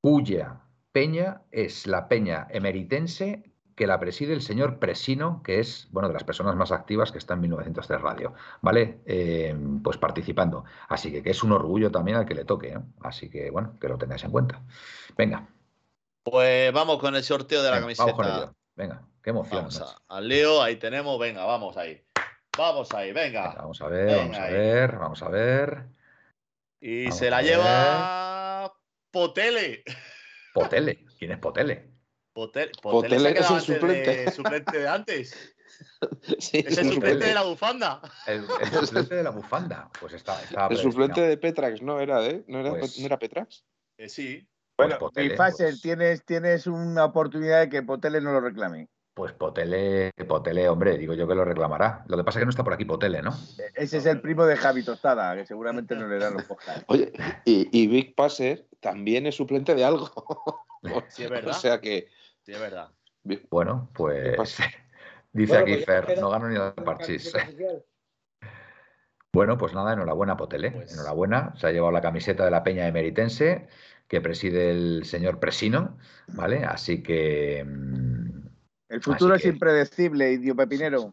[0.00, 0.62] cuya
[0.92, 6.14] peña es la peña emeritense que la preside el señor Presino, que es, bueno, de
[6.14, 8.98] las personas más activas que está en 1903 Radio, ¿vale?
[9.06, 10.64] Eh, pues participando.
[10.88, 12.80] Así que, que es un orgullo también al que le toque, ¿eh?
[13.02, 14.60] Así que, bueno, que lo tengáis en cuenta.
[15.16, 15.46] Venga.
[16.24, 18.12] Pues vamos con el sorteo de la camiseta.
[18.12, 19.62] Vamos con Venga, qué emoción.
[19.62, 22.02] Vamos al Leo, ahí tenemos, venga, vamos ahí.
[22.58, 23.54] Vamos ahí, venga.
[23.58, 25.84] vamos a ver, vamos a ver, vamos a ver.
[26.80, 28.74] Y se la lleva
[29.12, 29.84] Potele.
[30.52, 31.97] Potele, ¿quién es Potele?
[32.38, 34.30] Potel, es el suplente.
[34.32, 35.54] suplente de antes.
[36.38, 38.00] Sí, es el suplente de la bufanda.
[38.26, 38.44] El,
[38.84, 39.90] suplente de la bufanda.
[40.00, 42.44] Pues está, el suplente de Petrax, ¿no era de?
[42.48, 43.64] ¿No era, pues ¿no era Petrax?
[43.96, 44.48] Eh, sí.
[44.76, 48.88] Bueno, pues Potele, tienes, tienes una oportunidad de que Potele no lo reclame.
[49.14, 52.04] Pues Potele, Potele, hombre, digo yo que lo reclamará.
[52.06, 53.36] Lo que pasa es que no está por aquí Potele, ¿no?
[53.74, 56.84] Ese es el primo de Javi Tostada, que seguramente no le dan los podcasts.
[56.86, 57.12] Oye,
[57.44, 60.08] y, Big Passer también es suplente de algo.
[61.08, 61.56] Sí, es verdad.
[61.56, 62.06] o sea que.
[62.48, 62.88] Sí, es verdad.
[63.50, 64.56] Bueno, pues.
[65.34, 67.30] Dice aquí pues Fer, no gano ni la parchís.
[69.30, 70.70] Bueno, pues nada, enhorabuena Potele.
[70.70, 71.52] Pues enhorabuena.
[71.56, 73.68] Se ha llevado la camiseta de la Peña Emeritense
[74.08, 76.64] que preside el señor Presino, ¿vale?
[76.64, 77.62] Así que.
[77.66, 78.48] Mm,
[78.88, 81.12] el futuro es impredecible, idio pepinero.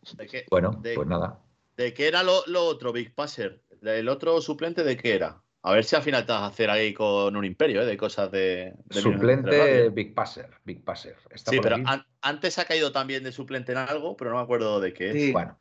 [0.50, 1.42] bueno, pues nada.
[1.76, 3.62] ¿De qué era lo, otro, Big Passer?
[3.82, 5.44] ¿El otro suplente de qué era?
[5.68, 7.86] A ver si al final te vas a hacer ahí con un imperio ¿eh?
[7.88, 8.76] de cosas de.
[8.92, 10.48] suplente Big Passer.
[10.64, 11.16] Big Passer.
[11.34, 11.78] sí, pero
[12.22, 15.34] antes ha caído también de suplente en algo, pero no me acuerdo de qué es.
[15.34, 15.58] Bueno.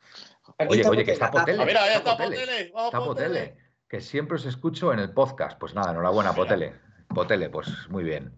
[0.69, 1.59] oye, oye, que está Potele.
[1.59, 2.61] A ver, está Potele.
[2.67, 3.57] Está Potele.
[3.89, 5.57] Que siempre os escucho en el podcast.
[5.57, 6.75] Pues nada, enhorabuena, Potele.
[7.07, 8.37] Potele, pues muy bien.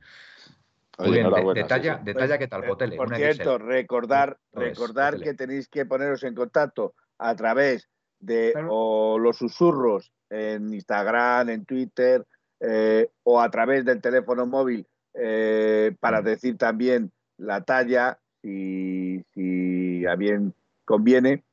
[0.99, 2.95] Muy bien, detalla, detalla qué tal, eh, Potele.
[2.95, 7.89] Por cierto, recordar, recordar que tenéis que poneros en contacto a través
[8.19, 12.25] de los susurros en Instagram, en Twitter
[12.59, 16.25] eh, o a través del teléfono móvil eh, para mm.
[16.25, 20.53] decir también la talla, si, si a bien
[20.85, 21.43] conviene.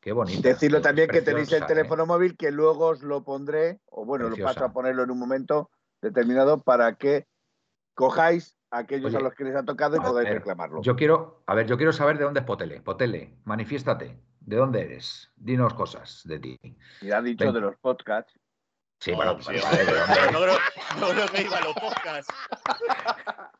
[0.00, 0.42] Qué bonito.
[0.42, 4.36] Decirlo también que tenéis el teléfono móvil que luego os lo pondré, o bueno, lo
[4.36, 7.26] paso a ponerlo en un momento determinado para que
[7.94, 10.82] cojáis a aquellos a los que les ha tocado y podáis reclamarlo.
[10.82, 12.80] Yo quiero, a ver, yo quiero saber de dónde es Potele.
[12.80, 14.16] Potele, manifiéstate.
[14.40, 15.30] ¿De dónde eres?
[15.36, 16.58] Dinos cosas de ti.
[17.00, 18.38] Y ha dicho de los podcasts.
[19.00, 22.34] Sí, bueno, no, creo, que iba a los podcasts.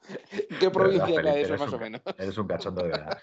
[0.59, 2.01] ¿Qué provincia era eso, más o menos?
[2.18, 3.22] Eres un cachondo de verdad.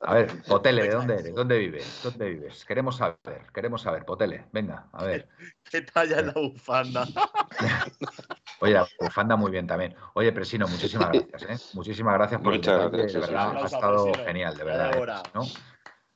[0.00, 1.34] A ver, Potele, ¿de dónde eres?
[1.34, 2.00] ¿Dónde vives?
[2.02, 2.64] ¿Dónde vives?
[2.64, 4.46] Queremos saber, queremos saber, Potele.
[4.50, 5.28] Venga, a ver.
[5.70, 7.06] ¿Qué talla es la bufanda?
[8.60, 9.94] Oye, la bufanda muy bien también.
[10.14, 11.64] Oye, Presino, muchísimas gracias, ¿eh?
[11.74, 15.22] Muchísimas gracias por Muchas gracias, de verdad, ha estado genial, de verdad.
[15.34, 15.42] ¿no?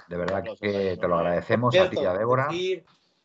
[0.09, 2.49] De verdad que te lo agradecemos a ti y a Débora.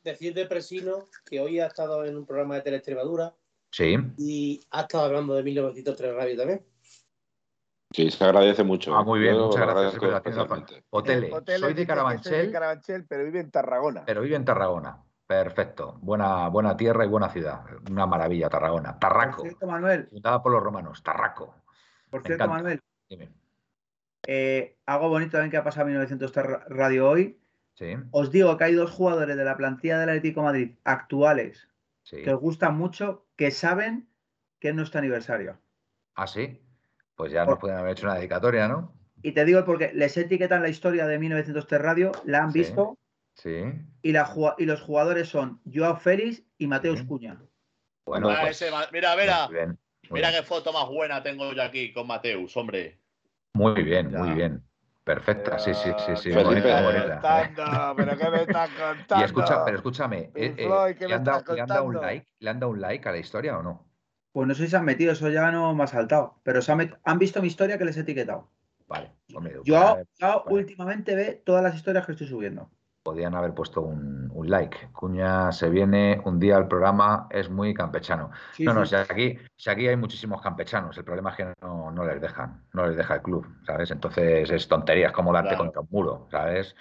[0.04, 3.34] Decir, de Presino que hoy ha estado en un programa de Teleextremadura.
[3.70, 3.98] Sí.
[4.18, 6.66] Y ha estado hablando de 1903 Radio también.
[7.92, 8.96] Sí, se agradece mucho.
[8.96, 10.02] Ah, muy bien, muchas gracias.
[10.90, 12.48] Hotele, soy de Carabanchel.
[12.48, 14.04] de Carabanchel, pero vive en Tarragona.
[14.06, 15.04] Pero vive en Tarragona.
[15.28, 15.98] Perfecto.
[16.02, 17.62] Buena, buena tierra y buena ciudad.
[17.90, 18.98] Una maravilla, Tarragona.
[18.98, 19.38] Tarraco.
[19.38, 20.08] Por cierto, Manuel.
[20.10, 21.04] Fundada por los romanos.
[21.04, 21.56] Tarraco.
[22.10, 22.82] Por cierto, Manuel.
[23.10, 23.30] Dime.
[24.28, 27.40] Eh, algo bonito también que ha pasado en 1903 Radio hoy.
[27.74, 27.96] Sí.
[28.12, 31.68] Os digo que hay dos jugadores de la plantilla del Atlético Madrid actuales
[32.10, 34.10] que os gustan mucho, que saben
[34.60, 35.58] que es nuestro aniversario.
[36.16, 36.60] Ah, sí
[37.22, 38.96] pues ya nos pueden haber hecho una dedicatoria, ¿no?
[39.22, 42.98] Y te digo porque les etiquetan la historia de 1903 Radio, la han visto.
[43.36, 43.64] Sí.
[44.02, 47.40] Y, la, y los jugadores son Joao Félix y Mateus Cuña.
[48.06, 49.48] Bueno, pues, mira, mira.
[50.10, 53.00] mira qué foto más buena tengo yo aquí con Mateus, hombre.
[53.54, 54.64] Muy bien, muy bien.
[55.04, 56.32] Perfecta, sí, sí, sí, sí.
[56.32, 57.94] bonita, bonita.
[57.98, 59.16] pero qué me estás contando.
[59.20, 62.28] Y escucha, pero escúchame, eh, eh, ¿le, han dado, ¿le, han dado, un like?
[62.40, 63.88] ¿Le han dado un like a la historia o no?
[64.32, 66.40] Pues no sé si se han metido, eso ya no me ha saltado.
[66.44, 68.50] Pero se han, visto mi historia que les he etiquetado.
[68.88, 69.12] Vale.
[69.64, 69.98] yo,
[70.48, 72.70] últimamente ve todas las historias que estoy subiendo.
[73.04, 74.90] Podían haber puesto un, like.
[74.92, 78.32] Cuña se viene un día al programa, es muy campechano.
[78.60, 82.22] no, no, si, aquí, si aquí hay muchísimos campechanos, el problema es que no, les
[82.22, 83.92] dejan, no les deja el club, ¿sabes?
[83.92, 86.76] Entonces es tontería, es como darte contra un muro, ¿sabes?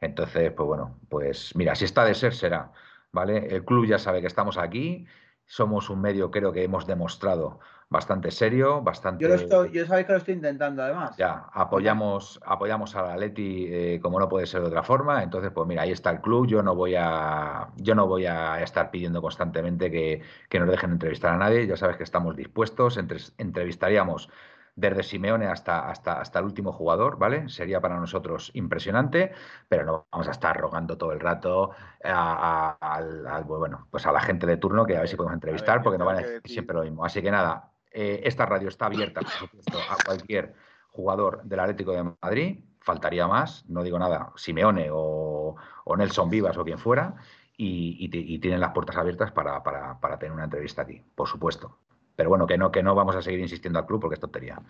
[0.00, 2.72] Entonces, pues bueno, pues mira, si está de ser, será,
[3.12, 3.46] ¿vale?
[3.46, 5.06] El club ya sabe que estamos aquí
[5.46, 9.22] somos un medio, creo que hemos demostrado bastante serio, bastante.
[9.22, 11.16] Yo, lo estoy, yo sabéis que lo estoy intentando, además.
[11.16, 15.22] Ya, apoyamos, apoyamos a la Leti eh, como no puede ser de otra forma.
[15.22, 16.46] Entonces, pues mira, ahí está el club.
[16.46, 20.92] Yo no voy a, yo no voy a estar pidiendo constantemente que, que nos dejen
[20.92, 21.66] entrevistar a nadie.
[21.66, 22.98] Ya sabes que estamos dispuestos.
[23.38, 24.28] entrevistaríamos
[24.76, 27.48] desde Simeone hasta, hasta, hasta el último jugador, ¿vale?
[27.48, 29.32] Sería para nosotros impresionante,
[29.68, 31.70] pero no vamos a estar rogando todo el rato
[32.02, 35.98] a, bueno, pues a la gente de turno que a ver si podemos entrevistar, porque
[35.98, 37.04] no van a decir siempre lo mismo.
[37.04, 40.54] Así que nada, eh, esta radio está abierta, por supuesto, a cualquier
[40.90, 45.56] jugador del Atlético de Madrid, faltaría más, no digo nada, Simeone o,
[45.96, 47.14] Nelson Vivas o quien fuera,
[47.56, 48.08] y,
[48.40, 51.78] tienen las puertas abiertas para, para tener una entrevista aquí, por supuesto.
[52.16, 54.60] Pero bueno, que no, que no vamos a seguir insistiendo al club porque es tontería.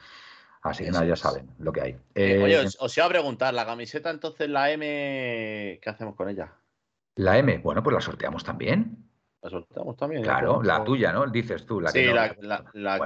[0.62, 1.96] Así que nada, ya saben lo que hay.
[2.14, 6.30] Eh, oye, eh, os, iba a preguntar, la camiseta entonces, la M, ¿qué hacemos con
[6.30, 6.54] ella?
[7.16, 8.96] La M, bueno, pues la sorteamos también.
[9.44, 10.22] La sorteamos también.
[10.22, 11.26] Claro, la tuya, ¿no?
[11.26, 11.78] Dices tú.
[11.78, 12.30] La sí, que la,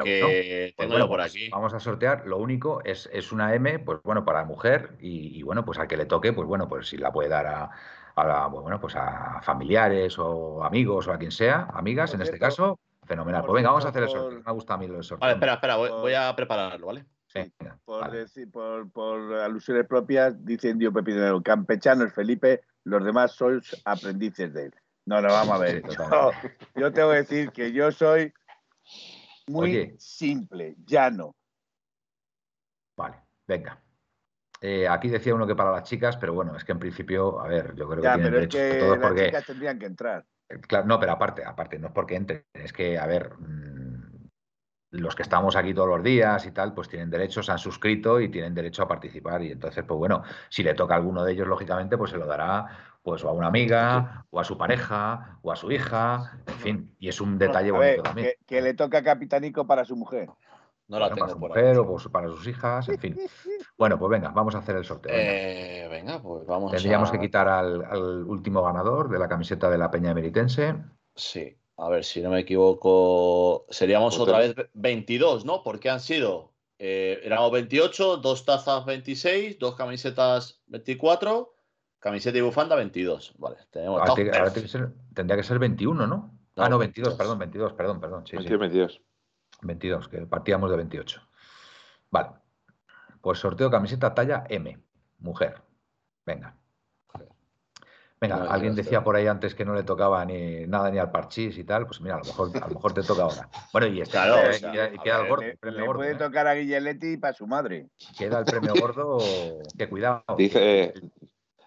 [0.04, 1.48] que pues tengo yo por pues aquí.
[1.50, 5.42] Vamos a sortear, lo único es, es una M, pues bueno, para la mujer y,
[5.42, 7.70] bueno, pues al que le toque, pues bueno, pues si la puede dar a,
[8.14, 12.78] a bueno, pues a familiares o amigos o a quien sea, amigas en este caso,
[13.04, 13.42] Fenomenal.
[13.44, 14.30] Pues venga, vamos a hacer eso.
[14.30, 17.04] Me gusta a mí lo de Vale, espera, espera, voy, a prepararlo, ¿vale?
[17.84, 23.80] por, decir, por, por, alusiones propias, dice Indio Pepinero, campechano es Felipe, los demás sois
[23.84, 24.74] aprendices de él.
[25.08, 25.82] No, no, vamos a ver.
[26.76, 28.30] yo, tengo que decir que yo soy
[29.46, 31.34] muy simple, llano.
[32.94, 33.16] Vale,
[33.46, 33.82] venga.
[34.60, 37.48] Eh, aquí decía uno que para las chicas, pero bueno, es que en principio, a
[37.48, 40.26] ver, yo creo que tienen pero es que todos las chicas tendrían que entrar.
[40.46, 44.28] Eh, claro, no, pero aparte, aparte, no es porque entren, es que, a ver, mm,
[44.90, 48.20] los que estamos aquí todos los días y tal, pues tienen derecho, se han suscrito
[48.20, 49.42] y tienen derecho a participar.
[49.42, 52.26] Y entonces, pues bueno, si le toca a alguno de ellos, lógicamente, pues se lo
[52.26, 56.54] dará pues o a una amiga, o a su pareja, o a su hija, en
[56.56, 58.32] fin, y es un detalle bonito también.
[58.46, 60.28] Que, le toca capitanico para su mujer.
[60.88, 63.18] No la tengo para su mujer o para sus hijas, en fin.
[63.78, 65.10] Bueno, pues venga, vamos a hacer el sorteo.
[65.10, 69.90] Venga, eh, pues vamos Tendríamos que quitar al, último ganador de la camiseta de la
[69.90, 70.74] Peña Emeritense.
[71.14, 73.64] Sí, a ver si no me equivoco.
[73.70, 75.62] Seríamos otra vez 22, ¿no?
[75.62, 76.52] Porque han sido.
[76.78, 81.54] Eh, éramos 28, dos tazas 26, dos camisetas 24,
[81.98, 83.34] camiseta y bufanda 22.
[83.38, 84.00] Vale, tenemos.
[84.00, 84.52] Ahora,
[85.14, 86.38] tendría que ser 21, ¿no?
[86.56, 88.26] ah, no, 22, perdón, 22, perdón, perdón.
[88.26, 89.00] Sí, 22.
[89.62, 91.20] 22, que partíamos de 28.
[92.10, 92.30] Vale.
[93.20, 94.78] Pues sorteo camiseta talla M,
[95.18, 95.62] mujer.
[96.24, 96.56] Venga.
[98.20, 101.56] Venga, alguien decía por ahí antes que no le tocaba ni nada ni al parchís
[101.56, 103.48] y tal, pues mira, a lo mejor, a lo mejor te toca ahora.
[103.72, 104.24] Bueno, y está,
[105.04, 105.44] queda, el gordo.
[105.62, 106.16] Le, puede ¿eh?
[106.16, 107.90] tocar a Guilleletti para su madre.
[108.18, 109.18] Queda el premio gordo,
[109.76, 110.24] que cuidado.
[110.36, 110.94] Dice,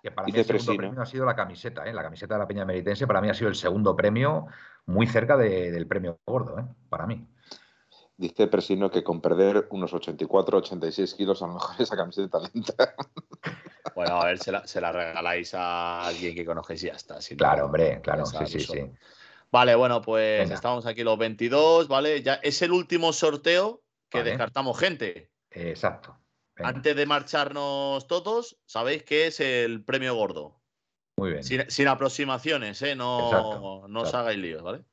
[0.01, 1.93] que para mí el segundo premio ha sido la camiseta, ¿eh?
[1.93, 4.47] la camiseta de la Peña Meritense, para mí ha sido el segundo premio,
[4.85, 6.65] muy cerca del premio gordo, ¿eh?
[6.89, 7.27] para mí.
[8.17, 12.95] Dice Presino que con perder unos 84, 86 kilos, a lo mejor esa camiseta lenta.
[13.95, 17.17] Bueno, a ver, se la, regaláis a alguien que conozcáis y ya está.
[17.35, 18.91] claro, hombre, claro, sí, sí, sí.
[19.51, 22.21] Vale, bueno, pues estamos aquí los 22, ¿vale?
[22.21, 25.29] Ya es el último sorteo que descartamos gente.
[25.49, 26.15] Exacto.
[26.63, 30.61] Antes de marcharnos todos, sabéis que es el premio gordo.
[31.17, 31.43] Muy bien.
[31.43, 32.95] Sin, aproximaciones, ¿eh?
[32.95, 34.83] No, no os hagáis líos, ¿vale?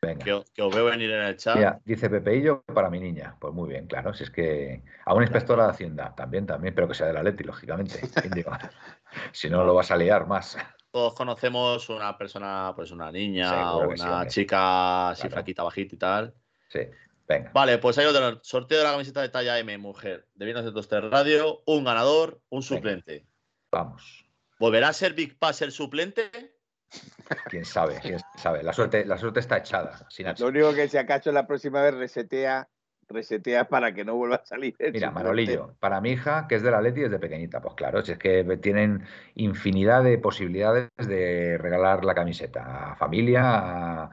[0.00, 1.80] Que, os veo venir en el chat.
[1.84, 3.36] dice Pepeillo para mi niña.
[3.40, 4.14] Pues muy bien, claro.
[4.14, 7.22] Si es que a una inspectora de Hacienda también, también, pero que sea de la
[7.22, 8.00] Leti, lógicamente.
[9.32, 10.56] si no, lo vas a liar más.
[10.92, 16.34] Todos conocemos una persona, pues una niña o una chica así flaquita, bajita y tal.
[16.68, 16.80] Sí,
[17.28, 17.50] venga.
[17.52, 20.72] Vale, pues hay otro sorteo de la camiseta de talla M, mujer, de Vienes de
[20.72, 23.26] Toster Radio, un ganador, un suplente.
[23.70, 24.24] Vamos.
[24.58, 26.30] ¿Volverá a ser Big Pass el suplente?
[27.50, 28.62] Quién sabe, quién sabe.
[28.62, 30.06] La suerte, la suerte está echada.
[30.38, 32.68] Lo único que si acaso la próxima vez resetea,
[33.08, 34.74] resetea para que no vuelva a salir.
[34.92, 38.12] Mira, Marolillo, para mi hija, que es de la Leti desde pequeñita, pues claro, si
[38.12, 44.10] es que tienen infinidad de posibilidades de regalar la camiseta a familia, a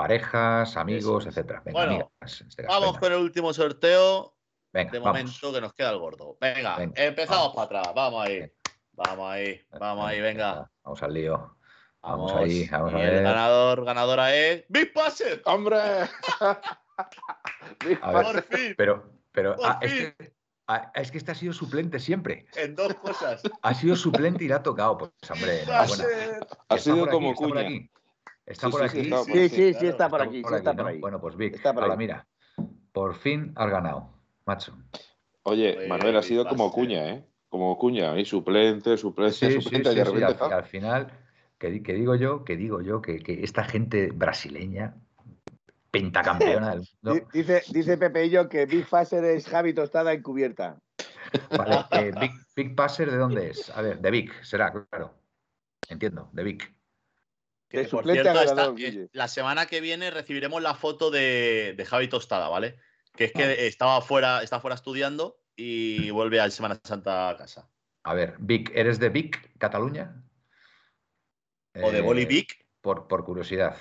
[0.00, 1.62] parejas, amigos, etcétera.
[1.70, 4.34] bueno, este vamos con el último sorteo.
[4.72, 6.38] Venga, de momento que nos queda el gordo.
[6.40, 7.94] Venga, empezamos para atrás.
[7.94, 8.50] Vamos ahí.
[8.92, 10.70] Vamos ahí, vamos ahí, venga.
[10.84, 11.54] Vamos al lío.
[12.00, 13.14] Vamos, ahí, vamos a ver.
[13.14, 14.64] El ganador, ganadora es.
[14.70, 15.42] ¡Big Passer!
[15.44, 15.76] ¡Hombre!
[17.84, 18.74] Big Por fin.
[18.78, 20.32] Pero, pero ah, es, que,
[20.66, 22.46] ah, es, que, este ha sido suplente siempre.
[22.56, 23.42] En dos cosas.
[23.60, 24.96] Ha sido suplente y le ha tocado.
[24.96, 25.64] Pues, hombre,
[26.68, 27.68] Ha sido como cuña.
[28.50, 29.04] ¿Está por aquí?
[29.04, 30.42] Sí, sí, sí, está por aquí.
[30.44, 30.98] Está por ahí.
[30.98, 32.26] Bueno, pues Vic, ahora mira.
[32.92, 34.10] Por fin has ganado,
[34.44, 34.76] macho.
[35.44, 37.24] Oye, pues, Manuel, ha sido como cuña, ¿eh?
[37.48, 40.44] Como cuña, y suplente, suplente, suplente, y de repente.
[40.44, 41.12] al final
[41.58, 44.96] que, digo yo, que digo yo, que, que, esta gente brasileña,
[45.90, 47.28] pentacampeona del mundo.
[47.32, 50.80] Dice, dice Pepe y yo que Big Passer es Javi Tostada encubierta.
[51.56, 53.70] Vale, eh, Big, Big, Passer, ¿de dónde es?
[53.70, 55.14] A ver, de Big, será, claro.
[55.88, 56.79] Entiendo, de Big.
[57.70, 62.48] Que, por cierto, eh, la semana que viene recibiremos la foto de, de Javi Tostada,
[62.48, 62.76] ¿vale?
[63.14, 63.52] Que es que ah.
[63.52, 67.70] estaba fuera, está fuera estudiando y vuelve a Semana Santa a casa.
[68.02, 70.20] A ver, Vic, ¿eres de Vic, Cataluña?
[71.80, 72.52] ¿O de Bolivic?
[72.52, 73.76] Eh, por, por curiosidad.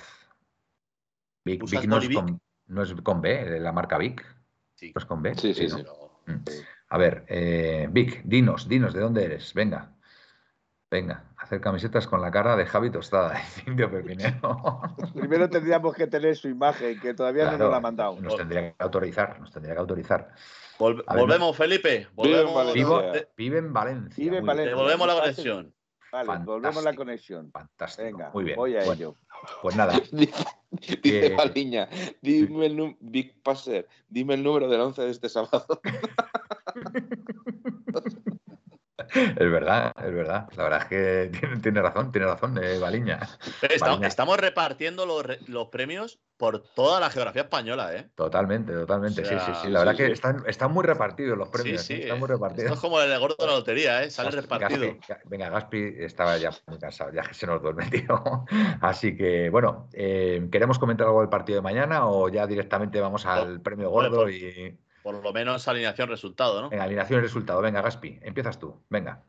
[1.43, 4.23] Vic, no, es con, no, es con, B, la marca Vic.
[4.75, 4.91] Sí.
[4.93, 5.33] ¿No es con B?
[5.33, 5.83] Sí, sí, sí.
[6.27, 6.43] Mm.
[6.89, 9.53] A ver, eh, Vic, dinos, dinos, ¿de dónde eres?
[9.55, 9.95] Venga.
[10.91, 14.81] Venga, hacer camisetas con la cara de Javi Tostada, Indio Pepinero.
[15.15, 18.21] Primero tendríamos que tener su imagen, que todavía no nos la ha mandado.
[18.21, 20.29] Nos tendría que autorizar, nos tendría que autorizar.
[20.77, 22.07] volvemos, Felipe.
[22.13, 22.71] Volvemos.
[23.35, 24.23] Vive en Valencia.
[24.23, 24.75] Vive en Valencia.
[24.75, 25.73] Devolvemos la conexión.
[26.11, 27.51] Vale, volvemos a la conexión.
[27.51, 28.05] Fantástico.
[28.05, 28.55] Venga, muy bien.
[28.55, 29.15] Voy a ello.
[29.63, 29.99] Pues nada.
[30.71, 31.89] Dice la niña,
[32.21, 35.81] dime el Big Passer, dime el número del 11 de este sábado.
[39.15, 40.47] es verdad, es verdad.
[40.55, 41.31] La verdad es que
[41.61, 43.19] tiene, razón, tiene razón, eh, Baliña.
[43.61, 48.09] Estamos, repartiendo los, premios por toda la geografía española, ¿eh?
[48.15, 49.25] Totalmente, totalmente.
[49.25, 49.69] sí, sí, sí.
[49.69, 51.81] La verdad que están, muy repartidos los premios.
[51.81, 52.01] Sí, sí.
[52.03, 52.65] Están muy repartidos.
[52.65, 54.11] Esto es como el gordo de la lotería, ¿eh?
[54.11, 54.95] Sale repartido.
[55.25, 58.23] venga, Gaspi estaba ya muy cansado, ya que se nos duerme, tío.
[58.81, 63.25] Así que, bueno, eh, ¿queremos comentar algo del partido de mañana o ya directamente vamos
[63.25, 64.77] al premio gordo y.
[65.03, 66.69] Por lo menos alineación resultado, ¿no?
[66.69, 67.61] Venga, alineación y resultado.
[67.61, 68.83] Venga, Gaspi, empiezas tú.
[68.89, 69.23] Venga.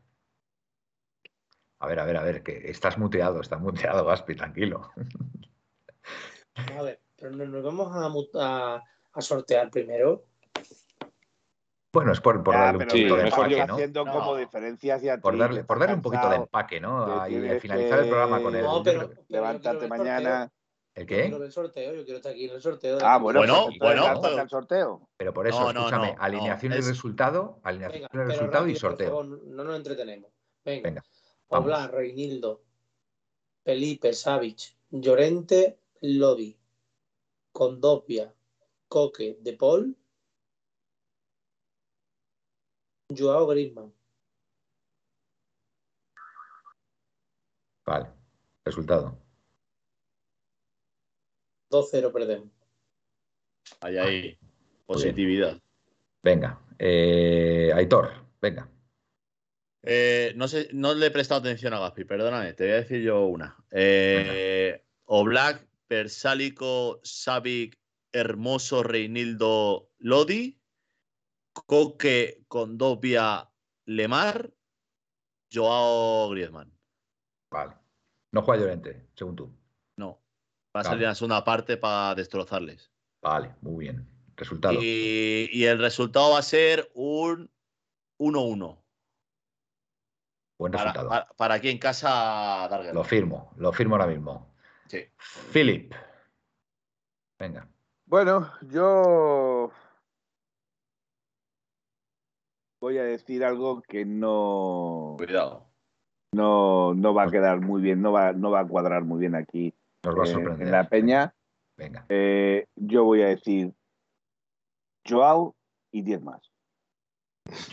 [1.79, 4.91] A ver, a ver, a ver, que estás muteado, estás muteado, Gaspi, tranquilo.
[6.77, 8.83] A ver, pero nos vamos a,
[9.13, 10.25] a, sortear primero.
[11.93, 13.73] Bueno, es por, darle un poquito de empaque, ¿no?
[13.73, 14.37] haciendo como
[15.21, 17.27] por darle, por darle un poquito de empaque, ¿no?
[17.27, 18.63] Y al finalizar el programa con el.
[18.63, 20.51] No, pero, levantarte mañana.
[20.93, 21.29] ¿El qué?
[21.29, 22.97] Yo quiero, sorteo, yo quiero estar aquí en el sorteo.
[23.01, 24.41] Ah, bueno, bueno, pues bueno pero...
[24.41, 25.09] el sorteo.
[25.17, 29.23] Pero por eso, escúchame, alineación y resultado, alineación y resultado y sorteo.
[29.23, 30.31] no nos entretenemos.
[30.65, 30.89] Venga.
[30.89, 31.03] Venga
[31.47, 32.63] Oblar, Reinildo,
[33.63, 36.57] Felipe, Savich, Llorente, Lodi,
[37.51, 38.33] Condopia,
[38.87, 39.97] Coque, De Paul,
[43.09, 43.93] Joao Griezmann.
[47.85, 48.09] Vale.
[48.63, 49.17] Resultado.
[51.71, 52.49] 2-0 perdemos.
[53.79, 54.37] Ahí, ahí.
[54.85, 55.59] Positividad.
[56.21, 56.61] Venga.
[56.77, 58.11] Eh, Aitor,
[58.41, 58.69] venga.
[59.83, 63.01] Eh, no sé, no le he prestado atención a Gaspi, perdóname, te voy a decir
[63.01, 63.57] yo una.
[63.71, 67.79] Eh, Oblak, Persálico, Savic,
[68.11, 70.59] Hermoso, Reinildo, Lodi,
[71.53, 73.49] Coque, Condopia,
[73.85, 74.51] Lemar,
[75.51, 76.71] Joao Griezmann.
[77.49, 77.75] Vale.
[78.31, 79.60] No juega Llorente, según tú.
[80.75, 82.91] Va a salir la segunda parte para destrozarles.
[83.21, 84.07] Vale, muy bien.
[84.37, 84.79] Resultado.
[84.81, 87.51] Y, el resultado va a ser un
[88.17, 88.81] 1-1.
[90.57, 91.09] Buen resultado.
[91.35, 94.55] Para, aquí en casa, Lo firmo, lo firmo ahora mismo.
[94.87, 95.05] Sí.
[95.51, 95.93] Philip.
[97.37, 97.67] Venga.
[98.05, 99.71] Bueno, yo
[102.79, 105.15] voy a decir algo que no.
[105.17, 105.67] Cuidado.
[106.33, 109.35] No, no va a quedar muy bien, no va, no va a cuadrar muy bien
[109.35, 109.73] aquí
[110.03, 110.67] Nos va a sorprender.
[110.67, 111.35] en la peña.
[111.77, 112.05] Venga.
[112.09, 113.73] Eh, yo voy a decir
[115.07, 115.55] Joao
[115.91, 116.51] y 10 más.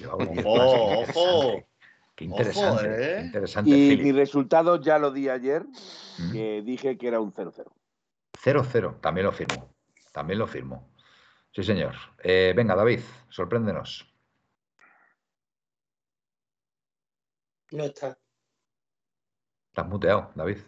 [0.00, 1.68] Joao, ojo, ojo.
[2.14, 3.18] Qué interesante.
[3.18, 3.20] ¿eh?
[3.26, 5.64] interesante y mi resultado ya lo di ayer,
[6.18, 6.32] mm.
[6.32, 7.64] que dije que era un 0-0.
[8.32, 9.72] 0-0, también lo firmo.
[10.12, 10.90] También lo firmo.
[11.52, 11.94] Sí, señor.
[12.22, 14.12] Eh, venga, David, sorpréndenos.
[17.70, 18.18] No está.
[19.68, 20.58] Estás muteado, David.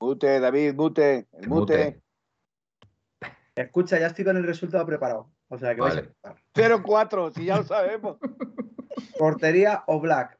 [0.00, 1.28] Mute, David, mute.
[1.32, 2.02] El mute.
[3.54, 5.30] Escucha, ya estoy con el resultado preparado.
[5.48, 6.14] O sea que vale.
[6.54, 8.18] 0-4, si ya lo sabemos.
[9.18, 10.38] Portería o Black.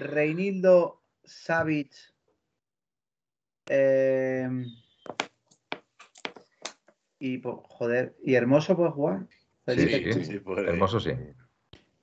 [0.00, 1.92] Reinildo Savic.
[3.66, 4.66] Em,
[7.18, 9.26] y joder, ¿y Hermoso puede jugar?
[9.66, 11.12] Sí, sí, Hermoso sí.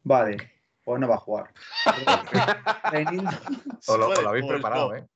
[0.03, 0.37] Vale,
[0.83, 1.53] pues no va a jugar.
[2.91, 3.31] Reinildo.
[3.87, 5.07] O lo, habéis preparado, ¿eh?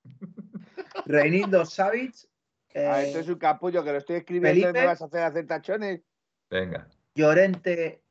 [1.10, 2.15] Reinildo Savic.
[2.76, 5.48] ah, esto es un capullo que lo estoy escribiendo y me vas a hacer hacer
[5.48, 6.02] tachones.
[6.52, 6.88] Venga.
[7.15, 8.03] Llorente,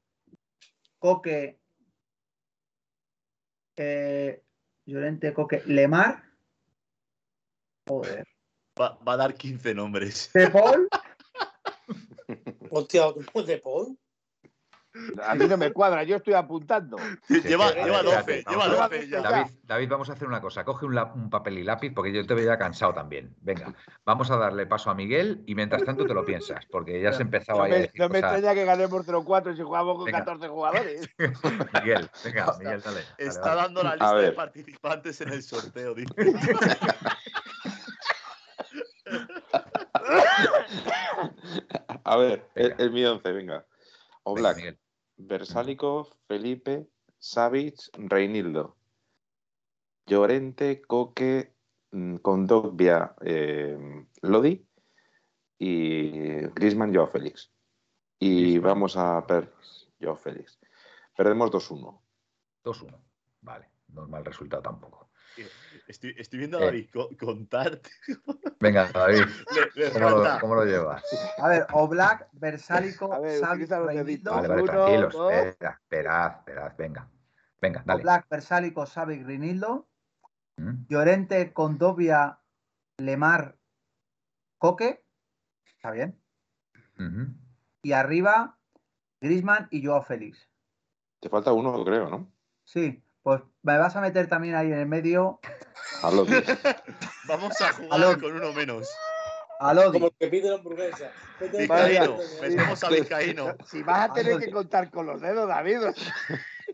[0.99, 1.61] Coque,
[3.77, 4.43] eh,
[4.85, 6.25] Llorente, Coque, Lemar.
[7.87, 8.25] Joder.
[8.81, 10.31] Va, a dar 15 nombres.
[10.35, 10.89] ¿De Paul?
[12.71, 13.05] Hostia,
[13.47, 13.97] ¿de Paul?
[15.27, 16.97] A mí no me cuadra, yo estoy apuntando.
[17.29, 20.65] lleva, lleva 12, lleva 12 David, David, vamos a hacer una cosa.
[20.65, 23.35] Coge un, papel y lápiz porque yo te veía cansado también.
[23.41, 27.11] Venga, vamos a darle paso a Miguel y mientras tanto te lo piensas, porque ya
[27.11, 30.11] has empezado no ahí a decir No me extraña que ganemos 0-4 si jugamos con
[30.11, 31.09] 14 jugadores.
[31.83, 33.01] Miguel, venga, Miguel, dale.
[33.19, 35.95] Está dando la lista de participantes en el sorteo,
[42.05, 43.67] A ver, el, mi 11, venga.
[44.23, 44.79] O Black.
[45.19, 46.89] Versálico, Felipe,
[47.19, 48.77] Savic, Reinildo.
[50.07, 51.55] Llorente, Coque,
[51.91, 54.67] mm, Condovia, eh, Lodi
[55.59, 57.53] y Grisman, Joao Félix.
[58.19, 59.53] Y vamos a ver
[60.01, 60.59] Joao Félix.
[61.17, 62.01] Perdemos 2-1.
[62.65, 62.99] 2-1,
[63.43, 63.71] vale.
[63.89, 65.08] No es mal resultado tampoco.
[65.87, 66.89] Estoy, viendo a David
[67.19, 67.91] contarte.
[68.61, 69.25] Venga, David,
[70.41, 71.03] ¿cómo, lo, llevas?
[71.39, 73.09] A ver, Oblak, Versálico,
[73.41, 75.15] Savic, Vale, vale, tranquilos.
[75.15, 77.09] Espera, esperad, esperad, venga.
[77.61, 78.03] Venga, dale.
[78.03, 79.89] Oblak, Versálico, Savic, Rinildo.
[80.57, 80.87] ¿Mm?
[80.89, 82.41] Llorente, Condovia,
[82.99, 83.57] Lemar,
[84.59, 85.05] Coque.
[85.65, 86.21] Está bien.
[87.83, 88.59] Y arriba,
[89.21, 90.49] Grisman y Joao Félix.
[91.21, 92.33] Te falta uno, creo, ¿no?
[92.65, 95.39] Sí, Pues me vas a meter también ahí en el medio.
[96.03, 96.33] A Lodi.
[97.29, 98.89] Vamos a jugar con uno menos.
[99.61, 100.01] A Lodi.
[100.01, 101.13] Como que pide la hamburguesa.
[101.39, 102.17] Vizcaíno.
[102.41, 103.57] Metemos a Vizcaíno.
[103.67, 105.81] Si vas a tener que contar con los dedos, David.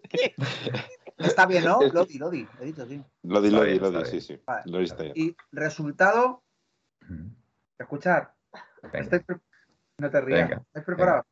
[1.19, 1.81] Está bien, ¿no?
[1.93, 3.03] Lodi, Lodi, he dicho, sí.
[3.25, 4.41] Lodi, Lodi, Lodi, sí, sí.
[4.67, 5.15] Lodi está bien.
[5.17, 6.45] Y resultado,
[7.77, 8.33] escuchar.
[9.99, 10.53] No te rías.
[10.53, 11.25] ¿Estáis preparados?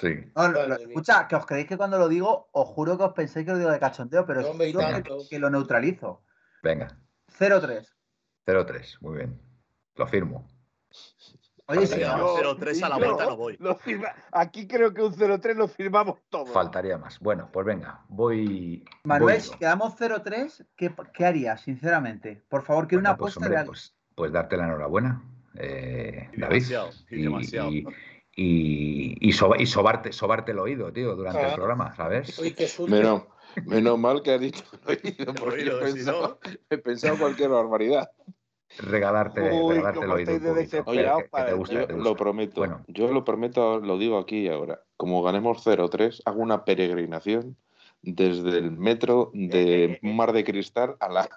[0.00, 0.32] Sí.
[0.80, 3.58] escucha, que os creéis que cuando lo digo, os juro que os penséis que lo
[3.58, 6.22] digo de cachondeo, pero es que, que, lo neutralizo.
[6.62, 6.88] Venga.
[7.38, 7.86] 0-3.
[8.46, 9.40] 0-3, muy bien.
[9.96, 10.48] Lo firmo.
[11.70, 13.58] Oye, si no, 0-3 a la vuelta no voy.
[14.32, 16.50] Aquí creo que un 0-3 lo firmamos todos.
[16.50, 17.18] Faltaría más.
[17.18, 18.84] Bueno, pues venga, voy.
[19.04, 22.42] Manuel, si quedamos 0-3, ¿qué, ¿qué, harías, sinceramente?
[22.48, 25.22] Por favor, que una pues, apuesta pues, pues, darte la enhorabuena,
[25.56, 26.64] eh, David.
[27.10, 27.84] y, demasiado y,
[28.40, 32.40] y, sobarte, sobarte el oído, tío, durante el programa, ¿sabes?
[32.86, 33.24] menos,
[33.66, 36.38] menos, mal que has dicho el oído, porque he, pensado,
[36.70, 38.10] he, pensado, cualquier barbaridad.
[38.78, 40.32] Regalarte, regalarte el oído.
[40.84, 42.60] Oye, lo prometo.
[42.60, 42.84] Bueno.
[42.86, 44.82] Yo lo prometo, lo digo aquí y ahora.
[44.96, 47.56] Como ganemos 0-3, hago una peregrinación
[48.02, 51.28] desde el metro de Mar de Cristal a la,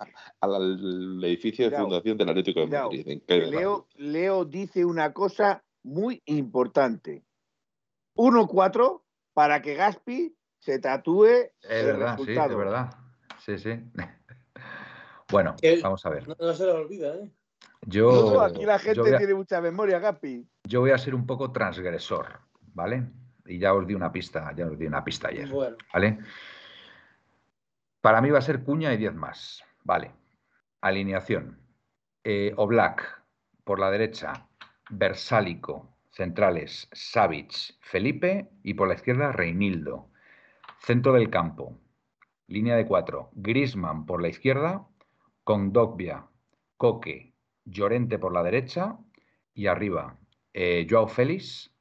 [0.42, 3.22] al edificio de fundación del Atlético de Madrid.
[3.28, 7.24] Leo, Leo dice una cosa muy importante.
[8.16, 9.02] 1-4
[9.34, 11.26] para que Gaspi se tatúe.
[11.62, 12.90] Es verdad, sí, es verdad.
[13.40, 13.80] Sí, sí.
[15.32, 16.28] bueno, vamos a ver.
[16.28, 17.30] No, se lo olvida, ¿eh?
[17.84, 20.48] Yo, aquí la gente tiene mucha memoria, Gaspi.
[20.64, 22.40] Yo voy a ser un poco transgresor,
[22.74, 23.10] ¿vale?
[23.46, 25.50] Y ya os di una pista, ya os di una pista ayer.
[25.92, 26.20] ¿Vale?
[28.02, 29.64] Para mí va a ser Cuña y 10 más.
[29.84, 30.12] Vale.
[30.82, 31.60] Alineación.
[32.24, 33.24] Eh, Oblak
[33.64, 34.48] por la derecha,
[34.92, 40.10] Versálico, centrales Savic, Felipe y por la izquierda Reinildo.
[40.80, 41.80] Centro del campo,
[42.48, 44.88] línea de cuatro, Grisman por la izquierda,
[45.44, 46.28] Condogbia,
[46.78, 47.34] Coque,
[47.66, 48.98] Llorente por la derecha
[49.54, 50.18] y arriba
[50.54, 51.74] eh, Joao Félix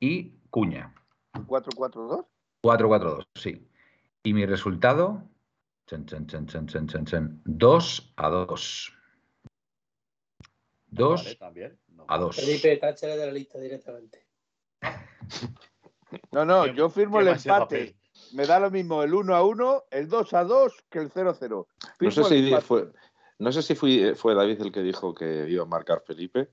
[0.00, 0.94] y Cuña.
[1.34, 2.26] 4-4-2.
[2.62, 3.68] 4-4-2, sí.
[4.22, 5.22] Y mi resultado,
[7.44, 8.99] 2 a 2.
[10.90, 12.36] 2 también a dos.
[12.36, 14.26] Felipe, táchale de la lista directamente.
[16.32, 17.94] No, no, yo firmo el empate.
[18.32, 21.30] Me da lo mismo el 1 a 1, el 2 a 2 que el 0
[21.30, 21.68] a 0.
[22.00, 22.88] No sé, si fue,
[23.38, 26.48] no sé si fue, fue David el que dijo que iba a marcar Felipe.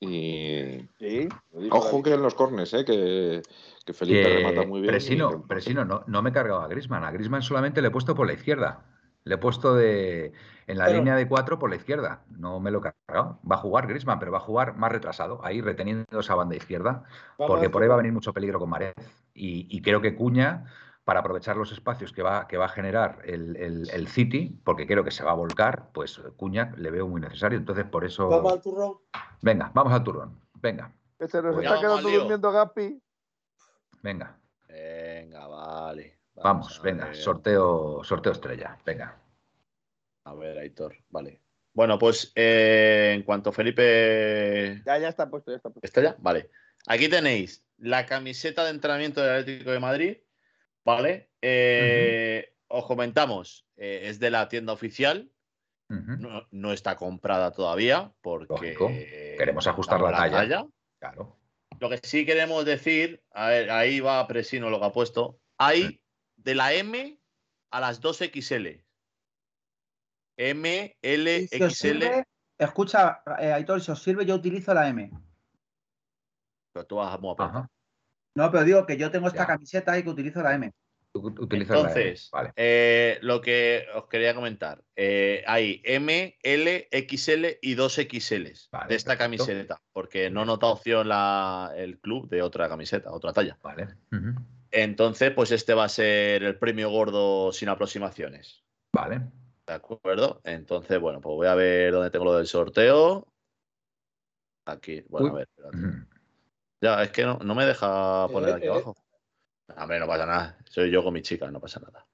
[0.00, 0.86] Y.
[0.98, 1.28] Sí,
[1.70, 2.84] Ojo que en los cornes, ¿eh?
[2.84, 3.42] que,
[3.84, 4.92] que Felipe remata muy bien.
[4.92, 7.04] Presino, Presino no, no me he cargado a Grisman.
[7.04, 8.97] A Grisman solamente le he puesto por la izquierda.
[9.28, 10.32] Le he puesto de,
[10.66, 12.22] en la línea de cuatro por la izquierda.
[12.30, 13.38] No me lo he cargado.
[13.50, 17.04] Va a jugar Grisman, pero va a jugar más retrasado, ahí reteniendo esa banda izquierda,
[17.36, 18.94] porque por ahí va a venir mucho peligro con Marez.
[19.34, 20.64] Y, creo que Cuña,
[21.04, 25.10] para aprovechar los espacios que va, que va a generar el, City, porque creo que
[25.10, 27.58] se va a volcar, pues Cuña le veo muy necesario.
[27.58, 28.30] Entonces, por eso.
[28.30, 28.94] Vamos al turrón.
[29.42, 30.40] Venga, vamos al turrón.
[30.54, 30.90] Venga.
[31.18, 33.02] se nos está quedando durmiendo Gapi.
[34.02, 34.38] Venga.
[34.68, 36.17] Venga, vale.
[36.42, 39.20] Vamos, venga, sorteo, sorteo estrella, venga.
[40.24, 41.40] A ver, Aitor, vale.
[41.72, 44.82] Bueno, pues eh, en cuanto Felipe.
[44.84, 45.86] Ya, ya está puesto, ya está puesto.
[45.86, 46.16] ¿Está ya?
[46.18, 46.50] Vale.
[46.86, 50.16] Aquí tenéis la camiseta de entrenamiento del Atlético de Madrid,
[50.84, 51.30] ¿vale?
[51.40, 55.30] Eh, os comentamos, eh, es de la tienda oficial.
[55.88, 58.76] no, está comprada todavía porque
[59.38, 60.66] queremos ajustar la, talla.
[60.98, 61.36] Claro.
[61.80, 65.38] Lo que sí queremos decir, a ver, ahí va Presino lo que ha puesto.
[65.58, 66.00] Hay
[66.38, 67.20] de la M
[67.70, 68.82] a las 2XL.
[70.36, 72.04] M, L, XL.
[72.56, 75.10] escucha, eh, Aitor, si os sirve, yo utilizo la M.
[76.72, 77.68] Pero tú vas a
[78.34, 80.72] No, pero digo que yo tengo esta camiseta y que utilizo la M.
[81.50, 88.94] Entonces, eh, lo que os quería comentar, eh, hay M, L, XL y 2XL de
[88.94, 93.58] esta camiseta, porque no nota opción la, el club de otra camiseta, otra talla.
[93.62, 93.88] Vale.
[94.70, 98.64] Entonces, pues este va a ser el premio gordo sin aproximaciones.
[98.92, 99.22] Vale.
[99.66, 100.40] De acuerdo.
[100.44, 103.26] Entonces, bueno, pues voy a ver dónde tengo lo del sorteo.
[104.66, 105.48] Aquí, bueno, a ver.
[106.80, 108.96] Ya, es que no, me deja poner aquí abajo.
[109.76, 110.58] Hombre, no pasa nada.
[110.68, 112.06] Soy yo con mi chica, no pasa nada.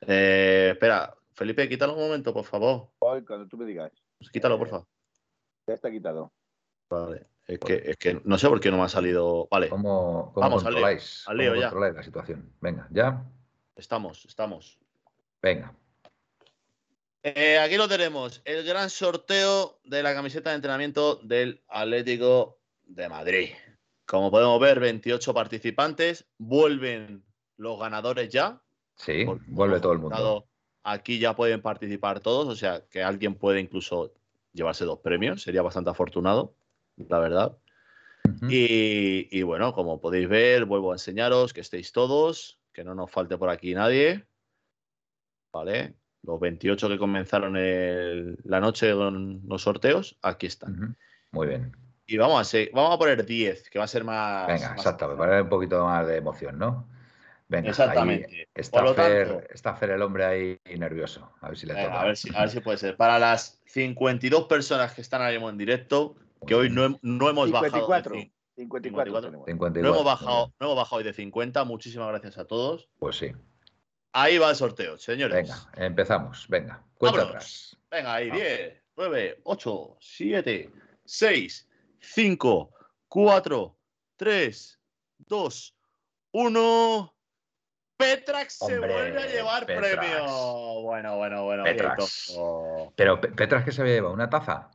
[0.00, 2.90] Eh, espera, Felipe, quítalo un momento, por favor.
[2.98, 3.92] cuando tú me digas.
[4.18, 4.86] Pues quítalo, por favor.
[5.66, 6.32] Ya está quitado.
[6.88, 7.26] Vale.
[7.46, 9.46] Es que, es que no sé por qué no me ha salido.
[9.50, 9.68] Vale.
[9.68, 11.70] ¿Cómo, Vamos, controláis, al lío, ya.
[11.72, 12.52] la situación?
[12.60, 13.24] Venga, ¿ya?
[13.76, 14.78] Estamos, estamos.
[15.40, 15.72] Venga.
[17.22, 18.42] Eh, aquí lo tenemos.
[18.44, 23.50] El gran sorteo de la camiseta de entrenamiento del Atlético de Madrid.
[24.06, 26.26] Como podemos ver, 28 participantes.
[26.38, 27.24] Vuelven
[27.56, 28.60] los ganadores ya.
[28.96, 30.48] Sí, vuelve todo el mundo.
[30.82, 34.14] aquí ya pueden participar todos, o sea que alguien puede incluso
[34.52, 36.55] llevarse dos premios, sería bastante afortunado,
[36.96, 37.56] la verdad.
[38.48, 43.38] y, bueno, como podéis ver, vuelvo a enseñaros que estéis todos, que no nos falte
[43.38, 44.26] por aquí nadie.
[45.52, 45.94] ¿Vale?
[46.22, 47.54] Los 28 que comenzaron
[48.44, 50.96] la noche con los sorteos, aquí están.
[51.30, 51.72] Muy bien.
[52.06, 54.46] Y vamos a, vamos a poner 10, que va a ser más.
[54.46, 56.88] Venga, exacto, para dar un poquito más de emoción, ¿no?
[57.48, 58.48] Venga, Exactamente.
[58.54, 61.32] está, Fer, está, Fer, el hombre ahí nervioso.
[61.40, 62.00] A ver si le toca.
[62.00, 62.96] A ver si, a ver si puede ser.
[62.96, 68.14] Para las 52 personas que están ahí en directo, que hoy no, no hemos 54,
[68.14, 68.30] bajado.
[68.56, 69.30] 54.
[69.46, 69.82] 54.
[69.82, 71.64] No, hemos bajado, no hemos bajado hoy de 50.
[71.64, 72.88] Muchísimas gracias a todos.
[72.98, 73.32] Pues sí.
[74.12, 75.36] Ahí va el sorteo, señores.
[75.36, 76.46] Venga, empezamos.
[76.48, 77.76] Venga, cuenta atrás.
[77.90, 80.72] Venga, ahí, 10, 9, 8, 7,
[81.04, 81.68] 6,
[82.00, 82.70] 5,
[83.08, 83.76] 4,
[84.16, 84.80] 3,
[85.18, 85.76] 2,
[86.32, 87.14] 1.
[87.98, 90.80] Petrax se vuelve a llevar premio.
[90.82, 91.64] Bueno, bueno, bueno.
[91.64, 92.38] Petrax.
[92.94, 94.70] Pero Petrax que se lleva una taza.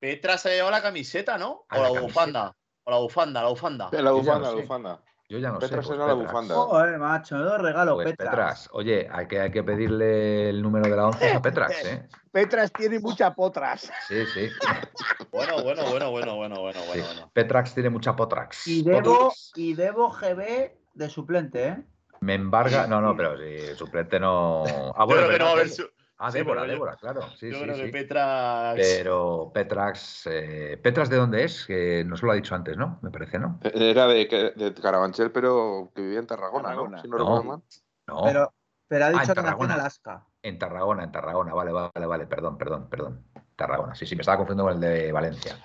[0.00, 1.66] Petrax se lleva la camiseta, ¿no?
[1.70, 2.56] O la, bufanda.
[2.84, 3.90] O la bufanda, la bufanda.
[3.92, 5.02] la bufanda, la bufanda.
[5.28, 5.92] Yo ya no Petras sé.
[5.92, 6.54] Petras pues la bufanda.
[6.56, 8.30] Joder, macho, no regalo pues Petras.
[8.30, 8.68] Petras.
[8.72, 12.08] Oye, hay que, hay que pedirle el número de la once a Petras, ¿eh?
[12.32, 13.92] Petras tiene muchas potras.
[14.08, 14.48] Sí, sí.
[15.30, 17.00] bueno, bueno, bueno, bueno, bueno, bueno, sí.
[17.00, 17.30] bueno.
[17.32, 18.66] Petrax tiene mucha potrax.
[18.66, 21.84] Y debo, y debo GB de suplente, ¿eh?
[22.20, 22.86] Me embarga.
[22.86, 24.64] No, no, pero si suplente no.
[24.96, 25.88] Ah, bueno, pero, no a ver su...
[26.22, 27.22] Ah, Débora, Débora, claro.
[27.38, 27.82] Sí, yo sí, creo sí.
[27.84, 28.78] que Petrax.
[28.78, 30.26] Pero Petrax.
[30.26, 30.78] Eh...
[30.82, 31.64] ¿Petras de dónde es?
[31.64, 32.98] Que no se lo ha dicho antes, ¿no?
[33.00, 33.58] Me parece, ¿no?
[33.62, 36.96] Era de, de Carabanchel, pero que vivía en Tarragona, Tarragona.
[36.98, 37.02] ¿no?
[37.02, 37.62] Si no, no, recuerdo mal.
[38.06, 38.22] No.
[38.24, 38.52] Pero,
[38.86, 40.26] pero ha dicho ah, que nació en Alaska.
[40.42, 41.54] En Tarragona, en Tarragona.
[41.54, 42.26] Vale, vale, vale.
[42.26, 43.24] Perdón, perdón, perdón.
[43.56, 43.94] Tarragona.
[43.94, 45.56] Sí, sí, me estaba confundiendo con el de Valencia.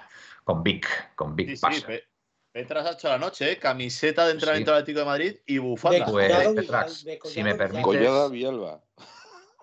[0.45, 1.83] Con Vic, con Vic sí, sí,
[2.53, 3.57] Petras ha hecho la noche, ¿eh?
[3.59, 4.77] Camiseta de entrenamiento sí.
[4.77, 6.05] Atlético de Madrid y bufanda.
[6.05, 7.83] Pues, Petrax, si me permites.
[7.83, 8.81] Collada Villalba.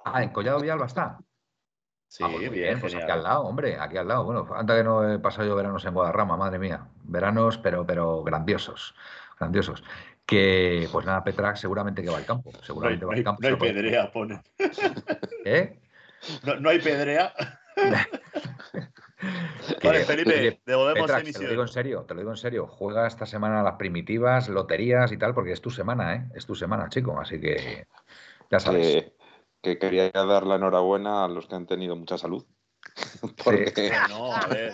[0.05, 1.19] Ah, en Collado Villalba está.
[2.13, 4.25] Sí, ah, pues bien, bien pues aquí al lado, hombre, aquí al lado.
[4.25, 6.87] Bueno, antes que no he pasado yo veranos en Guadarrama, madre mía.
[7.05, 8.95] Veranos, pero, pero grandiosos,
[9.39, 9.83] grandiosos.
[10.27, 12.53] Que, pues nada, Petrax seguramente que va al campo.
[12.63, 13.43] Seguramente no hay, va al campo.
[13.43, 14.43] No hay pedrea, pone.
[15.45, 15.79] ¿Eh?
[16.45, 17.35] No, no hay pedrea.
[19.83, 21.41] vale, Felipe, oye, devolvemos Petrax, emisión.
[21.41, 22.69] Te lo digo en serio, te lo digo en serio.
[22.69, 26.29] Juega esta semana las primitivas, loterías y tal, porque es tu semana, ¿eh?
[26.37, 27.19] Es tu semana, chico.
[27.19, 27.89] Así que
[28.51, 28.87] ya sabes.
[28.87, 29.17] Eh,
[29.63, 32.45] que quería dar la enhorabuena a los que han tenido mucha salud.
[33.45, 33.73] Porque...
[33.75, 33.91] Sí.
[34.09, 34.73] No, a ver.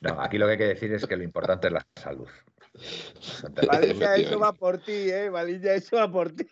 [0.00, 2.28] No, aquí lo que hay que decir es que lo importante es la salud.
[3.68, 5.28] Valiña, eso va por ti, ¿eh?
[5.28, 6.46] Valiña, eso va por ti.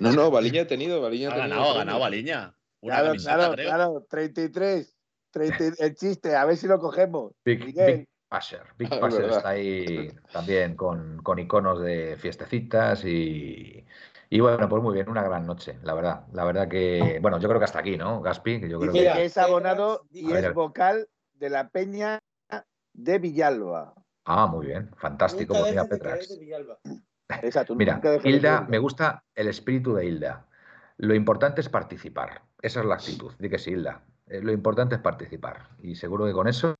[0.00, 2.56] No, no, Valiña ha tenido, Valiña ha, ha ganado, ha ganado Valiña.
[2.80, 3.68] Una claro, camiseta, claro, creo.
[3.68, 4.94] claro, 33.
[5.30, 7.32] 30, el chiste, a ver si lo cogemos.
[7.44, 13.84] Big, Big Passer, Big ah, Passer está ahí también con, con iconos de fiestecitas y,
[14.34, 16.26] y bueno, pues muy bien, una gran noche, la verdad.
[16.32, 18.62] La verdad que, bueno, yo creo que hasta aquí, ¿no, Gaspi?
[18.62, 19.12] Que yo creo y que...
[19.12, 22.18] que es abonado y es vocal de la Peña
[22.94, 23.94] de Villalba.
[24.24, 25.54] Ah, muy bien, fantástico.
[25.54, 25.86] Pues mira.
[27.42, 30.48] Exacto, mira, Hilda, me gusta el espíritu de Hilda.
[30.96, 32.42] Lo importante es participar.
[32.60, 33.32] Esa es la actitud.
[33.38, 34.02] Di que sí, Hilda.
[34.26, 35.68] Eh, lo importante es participar.
[35.78, 36.74] Y seguro que con eso,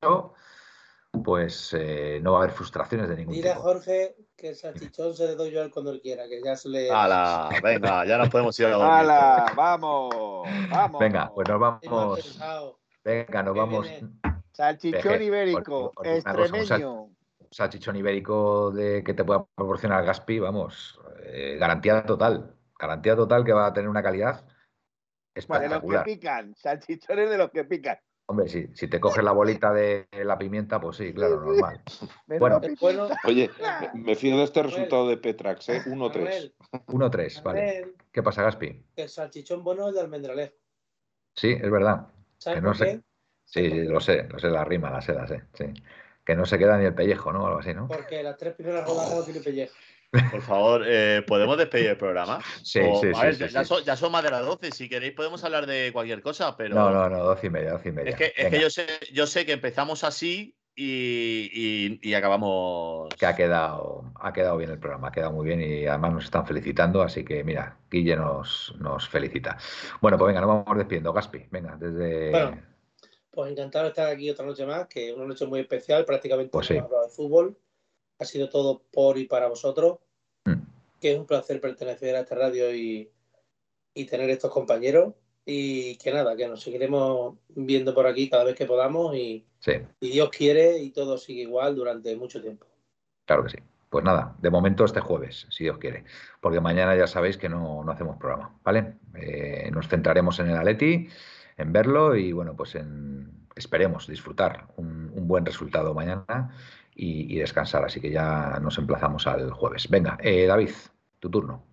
[1.23, 3.63] pues eh, no va a haber frustraciones de ningún Mira, tipo.
[3.63, 6.69] Jorge, que el salchichón se le doy yo al cuando él quiera, que ya se
[6.69, 6.91] le.
[6.91, 7.51] ¡Hala!
[7.63, 8.91] Venga, ya nos podemos ir a dormir.
[8.91, 9.53] ¡Hala!
[9.55, 10.47] ¡Vamos!
[10.71, 11.01] ¡Vamos!
[11.01, 12.41] Venga, pues nos vamos.
[13.05, 13.89] Venga, nos vamos.
[14.53, 17.11] Salchichón ibérico, extremeño.
[17.51, 22.55] Salchichón ibérico de que te pueda proporcionar Gaspi, vamos, eh, garantía total.
[22.79, 24.45] Garantía total que va a tener una calidad
[25.35, 25.81] espectacular.
[25.81, 27.99] De los que pican, salchichones de los que pican.
[28.27, 31.83] Hombre, si, si te coges la bolita de la pimienta, pues sí, claro, normal.
[32.27, 33.51] Bueno, bueno, oye,
[33.95, 35.83] me fío de este resultado de Petrax, ¿eh?
[35.85, 36.55] 1-3.
[36.87, 37.95] 1-3, vale.
[38.11, 38.83] ¿Qué pasa, Gaspi?
[38.97, 40.55] El salchichón bueno es de almendralejo.
[41.35, 42.07] Sí, es verdad.
[42.39, 42.85] ¿Sabes que no por sé.
[42.85, 43.01] qué?
[43.45, 45.43] Sí, sí, lo sé, lo sé, la rima, la sé, la sé.
[45.53, 45.67] Sí.
[46.25, 47.47] Que no se queda ni el pellejo, ¿no?
[47.47, 47.89] Algo así, ¿no?
[47.89, 49.75] Porque las tres primeras rodajas no tienen pellejo.
[50.31, 52.41] Por favor, eh, ¿podemos despedir el programa?
[52.63, 53.69] Sí, O, sí, a sí, ver, sí, ya, sí.
[53.69, 54.71] son, ya son más de las 12.
[54.73, 56.75] Si queréis, podemos hablar de cualquier cosa, pero.
[56.75, 58.11] No, no, no, doce y media, doce y media.
[58.11, 62.15] Es que, es que Venga, yo, sé, yo sé que empezamos así y, y- y
[62.15, 63.09] acabamos.
[63.15, 66.25] que ha quedado, ha quedado bien el programa, ha quedado muy bien y además nos
[66.25, 69.57] están felicitando, así que mira, Guille nos, nos felicita.
[70.01, 71.47] Bueno, pues venga, nos vamos despidiendo, Gaspi.
[71.51, 72.31] Venga, desde.
[72.31, 72.63] Bueno,
[73.31, 76.51] pues encantado de estar aquí otra noche más, que es una noche muy especial, prácticamente
[76.53, 76.81] Pues no sí.
[76.81, 77.57] de fútbol.
[78.19, 79.99] Ha sido todo por y para vosotros.
[80.45, 80.63] Mm.
[81.01, 83.11] Que es un placer pertenecer a esta radio y,
[83.95, 85.15] y tener estos compañeros.
[85.47, 89.73] Y que nada, que nos seguiremos viendo por aquí cada vez que podamos y, Sí,
[90.01, 92.67] y Dios quiere y todo sigue igual durante mucho tiempo.
[93.25, 93.59] claro que sí.
[93.89, 96.05] pues nada, de momento este jueves, si Dios quiere,
[96.43, 98.97] porque mañana ya sabéis que no, hacemos programa, ¿vale?
[99.15, 101.09] Eh, nos centraremos en el Atleti,
[101.57, 106.55] en verlo y bueno, pues en, esperemos disfrutar un, buen resultado mañana
[106.95, 109.89] y, descansar, así que ya nos emplazamos al jueves.
[109.91, 110.71] Venga, eh, David,
[111.19, 111.65] tu turno.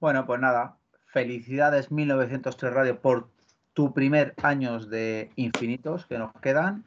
[0.00, 3.30] Bueno, pues nada, felicidades 1903 Radio por
[3.72, 6.84] tu primer años de infinitos que nos quedan.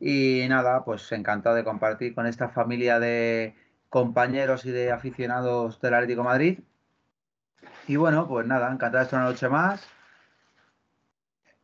[0.00, 3.56] Y nada, pues encantado de compartir con esta familia de
[3.88, 6.60] compañeros y de aficionados del Atlético Madrid.
[7.86, 9.88] Y bueno, pues nada, encantado de estar una noche más.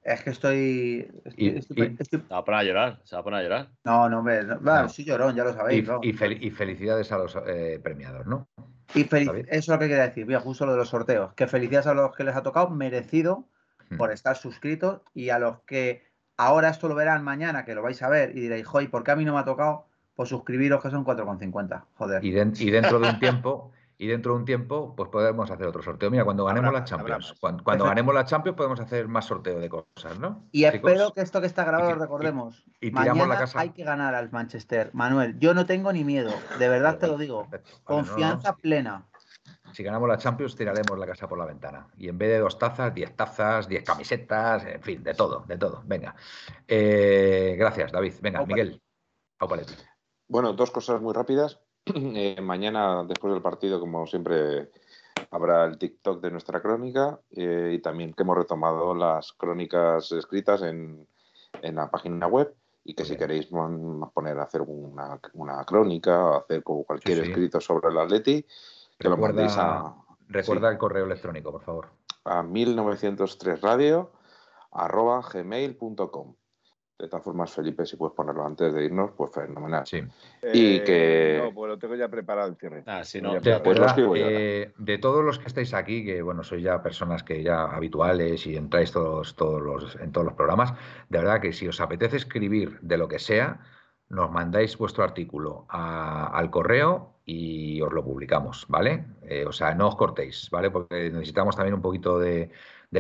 [0.04, 1.08] Es que estoy.
[1.34, 3.68] Se va a poner a llorar, se va a poner a llorar.
[3.84, 5.88] No, no, hombre, no, sí llorón, ya lo sabéis.
[6.02, 8.46] Y, y, felicidades a los eh, premiados, ¿no?
[8.94, 11.32] Y eso es lo que quería decir, mira, justo lo de los sorteos.
[11.32, 13.48] Que felicidades a los que les ha tocado, merecido
[13.88, 13.96] hmm.
[13.96, 16.04] por estar suscritos y a los que
[16.36, 19.12] ahora esto lo verán mañana, que lo vais a ver y diréis, joy, ¿por qué
[19.12, 19.86] a mí no me ha tocado?
[20.14, 21.82] Pues suscribiros que son 4,50.
[21.94, 22.22] Joder.
[22.22, 25.82] Y, y dentro de un tiempo y dentro de un tiempo pues podemos hacer otro
[25.82, 26.10] sorteo.
[26.10, 30.18] Mira, cuando ganemos la Champions, cuando, ganemos la Champions podemos hacer más sorteo de cosas,
[30.18, 30.46] ¿no?
[30.52, 32.64] Y espero que esto que está grabado lo recordemos.
[32.80, 33.60] Y, tiramos la casa.
[33.60, 34.90] hay que ganar al Manchester.
[34.92, 37.48] Manuel, yo no tengo ni miedo, de verdad te lo digo.
[37.84, 39.06] Confianza plena.
[39.72, 41.88] Si ganamos la Champions, tiraremos la casa por la ventana.
[41.96, 45.58] Y en vez de dos tazas, diez tazas, diez camisetas, en fin, de todo, de
[45.58, 45.82] todo.
[45.84, 46.14] Venga.
[46.68, 48.14] Eh, gracias, David.
[48.22, 48.80] Venga, Miguel.
[50.28, 51.60] Bueno, dos cosas muy rápidas.
[52.16, 54.70] Eh, mañana, después del partido, como siempre,
[55.30, 60.62] habrá el TikTok de nuestra crónica eh, y también que hemos retomado las crónicas escritas
[60.62, 61.06] en,
[61.62, 62.54] la página web
[62.84, 67.88] y que si queréis poner a hacer una, crónica o hacer como cualquier escrito sobre
[67.88, 68.44] el Atleti,
[68.98, 69.94] que lo mandéis a...
[70.28, 71.88] Recuerda el correo electrónico, por favor.
[72.24, 74.10] A 1903radio
[74.72, 76.34] arroba gmail.com.
[76.96, 79.84] De todas formas, Felipe, si puedes ponerlo antes de irnos, pues fenomenal.
[79.84, 80.00] Sí.
[80.52, 81.40] Y eh, que.
[81.42, 82.84] No, pues lo tengo ya preparado el cierre.
[82.86, 83.80] Ah, si no, pues
[84.14, 88.46] eh, de todos los que estáis aquí, que bueno, sois ya personas que ya habituales
[88.46, 90.72] y entráis todos, todos los, en todos los programas,
[91.08, 93.58] de verdad que si os apetece escribir de lo que sea,
[94.08, 99.04] nos mandáis vuestro artículo al correo y os lo publicamos, ¿vale?
[99.22, 100.70] Eh, o sea, no os cortéis, ¿vale?
[100.70, 102.50] Porque necesitamos también un poquito de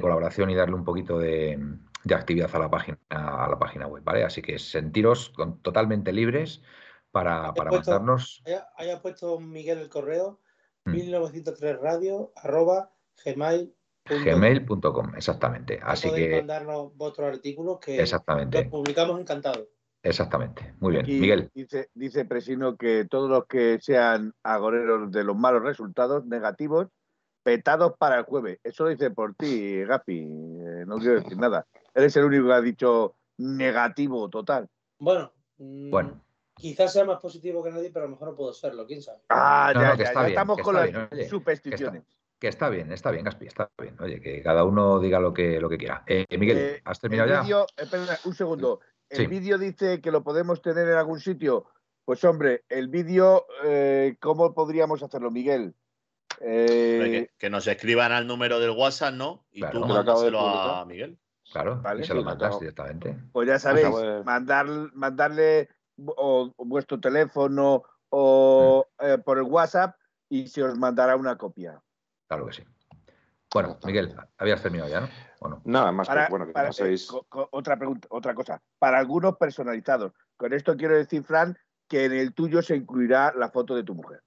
[0.00, 1.60] colaboración y darle un poquito de
[2.04, 4.24] de actividad a la página, a la página web, ¿vale?
[4.24, 5.32] Así que sentiros
[5.62, 6.62] totalmente libres
[7.10, 8.42] para, para mandarnos.
[8.76, 10.40] Haya, puesto Miguel el correo
[10.84, 11.82] 1903 mm.
[11.82, 12.90] radio arroba
[13.24, 13.74] gmail
[14.06, 15.80] gmail.com, exactamente.
[15.82, 18.62] Así que mandarnos vuestros artículos que exactamente.
[18.62, 19.66] los publicamos encantados.
[20.02, 21.06] Exactamente, muy bien.
[21.06, 21.50] Miguel.
[21.54, 26.88] Dice, dice Presino que todos los que sean agoreros de los malos resultados negativos,
[27.44, 28.58] petados para el jueves.
[28.64, 30.18] Eso lo dice por ti, Gapi.
[30.18, 31.66] Eh, no quiero decir nada.
[31.94, 34.68] Eres el único que ha dicho negativo total.
[34.98, 36.20] Bueno, mm, bueno.
[36.56, 39.18] Quizás sea más positivo que nadie, pero a lo mejor no puedo serlo, quién sabe.
[39.28, 40.90] Ah, ya, ya, estamos con las
[41.28, 42.04] supersticiones.
[42.38, 43.96] Que está, bien, está bien, Gaspi, está bien.
[44.00, 46.04] Oye, que cada uno diga lo que, lo que quiera.
[46.06, 47.66] Eh, Miguel, eh, ¿has terminado ya?
[47.76, 48.80] espera, un segundo.
[49.08, 51.66] El vídeo dice que lo podemos tener en algún sitio.
[52.04, 55.74] Pues hombre, el vídeo, eh, ¿cómo podríamos hacerlo, Miguel?
[56.38, 59.44] Que, nos escriban al número del WhatsApp, ¿no?
[59.52, 61.18] Y tú mándaselo a Miguel.
[61.52, 63.16] Claro, y se lo mandas directamente.
[63.32, 69.04] Pues ya sabéis, pues- mandar, mandarle vuestro teléfono o mm.
[69.04, 69.96] eh, por el WhatsApp
[70.28, 71.80] y se os mandará una copia.
[72.26, 72.64] Claro que sí.
[73.52, 75.62] Bueno, Miguel, habías terminado ya, ¿no?
[75.64, 76.96] Nada más que, bueno, que para, eh,
[77.52, 78.60] otra pregunta, otra cosa.
[78.80, 80.12] Para algunos personalizados.
[80.36, 81.56] Con esto quiero decir, Fran,
[81.86, 84.22] que en el tuyo se incluirá la foto de tu mujer.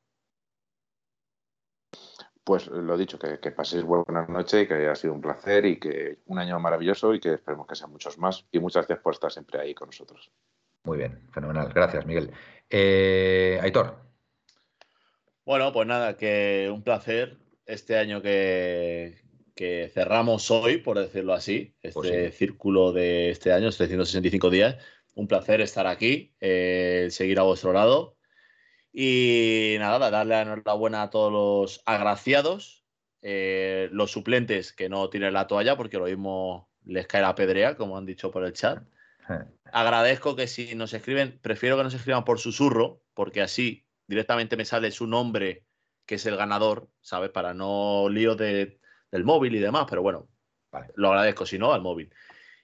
[2.48, 5.78] Pues lo dicho, que, que paséis buenas noches y que haya sido un placer y
[5.82, 8.48] que un año maravilloso y que esperemos que sean muchos más.
[8.53, 10.32] Y muchas gracias por estar siempre ahí con nosotros.
[10.86, 11.74] Muy bien, fenomenal.
[11.76, 12.32] Gracias, Miguel.
[12.69, 13.98] Eh, Aitor.
[15.44, 19.18] Bueno, pues nada, que un placer este año que,
[19.94, 24.78] cerramos hoy, por decirlo así, pues este círculo de este año, 365 días.
[25.15, 28.16] Un placer estar aquí, eh, seguir a vuestro lado
[28.99, 32.84] y nada, darle la enhorabuena a todos los agraciados,
[33.22, 37.78] eh, los suplentes que no tienen la toalla, porque lo mismo les cae la pedrea,
[37.78, 38.84] como han dicho por el chat.
[39.72, 44.65] Agradezco que si nos escriben, prefiero que nos escriban por susurro, porque así directamente me
[44.65, 45.64] sale su nombre,
[46.07, 47.30] que es el ganador, ¿sabes?
[47.30, 48.80] Para no lío de,
[49.11, 50.28] del móvil y demás, pero bueno,
[50.95, 52.11] lo agradezco, si no, al móvil.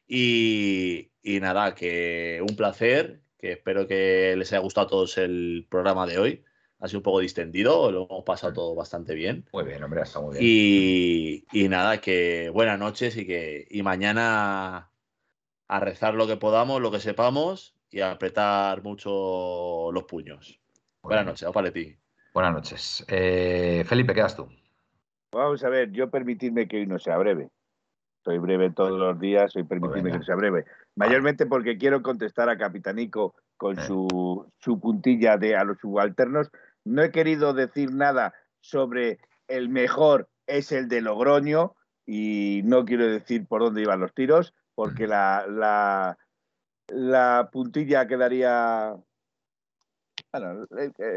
[0.08, 5.68] Y, y nada, que un placer que espero que les haya gustado a todos el
[5.70, 6.46] programa de hoy.
[6.80, 9.46] Ha sido un poco distendido, lo hemos pasado todo bastante bien.
[9.52, 11.44] Muy bien, hombre, está muy bien.
[11.52, 14.90] Y, nada, que buenas noches y que y mañana
[15.68, 20.62] a rezar lo que podamos, lo que sepamos y a apretar mucho los puños.
[21.02, 21.98] buenas noches, ti.
[22.34, 23.06] Buenas noches.
[23.10, 24.48] Eh, Felipe, quedas tú.
[25.34, 27.50] Vamos a ver, yo permitirme que hoy no sea breve.
[28.24, 30.64] Soy breve todos los días, soy permitirme que no sea breve.
[30.96, 36.50] Mayormente porque quiero contestar a Capitanico con su, su, puntilla de a los subalternos.
[36.86, 41.76] No he querido decir nada sobre el mejor es el de Logroño
[42.06, 46.18] y no quiero decir por dónde iban los tiros porque la, la,
[46.88, 48.96] la puntilla quedaría.
[50.32, 50.66] Bueno,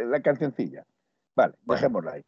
[0.06, 0.84] la cancioncilla.
[1.34, 2.22] Vale, dejémosla ahí.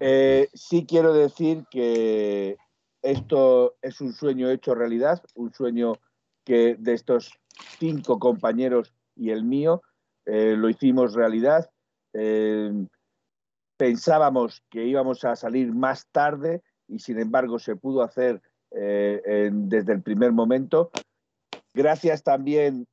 [0.00, 2.56] Eh, sí quiero decir que
[3.02, 5.94] esto es un sueño hecho realidad, un sueño
[6.50, 7.38] que de estos
[7.78, 9.82] cinco compañeros y el mío
[10.26, 11.70] eh, lo hicimos realidad.
[12.12, 12.72] Eh,
[13.76, 20.00] pensábamos que íbamos a salir más tarde y sin embargo se pudo hacer desde el
[20.00, 20.92] primer momento.
[21.74, 22.86] Gracias también,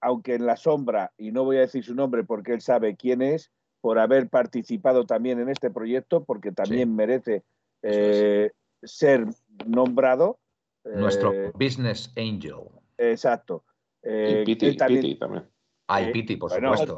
[0.00, 3.20] aunque en la sombra, y no voy a decir su nombre porque él sabe quién
[3.20, 3.50] es,
[3.80, 7.42] por haber participado también en este proyecto, porque también merece
[7.82, 8.50] eh,
[8.82, 9.26] ser
[9.66, 10.38] nombrado.
[10.84, 12.68] Nuestro eh, Business Angel.
[12.98, 13.64] Exacto.
[14.02, 15.48] y eh, Piti, también, también.
[15.88, 16.96] Ah, y Piti, por supuesto.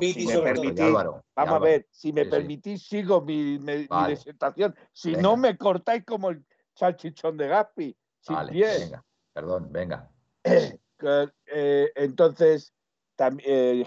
[1.35, 3.59] vamos a ver, si me permitís, sigo mi,
[4.09, 4.75] disertación.
[4.93, 6.45] Si no, me cortáis como el
[6.75, 7.97] salchichón de Gaspi.
[8.21, 10.11] Sin vale, venga, perdón, venga.
[11.97, 12.73] entonces,
[13.45, 13.87] eh,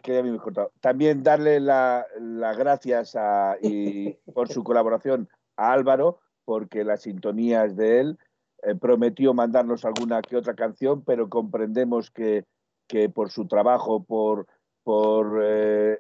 [0.80, 3.18] también, darle las gracias
[3.62, 8.20] y por su colaboración a Álvaro, porque la sintonía es de él.
[8.66, 12.46] Eh, prometió mandarnos alguna que otra canción, pero comprendemos que,
[13.14, 14.48] por su trabajo, por,
[14.84, 16.00] por eh,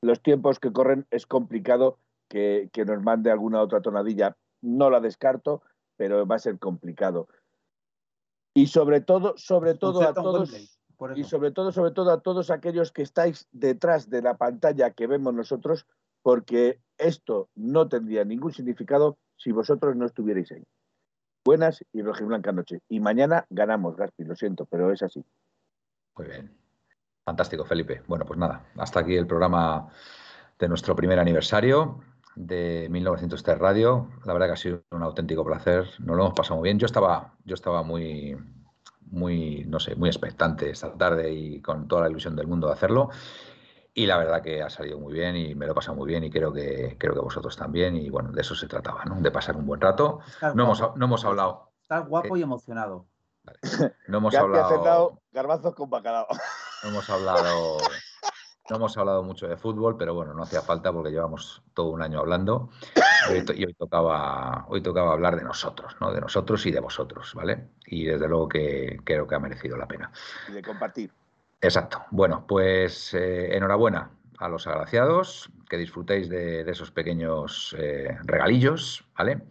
[0.00, 4.36] los tiempos que corren, es complicado que, nos mande alguna otra tonadilla.
[4.62, 5.62] No la descarto,
[5.96, 7.28] pero va a ser complicado.
[8.54, 10.52] Y sobre todo, sobre todo a todos
[11.16, 15.06] y sobre todo, sobre todo a todos aquellos que estáis detrás de la pantalla que
[15.06, 15.86] vemos nosotros,
[16.22, 20.64] porque esto no tendría ningún significado si vosotros no estuvierais ahí.
[21.44, 22.80] Buenas y rojiblanca noche.
[22.88, 25.24] Y mañana ganamos, Gaspi, lo siento, pero es así.
[26.16, 26.56] Muy bien.
[27.24, 28.02] Fantástico, Felipe.
[28.06, 29.88] Bueno, pues nada, hasta aquí el programa
[30.58, 32.00] de nuestro primer aniversario
[32.36, 34.08] de 1903 Radio.
[34.24, 35.86] La verdad que ha sido un auténtico placer.
[35.98, 36.78] Nos lo hemos pasado muy bien.
[36.78, 38.36] Yo estaba, yo estaba muy,
[39.00, 42.72] muy, no sé, muy expectante esta tarde y con toda la ilusión del mundo de
[42.74, 43.10] hacerlo.
[43.94, 46.24] Y la verdad que ha salido muy bien y me lo he pasado muy bien
[46.24, 47.96] y creo que, creo que vosotros también.
[47.96, 49.20] Y bueno, de eso se trataba, ¿no?
[49.20, 50.20] De pasar un buen rato.
[50.54, 51.72] no hemos, no hemos, hablado.
[51.82, 53.06] Estás guapo y emocionado.
[54.08, 55.20] No hemos hablado.
[55.30, 56.26] Garbazos con bacalao.
[56.82, 57.78] No hemos hablado.
[58.70, 62.00] No hemos hablado mucho de fútbol, pero bueno, no hacía falta porque llevamos todo un
[62.00, 62.70] año hablando
[63.30, 66.12] y hoy, tocaba, hoy tocaba hablar de nosotros, ¿no?
[66.12, 67.70] De nosotros y de vosotros, ¿vale?
[67.86, 70.10] Y desde luego que creo que ha merecido la pena.
[70.48, 71.12] Y de compartir.
[71.62, 72.02] Exacto.
[72.10, 79.42] Bueno, pues eh, enhorabuena a los agraciados, que disfrutéis de, esos pequeños eh, regalillos, ¿vale?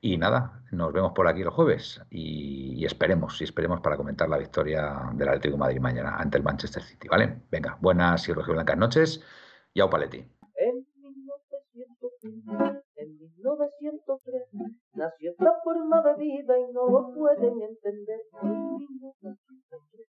[0.00, 4.38] Y nada, nos vemos por aquí los jueves y, esperemos, y esperemos para comentar la
[4.38, 7.42] victoria del Atlético de Madrid mañana ante el Manchester City, ¿vale?
[7.50, 9.22] Venga, buenas y blancas noches
[9.74, 10.24] y au paletti.
[10.56, 10.86] En
[13.36, 14.42] 1903
[14.94, 18.20] nació esta forma de vida y no lo pueden entender.